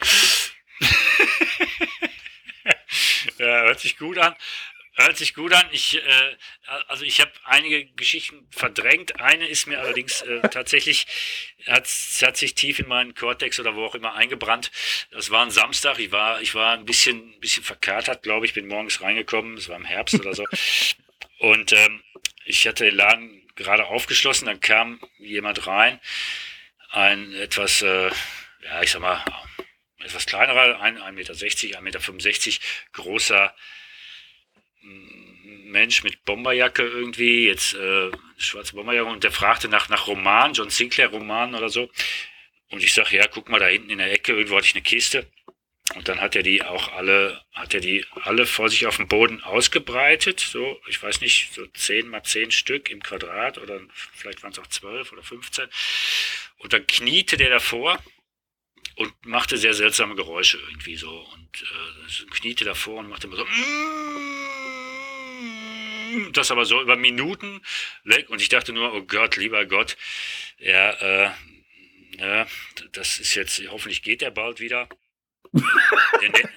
ja, 3.38 3.64
hört 3.64 3.80
sich 3.80 3.98
gut 3.98 4.16
an. 4.18 4.34
Hört 4.96 5.16
sich 5.16 5.34
gut 5.34 5.52
an. 5.52 5.66
Ich, 5.72 5.96
äh, 5.96 6.36
also 6.86 7.04
ich 7.04 7.20
habe 7.20 7.32
einige 7.44 7.84
Geschichten 7.84 8.46
verdrängt. 8.50 9.20
Eine 9.20 9.48
ist 9.48 9.66
mir 9.66 9.80
allerdings 9.80 10.22
äh, 10.22 10.40
tatsächlich, 10.50 11.06
hat, 11.66 11.88
hat 12.22 12.36
sich 12.36 12.54
tief 12.54 12.78
in 12.78 12.86
meinen 12.86 13.14
Cortex 13.14 13.58
oder 13.58 13.74
wo 13.74 13.84
auch 13.84 13.96
immer 13.96 14.14
eingebrannt. 14.14 14.70
Das 15.10 15.30
war 15.30 15.44
ein 15.44 15.50
Samstag. 15.50 15.98
Ich 15.98 16.12
war, 16.12 16.40
ich 16.42 16.54
war 16.54 16.74
ein 16.74 16.84
bisschen, 16.84 17.34
ein 17.34 17.40
bisschen 17.40 17.64
verkatert, 17.64 18.22
glaube 18.22 18.46
ich. 18.46 18.54
Bin 18.54 18.68
morgens 18.68 19.00
reingekommen. 19.00 19.56
Es 19.56 19.68
war 19.68 19.76
im 19.76 19.84
Herbst 19.84 20.14
oder 20.14 20.34
so. 20.34 20.44
Und 21.38 21.72
ähm, 21.72 22.02
ich 22.44 22.66
hatte 22.68 22.84
den 22.84 22.94
Laden 22.94 23.48
gerade 23.56 23.86
aufgeschlossen. 23.86 24.46
Dann 24.46 24.60
kam 24.60 25.00
jemand 25.18 25.66
rein. 25.66 26.00
Ein 26.90 27.34
etwas, 27.34 27.82
äh, 27.82 28.10
ja, 28.62 28.82
ich 28.82 28.92
sag 28.92 29.00
mal, 29.00 29.24
etwas 29.98 30.26
kleinerer, 30.26 30.80
1,60 30.80 31.12
Meter, 31.12 31.34
1,65 31.34 31.80
Meter 31.82 32.60
großer 32.92 33.54
Mensch 35.74 36.04
mit 36.04 36.24
Bomberjacke 36.24 36.82
irgendwie, 36.82 37.46
jetzt 37.46 37.74
äh, 37.74 38.10
schwarze 38.36 38.74
Bomberjacke, 38.74 39.10
und 39.10 39.24
der 39.24 39.32
fragte 39.32 39.68
nach, 39.68 39.88
nach 39.88 40.06
Roman, 40.06 40.52
John 40.52 40.70
Sinclair 40.70 41.08
Roman 41.08 41.54
oder 41.54 41.68
so. 41.68 41.90
Und 42.70 42.82
ich 42.82 42.94
sage, 42.94 43.16
ja, 43.16 43.26
guck 43.26 43.48
mal 43.48 43.60
da 43.60 43.66
hinten 43.66 43.90
in 43.90 43.98
der 43.98 44.12
Ecke, 44.12 44.32
irgendwo 44.32 44.56
hatte 44.56 44.66
ich 44.66 44.74
eine 44.74 44.82
Kiste. 44.82 45.26
Und 45.94 46.08
dann 46.08 46.20
hat 46.20 46.34
er 46.34 46.42
die 46.42 46.62
auch 46.62 46.92
alle, 46.92 47.42
hat 47.52 47.74
er 47.74 47.80
die 47.80 48.06
alle 48.22 48.46
vor 48.46 48.70
sich 48.70 48.86
auf 48.86 48.96
dem 48.96 49.06
Boden 49.06 49.42
ausgebreitet, 49.42 50.40
so, 50.40 50.80
ich 50.88 51.02
weiß 51.02 51.20
nicht, 51.20 51.52
so 51.52 51.66
10 51.66 52.08
mal 52.08 52.22
10 52.22 52.52
Stück 52.52 52.88
im 52.90 53.02
Quadrat 53.02 53.58
oder 53.58 53.80
vielleicht 54.14 54.42
waren 54.42 54.52
es 54.52 54.58
auch 54.58 54.66
12 54.66 55.12
oder 55.12 55.22
15. 55.22 55.68
Und 56.58 56.72
dann 56.72 56.86
kniete 56.86 57.36
der 57.36 57.50
davor 57.50 58.02
und 58.96 59.12
machte 59.26 59.58
sehr 59.58 59.74
seltsame 59.74 60.14
Geräusche 60.14 60.58
irgendwie 60.58 60.96
so 60.96 61.10
und 61.10 61.62
äh, 61.62 62.30
kniete 62.30 62.64
davor 62.64 63.00
und 63.00 63.08
machte 63.08 63.26
immer 63.26 63.36
so 63.36 63.46
das 66.32 66.50
aber 66.50 66.64
so 66.64 66.80
über 66.80 66.96
Minuten 66.96 67.60
weg 68.04 68.30
und 68.30 68.40
ich 68.40 68.48
dachte 68.48 68.72
nur, 68.72 68.94
oh 68.94 69.02
Gott, 69.02 69.36
lieber 69.36 69.66
Gott, 69.66 69.96
ja, 70.58 70.90
äh, 70.90 71.30
ja, 72.18 72.46
das 72.92 73.18
ist 73.18 73.34
jetzt, 73.34 73.60
hoffentlich 73.68 74.02
geht 74.02 74.22
er 74.22 74.30
bald 74.30 74.60
wieder. 74.60 74.88
der, 75.52 76.48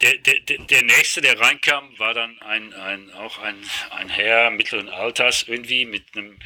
der, 0.00 0.18
der, 0.18 0.40
der, 0.40 0.58
der 0.58 0.82
nächste, 0.82 1.20
der 1.20 1.38
reinkam, 1.38 1.98
war 1.98 2.14
dann 2.14 2.38
ein, 2.40 2.72
ein, 2.72 3.10
auch 3.12 3.38
ein, 3.38 3.56
ein 3.90 4.08
Herr 4.08 4.50
mittleren 4.50 4.88
Alters, 4.88 5.44
irgendwie 5.46 5.84
mit 5.84 6.04
einem 6.14 6.38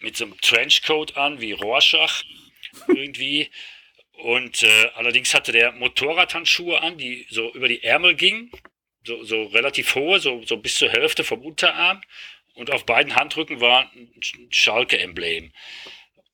mit 0.00 0.16
so 0.16 0.24
einem 0.24 0.40
Trenchcoat 0.40 1.16
an, 1.16 1.40
wie 1.40 1.52
Rorschach, 1.52 2.22
irgendwie. 2.88 3.50
Und 4.12 4.62
äh, 4.62 4.90
allerdings 4.94 5.34
hatte 5.34 5.52
der 5.52 5.72
Motorradhandschuhe 5.72 6.82
an, 6.82 6.98
die 6.98 7.26
so 7.30 7.52
über 7.54 7.68
die 7.68 7.82
Ärmel 7.82 8.14
gingen 8.14 8.50
so, 9.04 9.22
so 9.24 9.44
relativ 9.44 9.94
hohe, 9.94 10.20
so, 10.20 10.42
so 10.44 10.56
bis 10.56 10.76
zur 10.76 10.90
Hälfte 10.90 11.24
vom 11.24 11.40
Unterarm. 11.40 12.00
Und 12.54 12.70
auf 12.70 12.84
beiden 12.84 13.16
Handrücken 13.16 13.60
war 13.60 13.90
ein 13.94 14.12
Schalke-Emblem. 14.50 15.52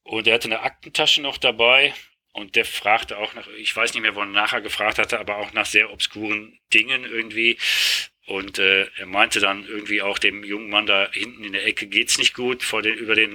Und 0.02 0.26
er 0.26 0.34
hatte 0.34 0.48
eine 0.48 0.60
Aktentasche 0.60 1.20
noch 1.20 1.38
dabei. 1.38 1.94
Und 2.32 2.54
der 2.54 2.64
fragte 2.64 3.18
auch 3.18 3.34
nach, 3.34 3.48
ich 3.58 3.74
weiß 3.74 3.94
nicht 3.94 4.02
mehr, 4.02 4.14
wo 4.14 4.20
er 4.20 4.26
nachher 4.26 4.60
gefragt 4.60 4.98
hatte, 4.98 5.18
aber 5.18 5.38
auch 5.38 5.52
nach 5.52 5.66
sehr 5.66 5.90
obskuren 5.92 6.58
Dingen 6.72 7.04
irgendwie. 7.04 7.58
Und 8.26 8.58
äh, 8.58 8.88
er 8.96 9.06
meinte 9.06 9.38
dann 9.38 9.64
irgendwie 9.64 10.02
auch 10.02 10.18
dem 10.18 10.42
jungen 10.42 10.68
Mann 10.68 10.86
da 10.86 11.08
hinten 11.12 11.44
in 11.44 11.52
der 11.52 11.64
Ecke 11.64 11.86
geht's 11.86 12.18
nicht 12.18 12.34
gut 12.34 12.64
vor 12.64 12.82
den, 12.82 12.94
über 12.94 13.14
den 13.14 13.32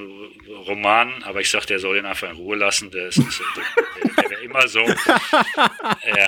Roman, 0.50 1.24
aber 1.24 1.40
ich 1.40 1.50
sagte, 1.50 1.74
er 1.74 1.80
soll 1.80 1.98
ihn 1.98 2.06
einfach 2.06 2.30
in 2.30 2.36
Ruhe 2.36 2.58
lassen. 2.58 2.92
Der, 2.92 3.08
ist, 3.08 3.18
der, 3.18 3.26
der, 3.26 4.16
der 4.16 4.30
wäre 4.30 4.42
immer 4.42 4.68
so. 4.68 4.82
äh, 4.82 6.28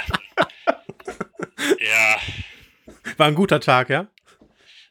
ja. 1.86 2.22
War 3.18 3.28
ein 3.28 3.36
guter 3.36 3.60
Tag, 3.60 3.90
ja? 3.90 4.08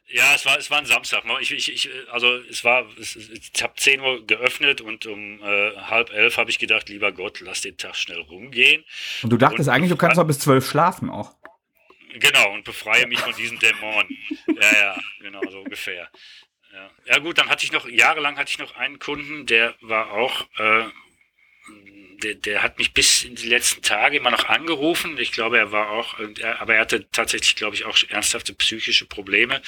Ja, 0.07 0.35
es 0.35 0.45
war, 0.45 0.59
es 0.59 0.69
war 0.69 0.77
ein 0.77 0.85
Samstag. 0.85 1.23
Ich, 1.41 1.51
ich, 1.51 1.71
ich, 1.73 1.89
also 2.11 2.37
es 2.49 2.63
war, 2.63 2.85
ich 2.99 3.63
habe 3.63 3.73
10 3.75 3.99
Uhr 3.99 4.25
geöffnet 4.27 4.81
und 4.81 5.05
um 5.07 5.41
äh, 5.41 5.75
halb 5.77 6.11
elf 6.13 6.37
habe 6.37 6.51
ich 6.51 6.59
gedacht, 6.59 6.89
lieber 6.89 7.11
Gott, 7.11 7.39
lass 7.39 7.61
den 7.61 7.77
Tag 7.77 7.95
schnell 7.95 8.21
rumgehen. 8.21 8.83
Und 9.23 9.31
du 9.31 9.37
dachtest 9.37 9.69
und 9.69 9.73
eigentlich, 9.73 9.89
du 9.89 9.97
kannst 9.97 10.17
doch 10.17 10.27
bis 10.27 10.39
zwölf 10.39 10.69
schlafen 10.69 11.09
auch. 11.09 11.33
Genau, 12.13 12.53
und 12.53 12.63
befreie 12.63 13.07
mich 13.07 13.19
von 13.19 13.33
diesen 13.33 13.59
Dämonen. 13.59 14.09
Ja, 14.61 14.71
ja, 14.77 15.01
genau, 15.19 15.41
so 15.49 15.61
ungefähr. 15.61 16.09
Ja. 16.73 16.89
ja 17.05 17.19
gut, 17.19 17.37
dann 17.37 17.49
hatte 17.49 17.65
ich 17.65 17.71
noch, 17.71 17.87
jahrelang 17.87 18.37
hatte 18.37 18.51
ich 18.51 18.59
noch 18.59 18.75
einen 18.75 18.99
Kunden, 18.99 19.45
der 19.45 19.73
war 19.81 20.11
auch 20.11 20.41
äh, 20.57 20.85
der, 22.23 22.35
der 22.35 22.63
hat 22.63 22.77
mich 22.77 22.93
bis 22.93 23.23
in 23.23 23.35
die 23.35 23.47
letzten 23.47 23.81
Tage 23.81 24.17
immer 24.17 24.31
noch 24.31 24.45
angerufen. 24.45 25.17
Ich 25.17 25.31
glaube, 25.31 25.57
er 25.57 25.71
war 25.71 25.91
auch, 25.91 26.17
aber 26.59 26.75
er 26.75 26.81
hatte 26.81 27.09
tatsächlich, 27.11 27.55
glaube 27.55 27.75
ich, 27.75 27.85
auch 27.85 27.97
ernsthafte 28.09 28.53
psychische 28.53 29.05
Probleme. 29.05 29.61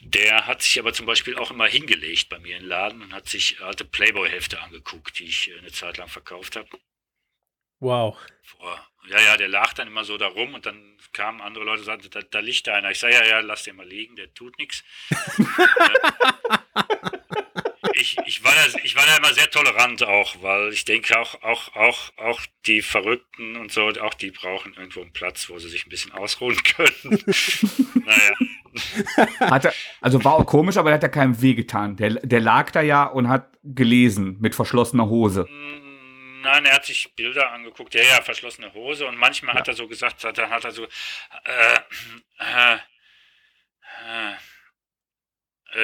Der 0.00 0.46
hat 0.46 0.62
sich 0.62 0.78
aber 0.78 0.92
zum 0.92 1.06
Beispiel 1.06 1.36
auch 1.36 1.50
immer 1.50 1.66
hingelegt 1.66 2.28
bei 2.28 2.38
mir 2.38 2.56
im 2.56 2.66
Laden 2.66 3.02
und 3.02 3.12
hat 3.12 3.28
sich 3.28 3.60
alte 3.60 3.84
Playboy-Hefte 3.84 4.60
angeguckt, 4.60 5.18
die 5.18 5.24
ich 5.24 5.52
eine 5.58 5.70
Zeit 5.70 5.96
lang 5.96 6.08
verkauft 6.08 6.56
habe. 6.56 6.68
Wow. 7.78 8.16
Ja, 9.08 9.20
ja, 9.20 9.36
der 9.36 9.48
lag 9.48 9.72
dann 9.74 9.88
immer 9.88 10.04
so 10.04 10.16
da 10.16 10.28
rum 10.28 10.54
und 10.54 10.66
dann 10.66 10.96
kamen 11.12 11.40
andere 11.40 11.64
Leute 11.64 11.80
und 11.80 11.86
sagten, 11.86 12.10
da, 12.10 12.22
da 12.22 12.38
liegt 12.38 12.68
einer. 12.68 12.90
Ich 12.90 13.00
sage, 13.00 13.14
ja, 13.14 13.24
ja, 13.24 13.40
lass 13.40 13.64
den 13.64 13.76
mal 13.76 13.86
liegen, 13.86 14.14
der 14.16 14.32
tut 14.32 14.56
nichts. 14.58 14.84
ich, 18.02 18.18
ich, 18.26 18.44
war 18.44 18.52
da, 18.52 18.78
ich 18.82 18.96
war 18.96 19.06
da 19.06 19.16
immer 19.16 19.32
sehr 19.32 19.48
tolerant 19.48 20.02
auch, 20.02 20.42
weil 20.42 20.72
ich 20.72 20.84
denke 20.84 21.18
auch, 21.18 21.40
auch, 21.42 21.74
auch, 21.76 22.10
auch 22.16 22.40
die 22.66 22.82
Verrückten 22.82 23.56
und 23.56 23.70
so, 23.72 23.88
auch 23.88 24.14
die 24.14 24.32
brauchen 24.32 24.74
irgendwo 24.74 25.00
einen 25.00 25.12
Platz, 25.12 25.48
wo 25.48 25.58
sie 25.58 25.68
sich 25.68 25.86
ein 25.86 25.90
bisschen 25.90 26.12
ausruhen 26.12 26.60
können. 26.76 27.24
naja. 28.04 28.34
Hat 29.38 29.66
er, 29.66 29.74
also 30.00 30.22
war 30.24 30.34
auch 30.34 30.46
komisch, 30.46 30.76
aber 30.76 30.90
er 30.90 30.94
hat 30.94 31.02
ja 31.02 31.08
keinem 31.08 31.40
wehgetan. 31.40 31.96
Der, 31.96 32.10
der 32.10 32.40
lag 32.40 32.70
da 32.72 32.82
ja 32.82 33.04
und 33.04 33.28
hat 33.28 33.52
gelesen 33.62 34.38
mit 34.40 34.54
verschlossener 34.54 35.08
Hose. 35.08 35.46
Nein, 36.42 36.64
er 36.64 36.74
hat 36.74 36.84
sich 36.84 37.14
Bilder 37.14 37.52
angeguckt. 37.52 37.94
Ja, 37.94 38.02
ja, 38.02 38.20
verschlossene 38.20 38.74
Hose. 38.74 39.06
Und 39.06 39.16
manchmal 39.16 39.54
ja. 39.54 39.60
hat 39.60 39.68
er 39.68 39.74
so 39.74 39.86
gesagt, 39.86 40.24
dann 40.24 40.50
hat 40.50 40.64
er 40.64 40.72
so, 40.72 40.84
äh, 40.84 41.78
äh, 42.38 42.78
äh, 44.08 44.34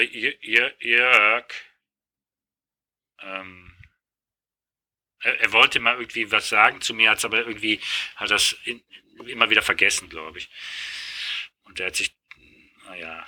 äh 0.03 0.75
Jörg, 0.81 1.53
ähm, 3.23 3.75
er, 5.21 5.41
er, 5.41 5.53
wollte 5.53 5.81
mal 5.81 5.97
irgendwie 5.99 6.31
was 6.31 6.49
sagen 6.49 6.81
zu 6.81 6.95
mir, 6.95 7.11
hat 7.11 7.25
aber 7.25 7.39
irgendwie, 7.39 7.81
hat 8.17 8.31
das 8.31 8.57
in, 8.65 8.83
immer 9.27 9.51
wieder 9.51 9.63
vergessen, 9.63 10.09
glaube 10.09 10.39
ich. 10.39 10.49
Und 11.65 11.81
er 11.81 11.87
hat 11.87 11.97
sich, 11.97 12.15
naja. 12.85 13.27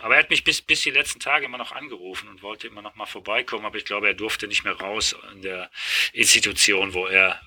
Aber 0.00 0.14
er 0.14 0.22
hat 0.22 0.30
mich 0.30 0.44
bis, 0.44 0.60
bis 0.60 0.82
die 0.82 0.90
letzten 0.90 1.20
Tage 1.20 1.46
immer 1.46 1.58
noch 1.58 1.72
angerufen 1.72 2.28
und 2.28 2.42
wollte 2.42 2.66
immer 2.66 2.82
noch 2.82 2.96
mal 2.96 3.06
vorbeikommen, 3.06 3.64
aber 3.64 3.78
ich 3.78 3.86
glaube, 3.86 4.08
er 4.08 4.14
durfte 4.14 4.46
nicht 4.46 4.64
mehr 4.64 4.74
raus 4.74 5.16
in 5.32 5.42
der 5.42 5.70
Institution, 6.12 6.92
wo 6.92 7.06
er 7.06 7.40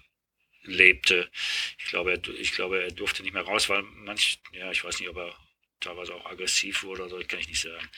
lebte. 0.64 1.30
Ich 1.78 1.86
glaube, 1.86 2.12
er, 2.12 2.28
ich 2.36 2.54
glaube, 2.54 2.82
er 2.82 2.92
durfte 2.92 3.22
nicht 3.22 3.34
mehr 3.34 3.44
raus, 3.44 3.70
weil 3.70 3.84
manch, 3.84 4.40
ja, 4.52 4.72
ich 4.72 4.84
weiß 4.84 5.00
nicht, 5.00 5.10
ob 5.10 5.18
er 5.18 5.36
teilweise 5.80 6.14
auch 6.16 6.26
aggressiv 6.26 6.84
wurde 6.84 7.04
oder 7.04 7.10
so, 7.10 7.28
kann 7.28 7.40
ich 7.40 7.48
nicht 7.48 7.62
sagen. 7.62 7.90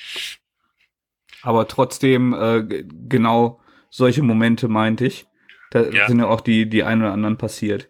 Aber 1.41 1.67
trotzdem, 1.67 2.34
äh, 2.34 2.84
genau 3.07 3.61
solche 3.89 4.23
Momente 4.23 4.67
meinte 4.67 5.05
ich. 5.05 5.27
Da 5.71 5.89
ja. 5.89 6.07
sind 6.07 6.19
ja 6.19 6.27
auch 6.27 6.41
die, 6.41 6.69
die 6.69 6.84
ein 6.84 7.01
oder 7.01 7.13
anderen 7.13 7.38
passiert. 7.38 7.89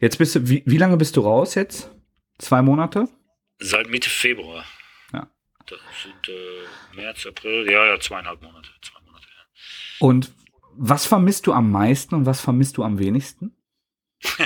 Jetzt 0.00 0.18
bist 0.18 0.34
du, 0.34 0.48
wie, 0.48 0.62
wie 0.66 0.78
lange 0.78 0.96
bist 0.96 1.16
du 1.16 1.20
raus 1.22 1.54
jetzt? 1.54 1.90
Zwei 2.38 2.62
Monate? 2.62 3.08
Seit 3.58 3.88
Mitte 3.88 4.10
Februar. 4.10 4.64
Ja. 5.12 5.28
Das 5.66 5.78
sind 6.02 6.28
äh, 6.28 6.96
März, 6.96 7.26
April, 7.26 7.70
ja, 7.70 7.86
ja, 7.86 8.00
zweieinhalb 8.00 8.42
Monate. 8.42 8.68
Zwei 8.82 9.00
Monate 9.04 9.26
ja. 9.28 9.44
Und 10.06 10.32
was 10.74 11.06
vermisst 11.06 11.46
du 11.46 11.52
am 11.52 11.70
meisten 11.70 12.14
und 12.14 12.26
was 12.26 12.40
vermisst 12.40 12.76
du 12.78 12.84
am 12.84 12.98
wenigsten? 12.98 13.54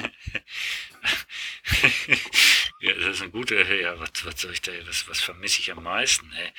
ja, 2.81 2.95
das 2.95 3.07
ist 3.07 3.22
eine 3.22 3.31
gute, 3.31 3.55
ja, 3.55 3.99
was, 4.01 4.11
was 4.24 4.41
soll 4.41 4.53
ich 4.53 4.62
da, 4.62 4.72
was, 4.87 5.09
was 5.09 5.20
vermisse 5.20 5.61
ich 5.61 5.70
am 5.72 5.83
meisten, 5.83 6.31
ey? 6.33 6.53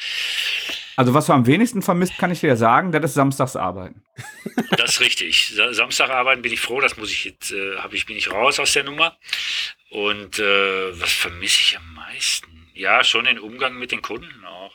Also 0.97 1.13
was 1.13 1.27
du 1.27 1.33
am 1.33 1.45
wenigsten 1.45 1.81
vermisst, 1.81 2.17
kann 2.17 2.31
ich 2.31 2.41
dir 2.41 2.57
sagen, 2.57 2.91
das 2.91 3.05
ist 3.05 3.13
Samstagsarbeiten. 3.13 4.03
Das 4.71 4.95
ist 4.95 4.99
richtig. 4.99 5.53
Samstagarbeiten 5.71 6.41
bin 6.41 6.51
ich 6.51 6.59
froh, 6.59 6.81
das 6.81 6.97
muss 6.97 7.11
ich 7.11 7.23
jetzt, 7.23 7.51
äh, 7.51 7.75
ich, 7.91 8.05
bin 8.05 8.17
ich 8.17 8.31
raus 8.31 8.59
aus 8.59 8.73
der 8.73 8.83
Nummer. 8.83 9.17
Und 9.89 10.39
äh, 10.39 10.99
was 10.99 11.13
vermisse 11.13 11.61
ich 11.61 11.77
am 11.77 11.93
meisten? 11.93 12.57
ja, 12.77 13.03
schon 13.03 13.25
den 13.25 13.39
Umgang 13.39 13.77
mit 13.77 13.91
den 13.91 14.01
Kunden 14.01 14.45
auch. 14.45 14.73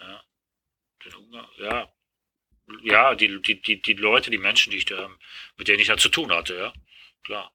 Ja. 0.00 0.24
Den 1.04 1.14
Umgang, 1.14 1.46
ja. 1.58 1.92
Ja, 2.82 3.14
die, 3.14 3.40
die, 3.42 3.62
die, 3.62 3.80
die 3.80 3.92
Leute, 3.92 4.30
die 4.30 4.38
Menschen, 4.38 4.72
die 4.72 4.78
ich 4.78 4.86
da, 4.86 5.08
mit 5.56 5.68
denen 5.68 5.78
ich 5.78 5.86
da 5.86 5.96
zu 5.96 6.08
tun 6.08 6.32
hatte, 6.32 6.56
ja. 6.56 6.72
Klar. 7.22 7.52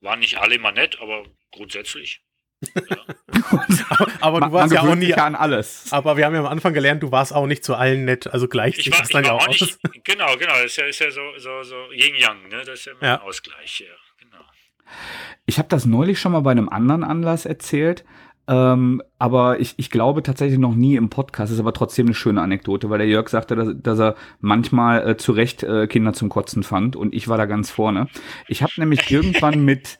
Waren 0.00 0.20
nicht 0.20 0.38
alle 0.38 0.54
immer 0.54 0.72
nett, 0.72 0.98
aber 1.00 1.26
grundsätzlich. 1.50 2.22
Aber 4.20 4.40
du 4.40 4.52
warst 4.52 4.72
ja 4.72 4.82
auch 4.82 4.94
nie 4.94 5.14
an 5.14 5.34
alles. 5.34 5.86
Aber 5.90 6.16
wir 6.16 6.26
haben 6.26 6.34
ja 6.34 6.40
am 6.40 6.46
Anfang 6.46 6.72
gelernt, 6.74 7.02
du 7.02 7.12
warst 7.12 7.32
auch 7.32 7.46
nicht 7.46 7.64
zu 7.64 7.74
allen 7.74 8.04
nett, 8.04 8.26
also 8.26 8.48
gleich 8.48 8.78
ich 8.78 8.90
war, 8.90 8.98
das 8.98 9.08
dann 9.08 9.24
ja 9.24 9.32
auch, 9.32 9.42
auch 9.42 9.48
nicht, 9.48 9.78
Genau, 10.04 10.36
genau, 10.36 10.54
das 10.54 10.66
ist 10.66 10.76
ja, 10.76 10.86
ist 10.86 11.00
ja 11.00 11.10
so, 11.10 11.20
so, 11.38 11.62
so 11.62 11.76
Yin-Yang, 11.92 12.48
ne? 12.50 12.62
Das 12.64 12.80
ist 12.80 12.86
ja 12.86 12.92
immer 12.92 13.02
ja. 13.02 13.14
ein 13.14 13.22
Ausgleich, 13.22 13.80
ja, 13.80 13.94
genau. 14.18 14.44
Ich 15.46 15.58
habe 15.58 15.68
das 15.68 15.86
neulich 15.86 16.20
schon 16.20 16.32
mal 16.32 16.40
bei 16.40 16.50
einem 16.50 16.68
anderen 16.68 17.04
Anlass 17.04 17.46
erzählt. 17.46 18.04
Ähm, 18.48 19.02
aber 19.18 19.60
ich, 19.60 19.74
ich 19.76 19.90
glaube 19.90 20.22
tatsächlich 20.22 20.58
noch 20.58 20.74
nie 20.74 20.96
im 20.96 21.10
Podcast, 21.10 21.52
ist 21.52 21.60
aber 21.60 21.74
trotzdem 21.74 22.06
eine 22.06 22.14
schöne 22.14 22.40
Anekdote, 22.40 22.88
weil 22.88 22.96
der 22.96 23.06
Jörg 23.06 23.28
sagte, 23.28 23.54
dass, 23.54 23.68
dass 23.74 23.98
er 23.98 24.14
manchmal 24.40 25.06
äh, 25.06 25.16
zu 25.18 25.32
Recht 25.32 25.62
äh, 25.64 25.86
Kinder 25.86 26.14
zum 26.14 26.30
Kotzen 26.30 26.62
fand 26.62 26.96
und 26.96 27.14
ich 27.14 27.28
war 27.28 27.36
da 27.36 27.44
ganz 27.44 27.70
vorne. 27.70 28.08
Ich 28.46 28.62
habe 28.62 28.72
nämlich 28.78 29.10
irgendwann 29.10 29.66
mit 29.66 29.98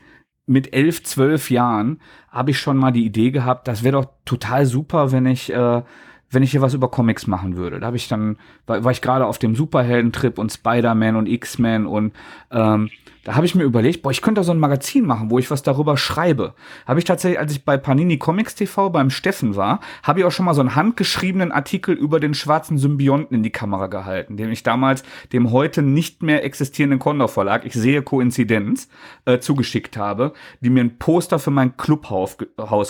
mit 0.48 0.74
elf, 0.74 1.02
zwölf 1.02 1.50
Jahren 1.50 2.00
habe 2.30 2.50
ich 2.50 2.58
schon 2.58 2.76
mal 2.76 2.90
die 2.90 3.04
Idee 3.04 3.30
gehabt, 3.30 3.68
das 3.68 3.82
wäre 3.82 4.00
doch 4.00 4.06
total 4.24 4.66
super, 4.66 5.12
wenn 5.12 5.26
ich 5.26 5.52
äh, 5.52 5.82
wenn 6.30 6.42
ich 6.42 6.50
hier 6.50 6.60
was 6.60 6.74
über 6.74 6.90
Comics 6.90 7.26
machen 7.26 7.56
würde. 7.56 7.80
Da 7.80 7.86
habe 7.86 7.96
ich 7.96 8.08
dann, 8.08 8.36
war, 8.66 8.84
war 8.84 8.92
ich 8.92 9.00
gerade 9.00 9.26
auf 9.26 9.38
dem 9.38 9.54
Superhelden-Trip 9.54 10.38
und 10.38 10.52
Spider-Man 10.52 11.16
und 11.16 11.26
X-Men 11.26 11.86
und 11.86 12.12
ähm, 12.50 12.90
da 13.24 13.34
habe 13.34 13.46
ich 13.46 13.54
mir 13.54 13.64
überlegt, 13.64 14.02
boah, 14.02 14.10
ich 14.10 14.22
könnte 14.22 14.40
da 14.40 14.44
so 14.44 14.52
ein 14.52 14.58
Magazin 14.58 15.04
machen, 15.04 15.30
wo 15.30 15.38
ich 15.38 15.50
was 15.50 15.62
darüber 15.62 15.96
schreibe. 15.96 16.54
Habe 16.86 16.98
ich 16.98 17.04
tatsächlich, 17.04 17.38
als 17.38 17.52
ich 17.52 17.64
bei 17.64 17.76
Panini 17.76 18.18
Comics 18.18 18.54
TV 18.54 18.90
beim 18.90 19.10
Steffen 19.10 19.56
war, 19.56 19.80
habe 20.02 20.20
ich 20.20 20.24
auch 20.24 20.32
schon 20.32 20.46
mal 20.46 20.54
so 20.54 20.60
einen 20.60 20.74
handgeschriebenen 20.74 21.52
Artikel 21.52 21.94
über 21.94 22.20
den 22.20 22.34
schwarzen 22.34 22.78
Symbionten 22.78 23.36
in 23.36 23.42
die 23.42 23.50
Kamera 23.50 23.86
gehalten, 23.86 24.36
den 24.36 24.50
ich 24.50 24.62
damals 24.62 25.02
dem 25.32 25.52
heute 25.52 25.82
nicht 25.82 26.22
mehr 26.22 26.44
existierenden 26.44 26.98
Condor 26.98 27.28
Verlag, 27.28 27.64
ich 27.64 27.74
sehe 27.74 28.02
Koinzidenz, 28.02 28.88
äh, 29.24 29.38
zugeschickt 29.38 29.96
habe, 29.96 30.32
die 30.60 30.70
mir 30.70 30.80
ein 30.80 30.98
Poster 30.98 31.38
für 31.38 31.50
mein 31.50 31.76
Clubhaus 31.76 32.36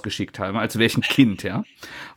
geschickt 0.02 0.38
haben, 0.38 0.56
als 0.56 0.78
wäre 0.78 0.92
ein 0.96 1.02
Kind, 1.02 1.42
ja. 1.42 1.64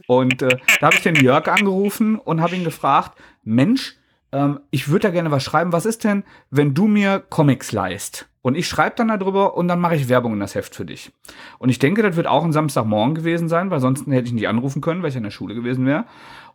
Und 0.07 0.41
äh, 0.41 0.57
da 0.80 0.88
habe 0.88 0.95
ich 0.95 1.03
den 1.03 1.16
Jörg 1.16 1.47
angerufen 1.47 2.18
und 2.18 2.41
habe 2.41 2.55
ihn 2.55 2.64
gefragt, 2.64 3.18
Mensch, 3.43 3.95
ähm, 4.32 4.59
ich 4.71 4.89
würde 4.89 5.07
da 5.07 5.09
gerne 5.09 5.32
was 5.32 5.43
schreiben. 5.43 5.73
Was 5.73 5.86
ist 5.86 6.03
denn, 6.03 6.23
wenn 6.49 6.73
du 6.73 6.88
mir 6.88 7.19
Comics 7.19 7.71
leist? 7.71 8.27
Und 8.41 8.55
ich 8.55 8.67
schreibe 8.67 8.95
dann 8.95 9.09
darüber 9.09 9.55
und 9.55 9.67
dann 9.67 9.79
mache 9.79 9.95
ich 9.95 10.09
Werbung 10.09 10.34
in 10.34 10.39
das 10.39 10.55
Heft 10.55 10.73
für 10.73 10.86
dich. 10.86 11.11
Und 11.59 11.69
ich 11.69 11.77
denke, 11.77 12.01
das 12.01 12.15
wird 12.15 12.25
auch 12.25 12.43
ein 12.43 12.53
Samstagmorgen 12.53 13.13
gewesen 13.13 13.47
sein, 13.49 13.69
weil 13.69 13.79
sonst 13.79 14.07
hätte 14.07 14.27
ich 14.27 14.34
nicht 14.34 14.47
anrufen 14.47 14.82
können, 14.82 15.03
weil 15.03 15.09
ich 15.09 15.15
in 15.15 15.23
der 15.23 15.32
Schule 15.32 15.53
gewesen 15.53 15.86
wäre. 15.86 16.05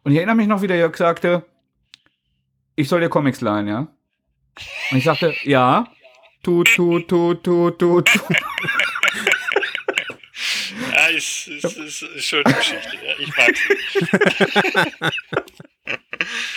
Und 0.03 0.11
ich 0.11 0.19
erinnere 0.19 0.37
mich 0.37 0.49
noch, 0.49 0.63
wie 0.63 0.67
der 0.67 0.79
Jörg 0.79 0.97
sagte, 0.97 1.45
ich 2.75 2.89
soll 2.89 3.01
dir 3.01 3.09
Comics 3.09 3.41
leihen, 3.41 3.69
ja? 3.69 3.87
Und 4.91 4.99
ich 4.99 5.05
sagte, 5.05 5.35
ja. 5.43 5.87
Tu, 6.43 6.65
tu, 6.65 7.01
tu, 7.01 7.35
tu, 7.35 7.71
tu, 7.71 8.01
tu. 8.01 8.21
Ja, 10.93 11.07
ist, 11.09 11.49
ist, 11.49 11.65
ist, 11.65 12.03
ist 12.03 12.25
schon 12.25 12.45
eine 12.45 12.55
Geschichte. 12.55 12.97
Ja. 12.97 13.13
Ich 13.19 13.37
mag 13.37 13.57
sie. 13.57 15.11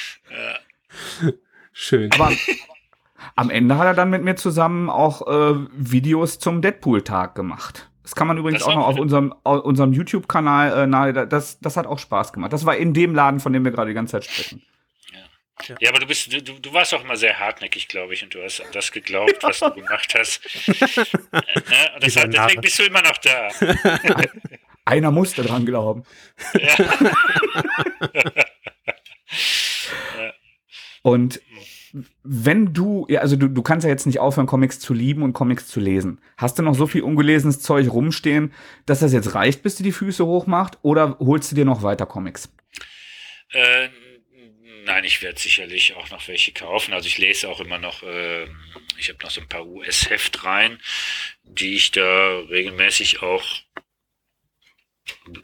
Schön. 1.74 2.12
Aber 2.14 2.32
am 3.36 3.50
Ende 3.50 3.78
hat 3.78 3.86
er 3.86 3.94
dann 3.94 4.10
mit 4.10 4.24
mir 4.24 4.36
zusammen 4.36 4.90
auch 4.90 5.28
äh, 5.28 5.56
Videos 5.72 6.40
zum 6.40 6.62
Deadpool-Tag 6.62 7.36
gemacht. 7.36 7.90
Das 8.04 8.16
kann 8.16 8.28
man 8.28 8.38
übrigens 8.38 8.64
auch 8.64 8.74
noch 8.74 8.88
auf 8.88 8.98
unserem, 8.98 9.32
unserem 9.44 9.94
YouTube-Kanal 9.94 10.84
äh, 10.84 10.88
nahe. 10.88 11.14
Das, 11.14 11.60
das 11.60 11.78
hat 11.78 11.86
auch 11.86 12.00
Spaß 12.00 12.34
gemacht. 12.34 12.52
Das 12.52 12.66
war 12.66 12.76
in 12.76 12.94
dem 12.94 13.14
Laden, 13.14 13.40
von 13.40 13.54
dem 13.54 13.64
wir 13.64 13.72
gerade 13.72 13.90
die 13.90 13.94
ganze 13.94 14.14
Zeit 14.14 14.26
sprechen. 14.26 14.64
Ja. 15.68 15.76
ja, 15.80 15.90
aber 15.90 16.00
du 16.00 16.08
bist, 16.08 16.34
du, 16.34 16.42
du 16.42 16.74
warst 16.74 16.94
auch 16.96 17.04
immer 17.04 17.18
sehr 17.18 17.38
hartnäckig, 17.38 17.88
glaube 17.88 18.16
ich, 18.16 18.24
und 18.24 18.34
du 18.34 18.42
hast 18.42 18.62
an 18.62 18.68
das 18.72 18.92
geglaubt, 18.92 19.38
was 19.42 19.60
du 19.60 19.72
gemacht 19.72 20.16
hast. 20.18 20.42
ja, 20.66 20.74
und 21.94 22.04
deshalb, 22.04 22.32
deswegen 22.32 22.62
bist 22.62 22.80
du 22.80 22.84
immer 22.84 23.04
noch 23.04 23.18
da. 23.18 23.50
Einer 24.86 25.12
musste 25.12 25.44
dran 25.44 25.68
glauben. 25.68 26.04
Ja. 26.54 26.76
Und 31.02 31.42
wenn 32.24 32.74
du, 32.74 33.06
ja, 33.10 33.22
also 33.22 33.36
du, 33.36 33.48
du 33.48 33.62
kannst 33.64 33.84
ja 33.84 33.90
jetzt 33.90 34.06
nicht 34.06 34.20
aufhören, 34.20 34.46
Comics 34.46 34.80
zu 34.80 34.94
lieben 34.94 35.24
und 35.24 35.34
Comics 35.34 35.68
zu 35.68 35.80
lesen. 35.80 36.22
Hast 36.38 36.60
du 36.60 36.64
noch 36.64 36.76
so 36.76 36.86
viel 36.86 37.02
ungelesenes 37.02 37.62
Zeug 37.62 37.92
rumstehen, 37.92 38.54
dass 38.86 39.00
das 39.00 39.12
jetzt 39.12 39.34
reicht, 39.34 39.64
bis 39.64 39.76
du 39.76 39.84
die 39.84 39.92
Füße 39.92 40.26
hochmacht, 40.26 40.78
oder 40.84 41.18
holst 41.20 41.52
du 41.52 41.56
dir 41.56 41.66
noch 41.66 41.82
weiter 41.82 42.06
Comics? 42.06 42.52
Äh, 43.52 43.90
nein, 44.86 45.04
ich 45.04 45.22
werde 45.24 45.40
sicherlich 45.40 45.96
auch 45.96 46.10
noch 46.12 46.28
welche 46.28 46.52
kaufen. 46.52 46.94
Also 46.94 47.08
ich 47.08 47.18
lese 47.18 47.50
auch 47.50 47.60
immer 47.60 47.80
noch, 47.80 48.04
äh, 48.04 48.46
ich 48.98 49.10
habe 49.10 49.24
noch 49.24 49.32
so 49.32 49.42
ein 49.42 49.48
paar 49.48 49.66
US-Heft 49.66 50.44
rein, 50.44 50.80
die 51.44 51.76
ich 51.76 51.92
da 51.92 52.40
regelmäßig 52.50 53.24
auch 53.24 53.44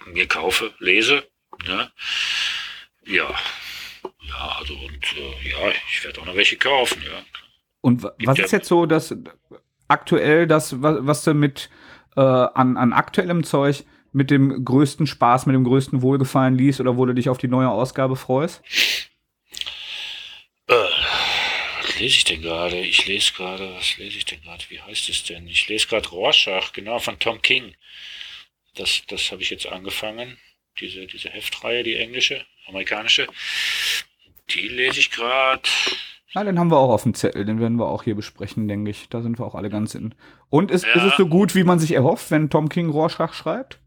mir 0.06 0.28
kaufe, 0.28 0.74
lese. 0.80 1.28
Ne? 1.66 1.91
Ja, 3.06 3.34
ja, 4.28 4.57
also 4.59 4.73
und 4.73 5.15
äh, 5.17 5.49
ja, 5.49 5.71
ich 5.89 6.03
werde 6.03 6.21
auch 6.21 6.26
noch 6.26 6.36
welche 6.36 6.57
kaufen, 6.57 7.01
ja. 7.03 7.23
Und 7.82 8.01
Gibt 8.01 8.28
was 8.28 8.39
ist 8.39 8.51
jetzt 8.51 8.67
so 8.67 8.86
das 8.86 9.15
aktuell 9.88 10.47
das, 10.47 10.82
was, 10.82 10.97
was 11.01 11.23
du 11.23 11.34
mit 11.34 11.69
äh, 12.15 12.21
an, 12.21 12.78
an 12.78 12.93
aktuellem 12.93 13.43
Zeug 13.43 13.84
mit 14.11 14.32
dem 14.32 14.63
größten 14.63 15.07
Spaß, 15.07 15.45
mit 15.45 15.55
dem 15.55 15.65
größten 15.65 16.01
Wohlgefallen 16.01 16.57
liest 16.57 16.80
oder 16.80 16.97
wo 16.97 17.05
du 17.05 17.13
dich 17.13 17.30
auf 17.30 17.38
die 17.38 17.49
neue 17.49 17.69
Ausgabe 17.69 18.15
freust? 18.15 18.63
Äh, 20.67 20.73
was 21.82 21.99
lese 21.99 22.17
ich 22.17 22.23
denn 22.23 22.41
gerade? 22.41 22.80
Ich 22.80 23.05
lese 23.05 23.34
gerade, 23.34 23.76
was 23.76 23.97
lese 23.97 24.17
ich 24.17 24.26
denn 24.26 24.41
gerade? 24.41 24.63
Wie 24.69 24.82
heißt 24.82 25.09
es 25.09 25.23
denn? 25.26 25.47
Ich 25.47 25.67
lese 25.67 25.88
gerade 25.88 26.07
Rorschach, 26.09 26.71
genau, 26.71 26.99
von 26.99 27.19
Tom 27.19 27.41
King. 27.41 27.76
Das, 28.76 29.03
das 29.07 29.32
habe 29.32 29.41
ich 29.41 29.49
jetzt 29.49 29.67
angefangen. 29.67 30.38
Diese, 30.80 31.07
diese 31.07 31.30
Heftreihe, 31.30 31.84
die 31.84 31.95
englische, 31.95 32.45
amerikanische. 32.67 33.28
Die 34.50 34.68
lese 34.68 35.00
ich 35.00 35.12
gerade. 35.12 35.62
Ja, 36.34 36.43
den 36.43 36.60
haben 36.60 36.70
wir 36.70 36.78
auch 36.78 36.89
auf 36.89 37.04
dem 37.04 37.14
Zettel, 37.14 37.46
den 37.46 37.62
werden 37.62 37.80
wir 37.80 37.88
auch 37.88 38.04
hier 38.04 38.16
besprechen, 38.16 38.68
denke 38.68 38.91
ich. 38.91 39.08
Da 39.10 39.22
sind 39.22 39.39
wir 39.39 39.46
auch 39.46 39.56
alle 39.56 39.70
ganz 39.70 39.96
in. 39.96 40.14
Und 40.50 40.70
ist, 40.70 40.86
ja. 40.86 40.93
ist 40.93 41.04
es 41.04 41.18
so 41.18 41.28
gut, 41.28 41.56
wie 41.56 41.64
man 41.64 41.80
sich 41.80 41.93
erhofft, 41.93 42.30
wenn 42.30 42.50
Tom 42.50 42.68
King 42.68 42.89
Rorschach 42.89 43.34
schreibt? 43.34 43.80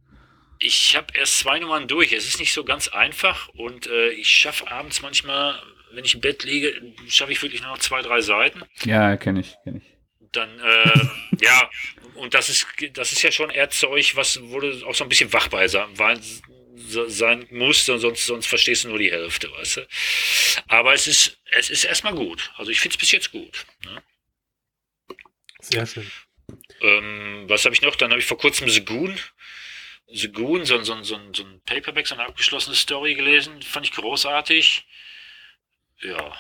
Ich 0.59 0.97
habe 0.97 1.07
erst 1.15 1.39
zwei 1.39 1.59
Nummern 1.59 1.87
durch. 1.87 2.13
Es 2.13 2.27
ist 2.27 2.41
nicht 2.41 2.53
so 2.53 2.65
ganz 2.65 2.89
einfach 2.89 3.49
und 3.51 3.87
äh, 3.87 4.09
ich 4.11 4.29
schaffe 4.29 4.71
abends 4.71 5.03
manchmal, 5.03 5.55
wenn 5.93 6.05
ich 6.05 6.15
im 6.15 6.21
Bett 6.21 6.43
liege, 6.45 6.73
schaffe 7.07 7.33
ich 7.33 7.43
wirklich 7.43 7.63
nur 7.63 7.71
noch 7.71 7.79
zwei, 7.79 8.03
drei 8.03 8.21
Seiten. 8.23 8.63
Ja, 8.83 9.17
kenne 9.17 9.41
ich, 9.41 9.57
kenne 9.63 9.79
ich. 9.79 9.97
Dann, 10.33 10.49
äh, 10.59 11.01
ja, 11.45 11.71
und 12.15 12.35
das 12.35 12.49
ist, 12.49 12.67
das 12.95 13.13
ist 13.13 13.23
ja 13.23 13.31
schon 13.31 13.51
eher 13.51 13.71
Zeug, 13.71 14.17
was 14.17 14.41
wurde 14.43 14.83
auch 14.87 14.95
so 14.95 15.05
ein 15.05 15.09
bisschen 15.09 15.33
wach 15.33 15.49
bei 15.49 15.69
sein, 15.69 15.87
sein 16.79 17.47
muss, 17.51 17.85
sonst, 17.85 18.27
sonst 18.27 18.47
verstehst 18.47 18.85
du 18.85 18.89
nur 18.89 18.99
die 18.99 19.11
Hälfte, 19.11 19.51
weißt 19.51 19.79
du. 19.79 19.89
Aber 20.69 20.93
es 20.95 21.07
ist, 21.07 21.39
es 21.51 21.71
ist 21.71 21.85
erstmal 21.85 22.15
gut. 22.15 22.53
Also 22.57 22.71
ich 22.71 22.81
finde 22.81 22.95
es 22.95 22.99
bis 22.99 23.13
jetzt 23.13 23.33
gut. 23.33 23.67
Ne? 23.85 24.03
Sehr 25.61 25.87
schön. 25.87 26.11
Ähm, 26.81 27.45
was 27.49 27.65
habe 27.65 27.75
ich 27.75 27.83
noch? 27.83 27.97
Dann 27.97 28.11
habe 28.11 28.21
ich 28.21 28.27
vor 28.27 28.39
kurzem 28.39 28.69
The 28.69 28.85
Goon. 28.85 29.19
The 30.07 30.33
Goon, 30.33 30.65
so, 30.65 30.83
so, 30.83 31.03
so, 31.03 31.21
so 31.33 31.45
ein 31.45 31.61
Paperback, 31.65 32.07
so 32.07 32.15
eine 32.15 32.25
abgeschlossene 32.25 32.77
Story 32.77 33.15
gelesen. 33.15 33.61
Fand 33.63 33.87
ich 33.87 33.93
großartig. 33.93 34.87
Ja. 36.01 36.37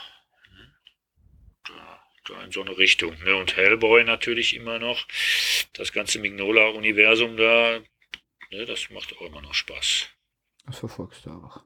Da, 1.66 2.03
da 2.26 2.45
in 2.45 2.53
so 2.53 2.62
eine 2.62 2.78
Richtung. 2.78 3.18
Ne? 3.24 3.36
Und 3.36 3.57
Hellboy 3.57 4.05
natürlich 4.05 4.55
immer 4.55 4.78
noch. 4.78 5.07
Das 5.74 5.93
ganze 5.93 6.18
Mignola-Universum 6.18 7.36
da. 7.36 7.80
Ne? 8.51 8.64
Das 8.64 8.89
macht 8.91 9.14
auch 9.16 9.22
immer 9.22 9.43
noch 9.43 9.55
Spaß. 9.55 10.09
Das 10.69 10.79
verfolgst 10.79 11.27
du 11.27 11.31
einfach. 11.31 11.64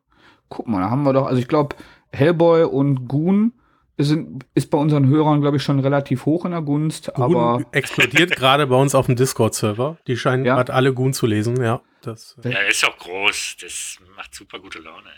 Guck 0.49 0.69
mal, 0.69 0.81
da 0.81 0.91
haben 0.91 1.03
wir 1.03 1.13
doch, 1.13 1.27
also 1.27 1.39
ich 1.39 1.49
glaube, 1.49 1.77
Hellboy 2.13 2.65
und 2.65 3.09
Goon 3.09 3.53
sind, 3.99 4.45
ist 4.55 4.71
bei 4.71 4.79
unseren 4.79 5.07
Hörern, 5.07 5.41
glaube 5.41 5.59
ich, 5.59 5.63
schon 5.63 5.81
relativ 5.81 6.25
hoch 6.25 6.45
in 6.45 6.53
der 6.53 6.63
Gunst, 6.63 7.13
Goon 7.15 7.37
aber. 7.37 7.65
explodiert 7.73 8.31
gerade 8.37 8.67
bei 8.67 8.77
uns 8.77 8.95
auf 8.95 9.07
dem 9.07 9.17
Discord-Server. 9.17 9.99
Die 10.07 10.17
scheinen 10.17 10.45
ja. 10.45 10.55
gerade 10.55 10.73
alle 10.73 10.95
Goon 10.95 11.13
zu 11.13 11.27
lesen, 11.27 11.63
ja. 11.63 11.83
Das, 12.03 12.37
ja, 12.43 12.59
ist 12.61 12.85
auch 12.85 12.97
groß. 12.97 13.57
Das 13.61 13.99
macht 14.17 14.35
super 14.35 14.59
gute 14.59 14.79
Laune. 14.81 15.11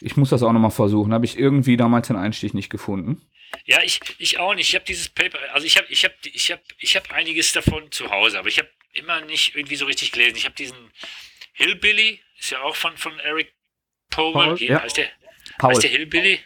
Ich 0.00 0.16
muss 0.16 0.30
das 0.30 0.42
auch 0.42 0.52
nochmal 0.52 0.70
versuchen. 0.70 1.12
Habe 1.12 1.24
ich 1.24 1.38
irgendwie 1.38 1.76
damals 1.76 2.08
den 2.08 2.16
Einstich 2.16 2.54
nicht 2.54 2.70
gefunden. 2.70 3.22
Ja, 3.64 3.78
ich, 3.82 4.00
ich 4.18 4.38
auch 4.38 4.54
nicht. 4.54 4.68
Ich 4.68 4.74
habe 4.74 4.84
dieses 4.84 5.08
Paper, 5.08 5.38
also 5.52 5.66
ich 5.66 5.76
habe 5.76 5.86
ich 5.88 6.04
hab, 6.04 6.12
ich 6.22 6.52
hab, 6.52 6.60
ich 6.78 6.96
hab 6.96 7.12
einiges 7.12 7.52
davon 7.52 7.90
zu 7.90 8.10
Hause, 8.10 8.38
aber 8.38 8.48
ich 8.48 8.58
habe 8.58 8.68
immer 8.92 9.20
nicht 9.22 9.54
irgendwie 9.56 9.76
so 9.76 9.86
richtig 9.86 10.12
gelesen. 10.12 10.36
Ich 10.36 10.44
habe 10.44 10.54
diesen 10.54 10.76
Hillbilly, 11.56 12.20
ist 12.38 12.50
ja 12.50 12.60
auch 12.62 12.76
von, 12.76 12.96
von 12.96 13.18
Eric 13.20 13.52
Powell. 14.10 14.56
Paul, 14.56 14.62
ja. 14.62 14.82
heißt, 14.82 14.96
der, 14.96 15.10
Paul. 15.58 15.70
heißt 15.70 15.82
der 15.82 15.90
Hillbilly? 15.90 16.40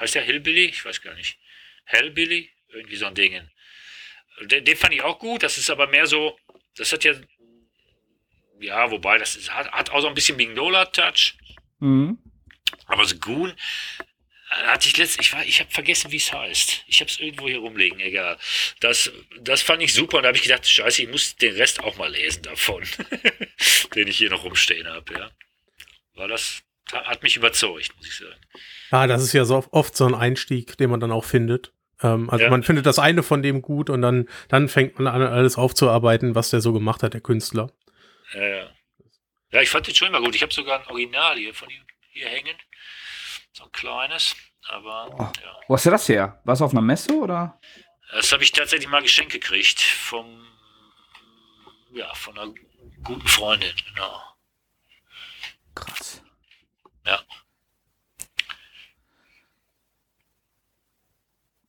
Heißt 0.00 0.14
der 0.14 0.22
Hillbilly? 0.22 0.66
Ich 0.66 0.84
weiß 0.84 1.02
gar 1.02 1.14
nicht. 1.14 1.38
Hellbilly? 1.84 2.50
Irgendwie 2.68 2.96
so 2.96 3.06
ein 3.06 3.14
Ding. 3.14 3.48
Den, 4.42 4.64
den 4.64 4.76
fand 4.76 4.94
ich 4.94 5.02
auch 5.02 5.18
gut. 5.18 5.42
Das 5.42 5.58
ist 5.58 5.70
aber 5.70 5.86
mehr 5.86 6.06
so, 6.06 6.38
das 6.76 6.92
hat 6.92 7.04
ja 7.04 7.14
ja, 8.60 8.90
wobei 8.90 9.18
das 9.18 9.36
ist, 9.36 9.52
hat, 9.52 9.70
hat 9.72 9.90
auch 9.90 10.00
so 10.00 10.08
ein 10.08 10.14
bisschen 10.14 10.36
Mignola-Touch. 10.36 11.34
Mhm. 11.80 12.18
Aber 12.86 13.04
so 13.04 13.16
Goon 13.18 13.52
hatte 14.66 14.88
ich 14.88 14.96
letztens, 14.96 15.26
ich 15.26 15.32
war, 15.32 15.44
ich 15.44 15.60
habe 15.60 15.70
vergessen, 15.70 16.10
wie 16.12 16.16
es 16.16 16.32
heißt. 16.32 16.84
Ich 16.86 17.00
habe 17.00 17.10
es 17.10 17.18
irgendwo 17.20 17.48
hier 17.48 17.58
rumliegen, 17.58 18.00
egal. 18.00 18.36
Das, 18.80 19.10
das 19.40 19.62
fand 19.62 19.82
ich 19.82 19.92
super 19.94 20.18
und 20.18 20.22
da 20.22 20.28
habe 20.28 20.36
ich 20.36 20.42
gedacht, 20.44 20.68
scheiße, 20.68 21.02
ich 21.02 21.08
muss 21.08 21.36
den 21.36 21.54
Rest 21.56 21.80
auch 21.80 21.96
mal 21.96 22.10
lesen 22.10 22.42
davon, 22.42 22.82
den 23.94 24.08
ich 24.08 24.16
hier 24.18 24.30
noch 24.30 24.44
rumstehen 24.44 24.86
habe, 24.88 25.12
ja. 25.14 25.30
War 26.14 26.28
das, 26.28 26.62
hat 26.92 27.22
mich 27.22 27.36
überzeugt, 27.36 27.94
muss 27.96 28.06
ich 28.06 28.16
sagen. 28.16 28.40
Ja, 28.92 29.06
das 29.06 29.22
ist 29.22 29.32
ja 29.32 29.44
so 29.44 29.64
oft 29.72 29.96
so 29.96 30.06
ein 30.06 30.14
Einstieg, 30.14 30.76
den 30.78 30.90
man 30.90 31.00
dann 31.00 31.10
auch 31.10 31.24
findet. 31.24 31.72
Ähm, 32.02 32.30
also 32.30 32.44
Ja. 32.44 32.50
man 32.50 32.62
findet 32.62 32.86
das 32.86 32.98
eine 32.98 33.22
von 33.22 33.42
dem 33.42 33.62
gut 33.62 33.90
und 33.90 34.02
dann, 34.02 34.28
dann 34.48 34.68
fängt 34.68 34.98
man 34.98 35.08
an, 35.08 35.22
alles 35.22 35.56
aufzuarbeiten, 35.56 36.34
was 36.34 36.50
der 36.50 36.60
so 36.60 36.72
gemacht 36.72 37.02
hat, 37.02 37.14
der 37.14 37.20
Künstler. 37.20 37.72
Ja, 38.32 38.46
ja. 38.46 38.70
ja, 39.52 39.60
ich 39.62 39.70
fand 39.70 39.86
den 39.86 39.94
schon 39.94 40.08
immer 40.08 40.20
gut. 40.20 40.34
Ich 40.34 40.42
habe 40.42 40.52
sogar 40.54 40.80
ein 40.80 40.86
Original 40.88 41.36
hier 41.36 41.54
von 41.54 41.68
ihm 41.70 41.82
hier 42.10 42.28
hängen. 42.28 42.56
So 43.56 43.64
ein 43.64 43.72
kleines, 43.72 44.34
aber 44.68 45.08
Oh. 45.12 45.22
ja. 45.42 45.56
Wo 45.68 45.74
hast 45.74 45.86
du 45.86 45.90
das 45.90 46.08
her? 46.08 46.40
Warst 46.44 46.60
du 46.60 46.64
auf 46.64 46.72
einer 46.72 46.80
Messe 46.82 47.16
oder? 47.16 47.60
Das 48.12 48.32
habe 48.32 48.42
ich 48.42 48.50
tatsächlich 48.50 48.88
mal 48.88 49.00
geschenkt 49.00 49.32
gekriegt 49.32 49.80
vom, 49.80 50.26
ja, 51.92 52.12
von 52.14 52.36
einer 52.36 52.52
guten 53.04 53.26
Freundin, 53.28 53.72
genau. 53.94 54.20
Krass. 55.76 56.20
Ja. 57.06 57.20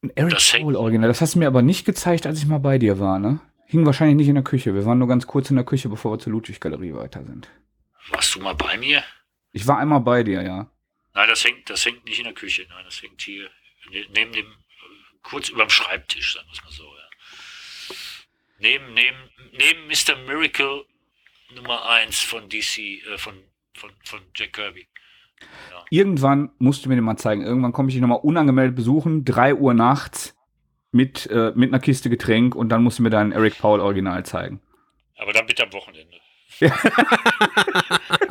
Ein 0.01 0.11
Eric 0.15 0.33
Das 0.33 0.51
Cole 0.53 0.77
Original. 0.79 1.07
Das 1.07 1.21
hast 1.21 1.35
du 1.35 1.39
mir 1.39 1.47
aber 1.47 1.61
nicht 1.61 1.85
gezeigt, 1.85 2.25
als 2.25 2.39
ich 2.39 2.47
mal 2.47 2.59
bei 2.59 2.77
dir 2.79 2.99
war, 2.99 3.19
ne? 3.19 3.39
Hing 3.67 3.85
wahrscheinlich 3.85 4.15
nicht 4.17 4.27
in 4.27 4.35
der 4.35 4.43
Küche. 4.43 4.73
Wir 4.73 4.85
waren 4.85 4.99
nur 4.99 5.07
ganz 5.07 5.25
kurz 5.27 5.49
in 5.49 5.55
der 5.55 5.65
Küche, 5.65 5.89
bevor 5.89 6.13
wir 6.13 6.19
zur 6.19 6.31
Ludwig-Galerie 6.33 6.93
weiter 6.95 7.23
sind. 7.23 7.47
Warst 8.09 8.35
du 8.35 8.39
mal 8.39 8.53
bei 8.55 8.77
mir? 8.77 9.03
Ich 9.51 9.65
war 9.67 9.79
einmal 9.79 10.01
bei 10.01 10.23
dir, 10.23 10.41
ja. 10.43 10.67
Nein, 11.15 11.29
das 11.29 11.43
hängt, 11.45 11.69
das 11.69 11.85
hängt 11.85 12.05
nicht 12.05 12.19
in 12.19 12.25
der 12.25 12.33
Küche. 12.33 12.65
Nein, 12.69 12.83
das 12.83 13.01
hängt 13.01 13.21
hier 13.21 13.49
ne- 13.89 14.05
neben 14.13 14.33
dem, 14.33 14.53
kurz 15.23 15.49
überm 15.49 15.69
Schreibtisch, 15.69 16.33
sagen 16.33 16.47
wir 16.47 16.53
es 16.53 16.63
mal 16.63 16.71
so. 16.71 16.83
Ja. 16.83 17.95
Neben, 18.59 18.93
neben, 18.93 19.17
neben 19.53 19.87
Mr. 19.87 20.17
Miracle 20.27 20.85
Nummer 21.55 21.89
1 21.89 22.19
von 22.19 22.49
DC, 22.49 22.77
äh, 22.79 23.17
von, 23.17 23.35
von, 23.73 23.91
von 24.03 24.19
Jack 24.35 24.53
Kirby. 24.53 24.87
Irgendwann 25.89 26.51
musst 26.59 26.83
du 26.83 26.89
mir 26.89 26.95
den 26.95 27.03
mal 27.05 27.17
zeigen. 27.17 27.43
Irgendwann 27.43 27.71
komme 27.71 27.89
ich 27.89 27.95
dich 27.95 28.01
nochmal 28.01 28.19
unangemeldet 28.21 28.75
besuchen, 28.75 29.23
3 29.23 29.55
Uhr 29.55 29.73
nachts 29.73 30.35
mit, 30.91 31.27
äh, 31.27 31.53
mit 31.55 31.69
einer 31.69 31.79
Kiste 31.79 32.09
Getränk 32.09 32.55
und 32.55 32.69
dann 32.69 32.83
musst 32.83 32.99
du 32.99 33.03
mir 33.03 33.09
dein 33.09 33.31
Eric 33.31 33.57
Paul 33.57 33.79
Original 33.79 34.25
zeigen. 34.25 34.61
Aber 35.17 35.31
dann 35.31 35.45
bitte 35.45 35.63
am 35.63 35.71
Wochenende. 35.71 36.19
Ja. 36.59 36.77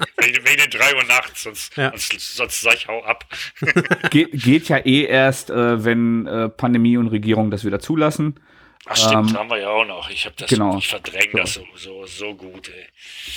wegen, 0.24 0.44
wegen 0.46 0.56
den 0.62 0.70
3 0.70 0.94
Uhr 0.96 1.04
nachts, 1.04 1.42
sonst, 1.44 1.76
Ja. 1.76 1.90
sonst, 1.90 2.36
sonst 2.36 2.60
sag 2.60 2.74
ich 2.74 2.88
hau 2.88 3.02
ab. 3.04 3.26
Ge 4.10 4.24
geht 4.32 4.68
ja 4.68 4.78
eh 4.78 5.04
erst, 5.04 5.50
äh, 5.50 5.84
wenn 5.84 6.26
äh, 6.26 6.48
Pandemie 6.48 6.96
und 6.96 7.08
Regierung 7.08 7.50
das 7.50 7.64
wieder 7.64 7.80
zulassen. 7.80 8.40
Ach 8.86 8.96
stimmt, 8.96 9.30
Ähm, 9.30 9.38
haben 9.38 9.50
wir 9.50 9.58
ja 9.58 9.68
auch 9.70 9.86
noch. 9.86 10.10
Ich 10.10 10.26
habe 10.26 10.34
das, 10.36 10.48
genau. 10.50 10.76
ich 10.78 10.88
verdränge 10.88 11.30
So. 11.32 11.38
das 11.38 11.54
so, 11.54 11.64
so, 11.76 12.06
so 12.06 12.34
gut, 12.34 12.68
ey. 12.68 12.86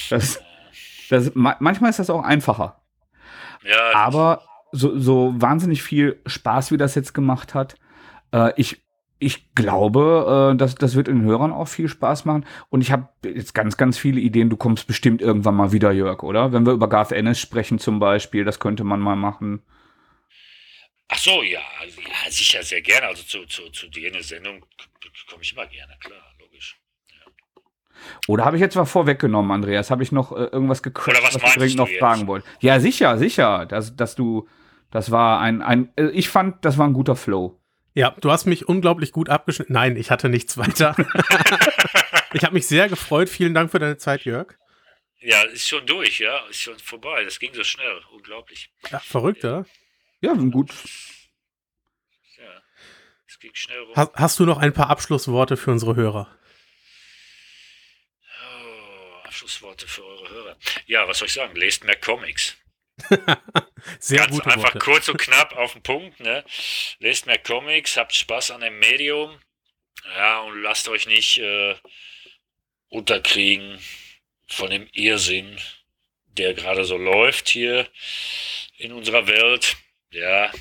Das, 0.09 0.41
das, 1.09 1.31
ma 1.35 1.55
manchmal 1.59 1.89
ist 1.89 1.99
das 1.99 2.09
auch 2.09 2.23
einfacher. 2.23 2.81
Ja, 3.63 3.93
Aber 3.95 4.43
so, 4.71 4.97
so 4.99 5.33
wahnsinnig 5.37 5.81
viel 5.83 6.21
Spaß, 6.25 6.71
wie 6.71 6.77
das 6.77 6.95
jetzt 6.95 7.13
gemacht 7.13 7.53
hat, 7.53 7.75
äh, 8.33 8.51
ich, 8.57 8.81
ich 9.19 9.53
glaube, 9.55 10.51
äh, 10.53 10.57
dass, 10.57 10.75
das 10.75 10.95
wird 10.95 11.07
den 11.07 11.23
Hörern 11.23 11.51
auch 11.51 11.67
viel 11.67 11.87
Spaß 11.87 12.25
machen. 12.25 12.45
Und 12.69 12.81
ich 12.81 12.91
habe 12.91 13.09
jetzt 13.23 13.53
ganz, 13.53 13.77
ganz 13.77 13.97
viele 13.97 14.19
Ideen. 14.19 14.49
Du 14.49 14.57
kommst 14.57 14.87
bestimmt 14.87 15.21
irgendwann 15.21 15.55
mal 15.55 15.71
wieder, 15.71 15.91
Jörg, 15.91 16.23
oder? 16.23 16.53
Wenn 16.53 16.65
wir 16.65 16.73
über 16.73 16.87
Garth 16.87 17.11
Ennis 17.11 17.39
sprechen 17.39 17.79
zum 17.79 17.99
Beispiel, 17.99 18.45
das 18.45 18.59
könnte 18.59 18.83
man 18.83 18.99
mal 18.99 19.15
machen. 19.15 19.61
Ach 21.09 21.17
so, 21.17 21.41
ja, 21.41 21.61
ja, 21.85 22.31
sicher, 22.31 22.61
sehr 22.63 22.81
gerne. 22.81 23.07
Also 23.07 23.23
zu, 23.23 23.45
zu, 23.45 23.69
zu 23.71 23.87
dir 23.87 24.07
in 24.07 24.13
der 24.13 24.23
Sendung 24.23 24.65
komme 25.29 25.41
ich 25.41 25.53
immer 25.53 25.65
gerne, 25.65 25.93
klar, 25.99 26.21
logisch. 26.39 26.77
Oder 28.27 28.45
habe 28.45 28.57
ich 28.57 28.61
jetzt 28.61 28.75
was 28.75 28.91
vorweggenommen, 28.91 29.51
Andreas? 29.51 29.89
Habe 29.89 30.03
ich 30.03 30.11
noch 30.11 30.31
äh, 30.31 30.45
irgendwas 30.45 30.81
Oder 30.85 31.23
was 31.23 31.35
ich 31.35 31.41
meinst 31.41 31.57
dringend 31.57 31.73
du 31.73 31.77
noch 31.77 31.89
jetzt? 31.89 31.99
fragen 31.99 32.27
wollte? 32.27 32.47
Ja, 32.59 32.79
sicher, 32.79 33.17
sicher. 33.17 33.65
Dass, 33.65 33.95
dass 33.95 34.15
du, 34.15 34.47
das 34.91 35.11
war 35.11 35.39
ein, 35.39 35.61
ein, 35.61 35.89
äh, 35.95 36.09
ich 36.09 36.29
fand, 36.29 36.63
das 36.65 36.77
war 36.77 36.87
ein 36.87 36.93
guter 36.93 37.15
Flow. 37.15 37.56
Ja, 37.97 38.11
du 38.11 38.29
hast 38.29 38.45
mich 38.45 38.67
unglaublich 38.67 39.11
gut 39.11 39.27
abgeschnitten. 39.27 39.73
Nein, 39.73 39.97
ich 39.97 40.11
hatte 40.11 40.29
nichts 40.29 40.55
weiter. 40.55 40.95
ich 42.33 42.43
habe 42.43 42.53
mich 42.53 42.67
sehr 42.67 42.89
gefreut. 42.89 43.27
Vielen 43.27 43.55
Dank 43.55 43.71
für 43.71 43.79
deine 43.79 43.97
Zeit, 43.97 44.23
Jörg. 44.23 44.53
Ja, 45.19 45.41
ist 45.41 45.67
schon 45.67 45.83
durch, 45.87 46.19
ja, 46.19 46.45
ist 46.45 46.61
schon 46.61 46.77
vorbei. 46.77 47.23
Das 47.23 47.39
ging 47.39 47.55
so 47.55 47.63
schnell, 47.63 47.99
unglaublich. 48.11 48.69
Ja, 48.91 48.99
verrückt, 48.99 49.43
oder? 49.43 49.65
Ja, 50.21 50.33
gut. 50.33 50.71
Ja, 52.37 52.61
es 53.25 53.39
ging 53.39 53.55
schnell 53.55 53.79
rum. 53.79 53.95
Hast, 53.95 54.13
hast 54.13 54.39
du 54.39 54.45
noch 54.45 54.59
ein 54.59 54.73
paar 54.73 54.91
Abschlussworte 54.91 55.57
für 55.57 55.71
unsere 55.71 55.95
Hörer? 55.95 56.37
Oh, 58.61 59.23
Abschlussworte 59.23 59.87
für 59.87 60.05
eure 60.05 60.29
Hörer. 60.29 60.57
Ja, 60.85 61.07
was 61.07 61.17
soll 61.17 61.29
ich 61.29 61.33
sagen? 61.33 61.55
Lest 61.55 61.83
mehr 61.83 61.95
Comics. 61.95 62.57
Sehr 63.99 64.19
Ganz 64.19 64.31
gute 64.31 64.49
einfach 64.49 64.75
Worte. 64.75 64.79
kurz 64.79 65.07
und 65.09 65.17
knapp 65.17 65.53
auf 65.57 65.73
den 65.73 65.83
Punkt. 65.83 66.19
Ne? 66.19 66.43
Lest 66.99 67.25
mehr 67.25 67.37
Comics, 67.37 67.97
habt 67.97 68.13
Spaß 68.13 68.51
an 68.51 68.61
dem 68.61 68.79
Medium. 68.79 69.39
Ja, 70.15 70.41
und 70.41 70.61
lasst 70.61 70.87
euch 70.89 71.07
nicht 71.07 71.37
äh, 71.39 71.75
unterkriegen 72.89 73.79
von 74.47 74.69
dem 74.69 74.87
Irrsinn, 74.93 75.57
der 76.27 76.53
gerade 76.53 76.85
so 76.85 76.97
läuft 76.97 77.49
hier 77.49 77.87
in 78.77 78.91
unserer 78.93 79.27
Welt. 79.27 79.75
Ja, 80.11 80.51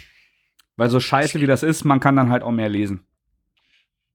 Weil 0.76 0.90
so 0.90 0.98
scheiße 1.00 1.40
wie 1.40 1.46
das 1.46 1.62
ist, 1.62 1.84
man 1.84 2.00
kann 2.00 2.16
dann 2.16 2.30
halt 2.30 2.42
auch 2.42 2.50
mehr 2.50 2.68
lesen. 2.68 3.06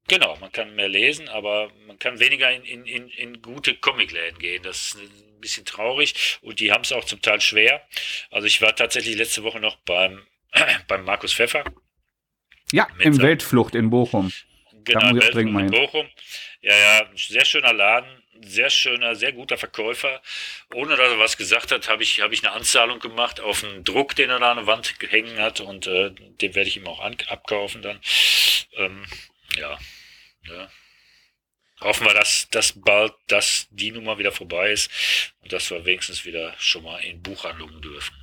genau, 0.08 0.36
man 0.36 0.52
kann 0.52 0.74
mehr 0.74 0.88
lesen, 0.88 1.28
aber 1.28 1.70
man 1.86 1.98
kann 1.98 2.20
weniger 2.20 2.50
in, 2.52 2.64
in, 2.64 2.84
in, 2.84 3.08
in 3.08 3.42
gute 3.42 3.74
Comicläden 3.76 4.38
gehen. 4.38 4.62
Das 4.62 4.88
ist 4.88 4.96
ein 4.96 5.10
bisschen 5.42 5.66
traurig 5.66 6.38
und 6.40 6.60
die 6.60 6.72
haben 6.72 6.82
es 6.82 6.92
auch 6.92 7.04
zum 7.04 7.20
Teil 7.20 7.40
schwer. 7.42 7.86
Also 8.30 8.46
ich 8.46 8.62
war 8.62 8.74
tatsächlich 8.74 9.16
letzte 9.16 9.42
Woche 9.42 9.60
noch 9.60 9.76
beim, 9.76 10.26
beim 10.88 11.04
Markus 11.04 11.34
Pfeffer. 11.34 11.64
Ja, 12.72 12.88
im 12.98 13.20
Weltflucht 13.20 13.74
in 13.74 13.90
Bochum. 13.90 14.32
Genau, 14.84 15.12
mal 15.12 15.64
in 15.64 15.70
Bochum. 15.70 16.08
Ja, 16.62 16.74
ja, 16.74 17.10
sehr 17.14 17.44
schöner 17.44 17.72
Laden, 17.72 18.22
sehr 18.40 18.70
schöner, 18.70 19.14
sehr 19.14 19.32
guter 19.32 19.58
Verkäufer. 19.58 20.22
Ohne 20.74 20.96
dass 20.96 21.10
er 21.10 21.18
was 21.18 21.36
gesagt 21.36 21.70
hat, 21.70 21.88
habe 21.88 22.02
ich, 22.02 22.20
habe 22.20 22.34
ich 22.34 22.44
eine 22.44 22.54
Anzahlung 22.54 22.98
gemacht 22.98 23.40
auf 23.40 23.62
einen 23.62 23.84
Druck, 23.84 24.16
den 24.16 24.30
er 24.30 24.38
da 24.38 24.52
an 24.52 24.56
der 24.58 24.66
Wand 24.66 24.98
gehängt 24.98 25.38
hat 25.38 25.60
und 25.60 25.86
äh, 25.86 26.10
den 26.10 26.54
werde 26.54 26.68
ich 26.68 26.76
ihm 26.76 26.86
auch 26.86 27.00
an, 27.00 27.16
abkaufen 27.28 27.82
dann. 27.82 28.00
Ähm, 28.76 29.04
ja, 29.56 29.78
ja. 30.48 30.70
Hoffen 31.82 32.06
wir, 32.06 32.14
dass, 32.14 32.48
dass 32.50 32.72
bald 32.72 33.12
dass 33.28 33.66
die 33.70 33.90
Nummer 33.92 34.18
wieder 34.18 34.32
vorbei 34.32 34.72
ist 34.72 34.90
und 35.42 35.52
dass 35.52 35.70
wir 35.70 35.84
wenigstens 35.84 36.24
wieder 36.24 36.52
schon 36.58 36.84
mal 36.84 36.98
in 36.98 37.20
Buchhandlungen 37.22 37.80
dürfen. 37.80 38.14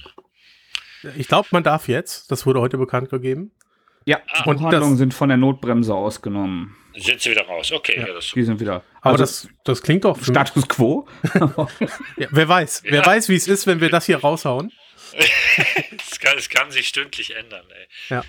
Ich 1.17 1.27
glaube, 1.27 1.47
man 1.51 1.63
darf 1.63 1.87
jetzt. 1.87 2.29
Das 2.31 2.45
wurde 2.45 2.59
heute 2.61 2.77
bekannt 2.77 3.09
gegeben. 3.09 3.51
Ja, 4.05 4.19
Ah. 4.27 4.43
Und 4.45 4.57
Buchhandlungen 4.57 4.97
sind 4.97 5.13
von 5.13 5.29
der 5.29 5.37
Notbremse 5.37 5.93
ausgenommen. 5.93 6.75
Sind 6.95 7.21
sie 7.21 7.31
wieder 7.31 7.45
raus? 7.45 7.71
Okay, 7.71 7.99
Ja. 7.99 8.07
ja, 8.07 8.13
das 8.13 8.31
Die 8.31 8.43
sind 8.43 8.59
wieder. 8.59 8.83
Aber 9.01 9.11
Also, 9.11 9.23
das, 9.23 9.47
das 9.63 9.81
klingt 9.81 10.03
doch. 10.03 10.21
Status 10.21 10.67
quo. 10.67 11.07
ja, 12.17 12.27
wer 12.31 12.47
weiß. 12.49 12.83
Wer 12.85 13.05
weiß, 13.05 13.29
wie 13.29 13.35
es 13.35 13.47
ist, 13.47 13.67
wenn 13.67 13.79
wir 13.79 13.89
das 13.89 14.05
hier 14.05 14.17
raushauen. 14.19 14.71
es, 15.15 16.19
kann, 16.19 16.37
es 16.37 16.49
kann 16.49 16.71
sich 16.71 16.87
stündlich 16.87 17.35
ändern. 17.35 17.65
Ey. 17.69 17.87
Ja. 18.09 18.19
Äh, 18.19 18.23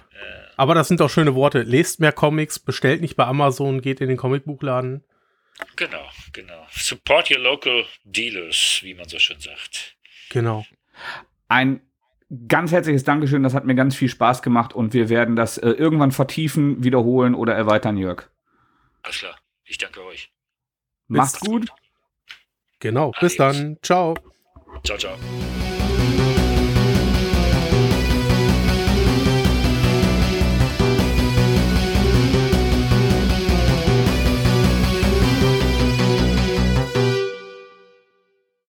Aber 0.57 0.75
das 0.75 0.89
sind 0.89 1.01
doch 1.01 1.11
schöne 1.11 1.35
Worte. 1.35 1.63
Lest 1.63 2.01
mehr 2.01 2.13
Comics, 2.13 2.59
bestellt 2.59 3.01
nicht 3.01 3.17
bei 3.17 3.25
Amazon, 3.25 3.81
geht 3.81 4.01
in 4.01 4.09
den 4.09 4.17
Comicbuchladen. 4.17 5.03
Genau, 5.77 6.09
genau. 6.33 6.67
Support 6.71 7.31
your 7.31 7.39
local 7.39 7.85
dealers, 8.05 8.81
wie 8.83 8.95
man 8.95 9.09
so 9.09 9.19
schön 9.19 9.41
sagt. 9.41 9.97
Genau. 10.31 10.65
Ein 11.49 11.81
ganz 12.49 12.73
herzliches 12.73 13.05
Dankeschön. 13.05 13.43
Das 13.43 13.55
hat 13.55 13.65
mir 13.65 13.75
ganz 13.75 13.97
viel 13.97 14.09
Spaß 14.09 14.43
gemacht 14.43 14.73
und 14.73 14.93
wir 14.95 15.09
werden 15.09 15.37
das 15.37 15.59
äh, 15.59 15.71
irgendwann 15.71 16.13
vertiefen, 16.13 16.83
wiederholen 16.85 17.35
oder 17.35 17.55
erweitern, 17.55 17.97
Jörg. 17.97 18.31
Alles 19.03 19.19
klar. 19.19 19.37
Ich 19.65 19.79
danke 19.79 20.05
euch. 20.05 20.31
Macht's 21.09 21.41
gut. 21.41 21.69
Genau. 22.79 23.13
Bis 23.21 23.39
Adios. 23.39 23.57
dann. 23.57 23.79
Ciao. 23.83 24.15
Ciao, 24.85 24.97
ciao. 24.99 25.19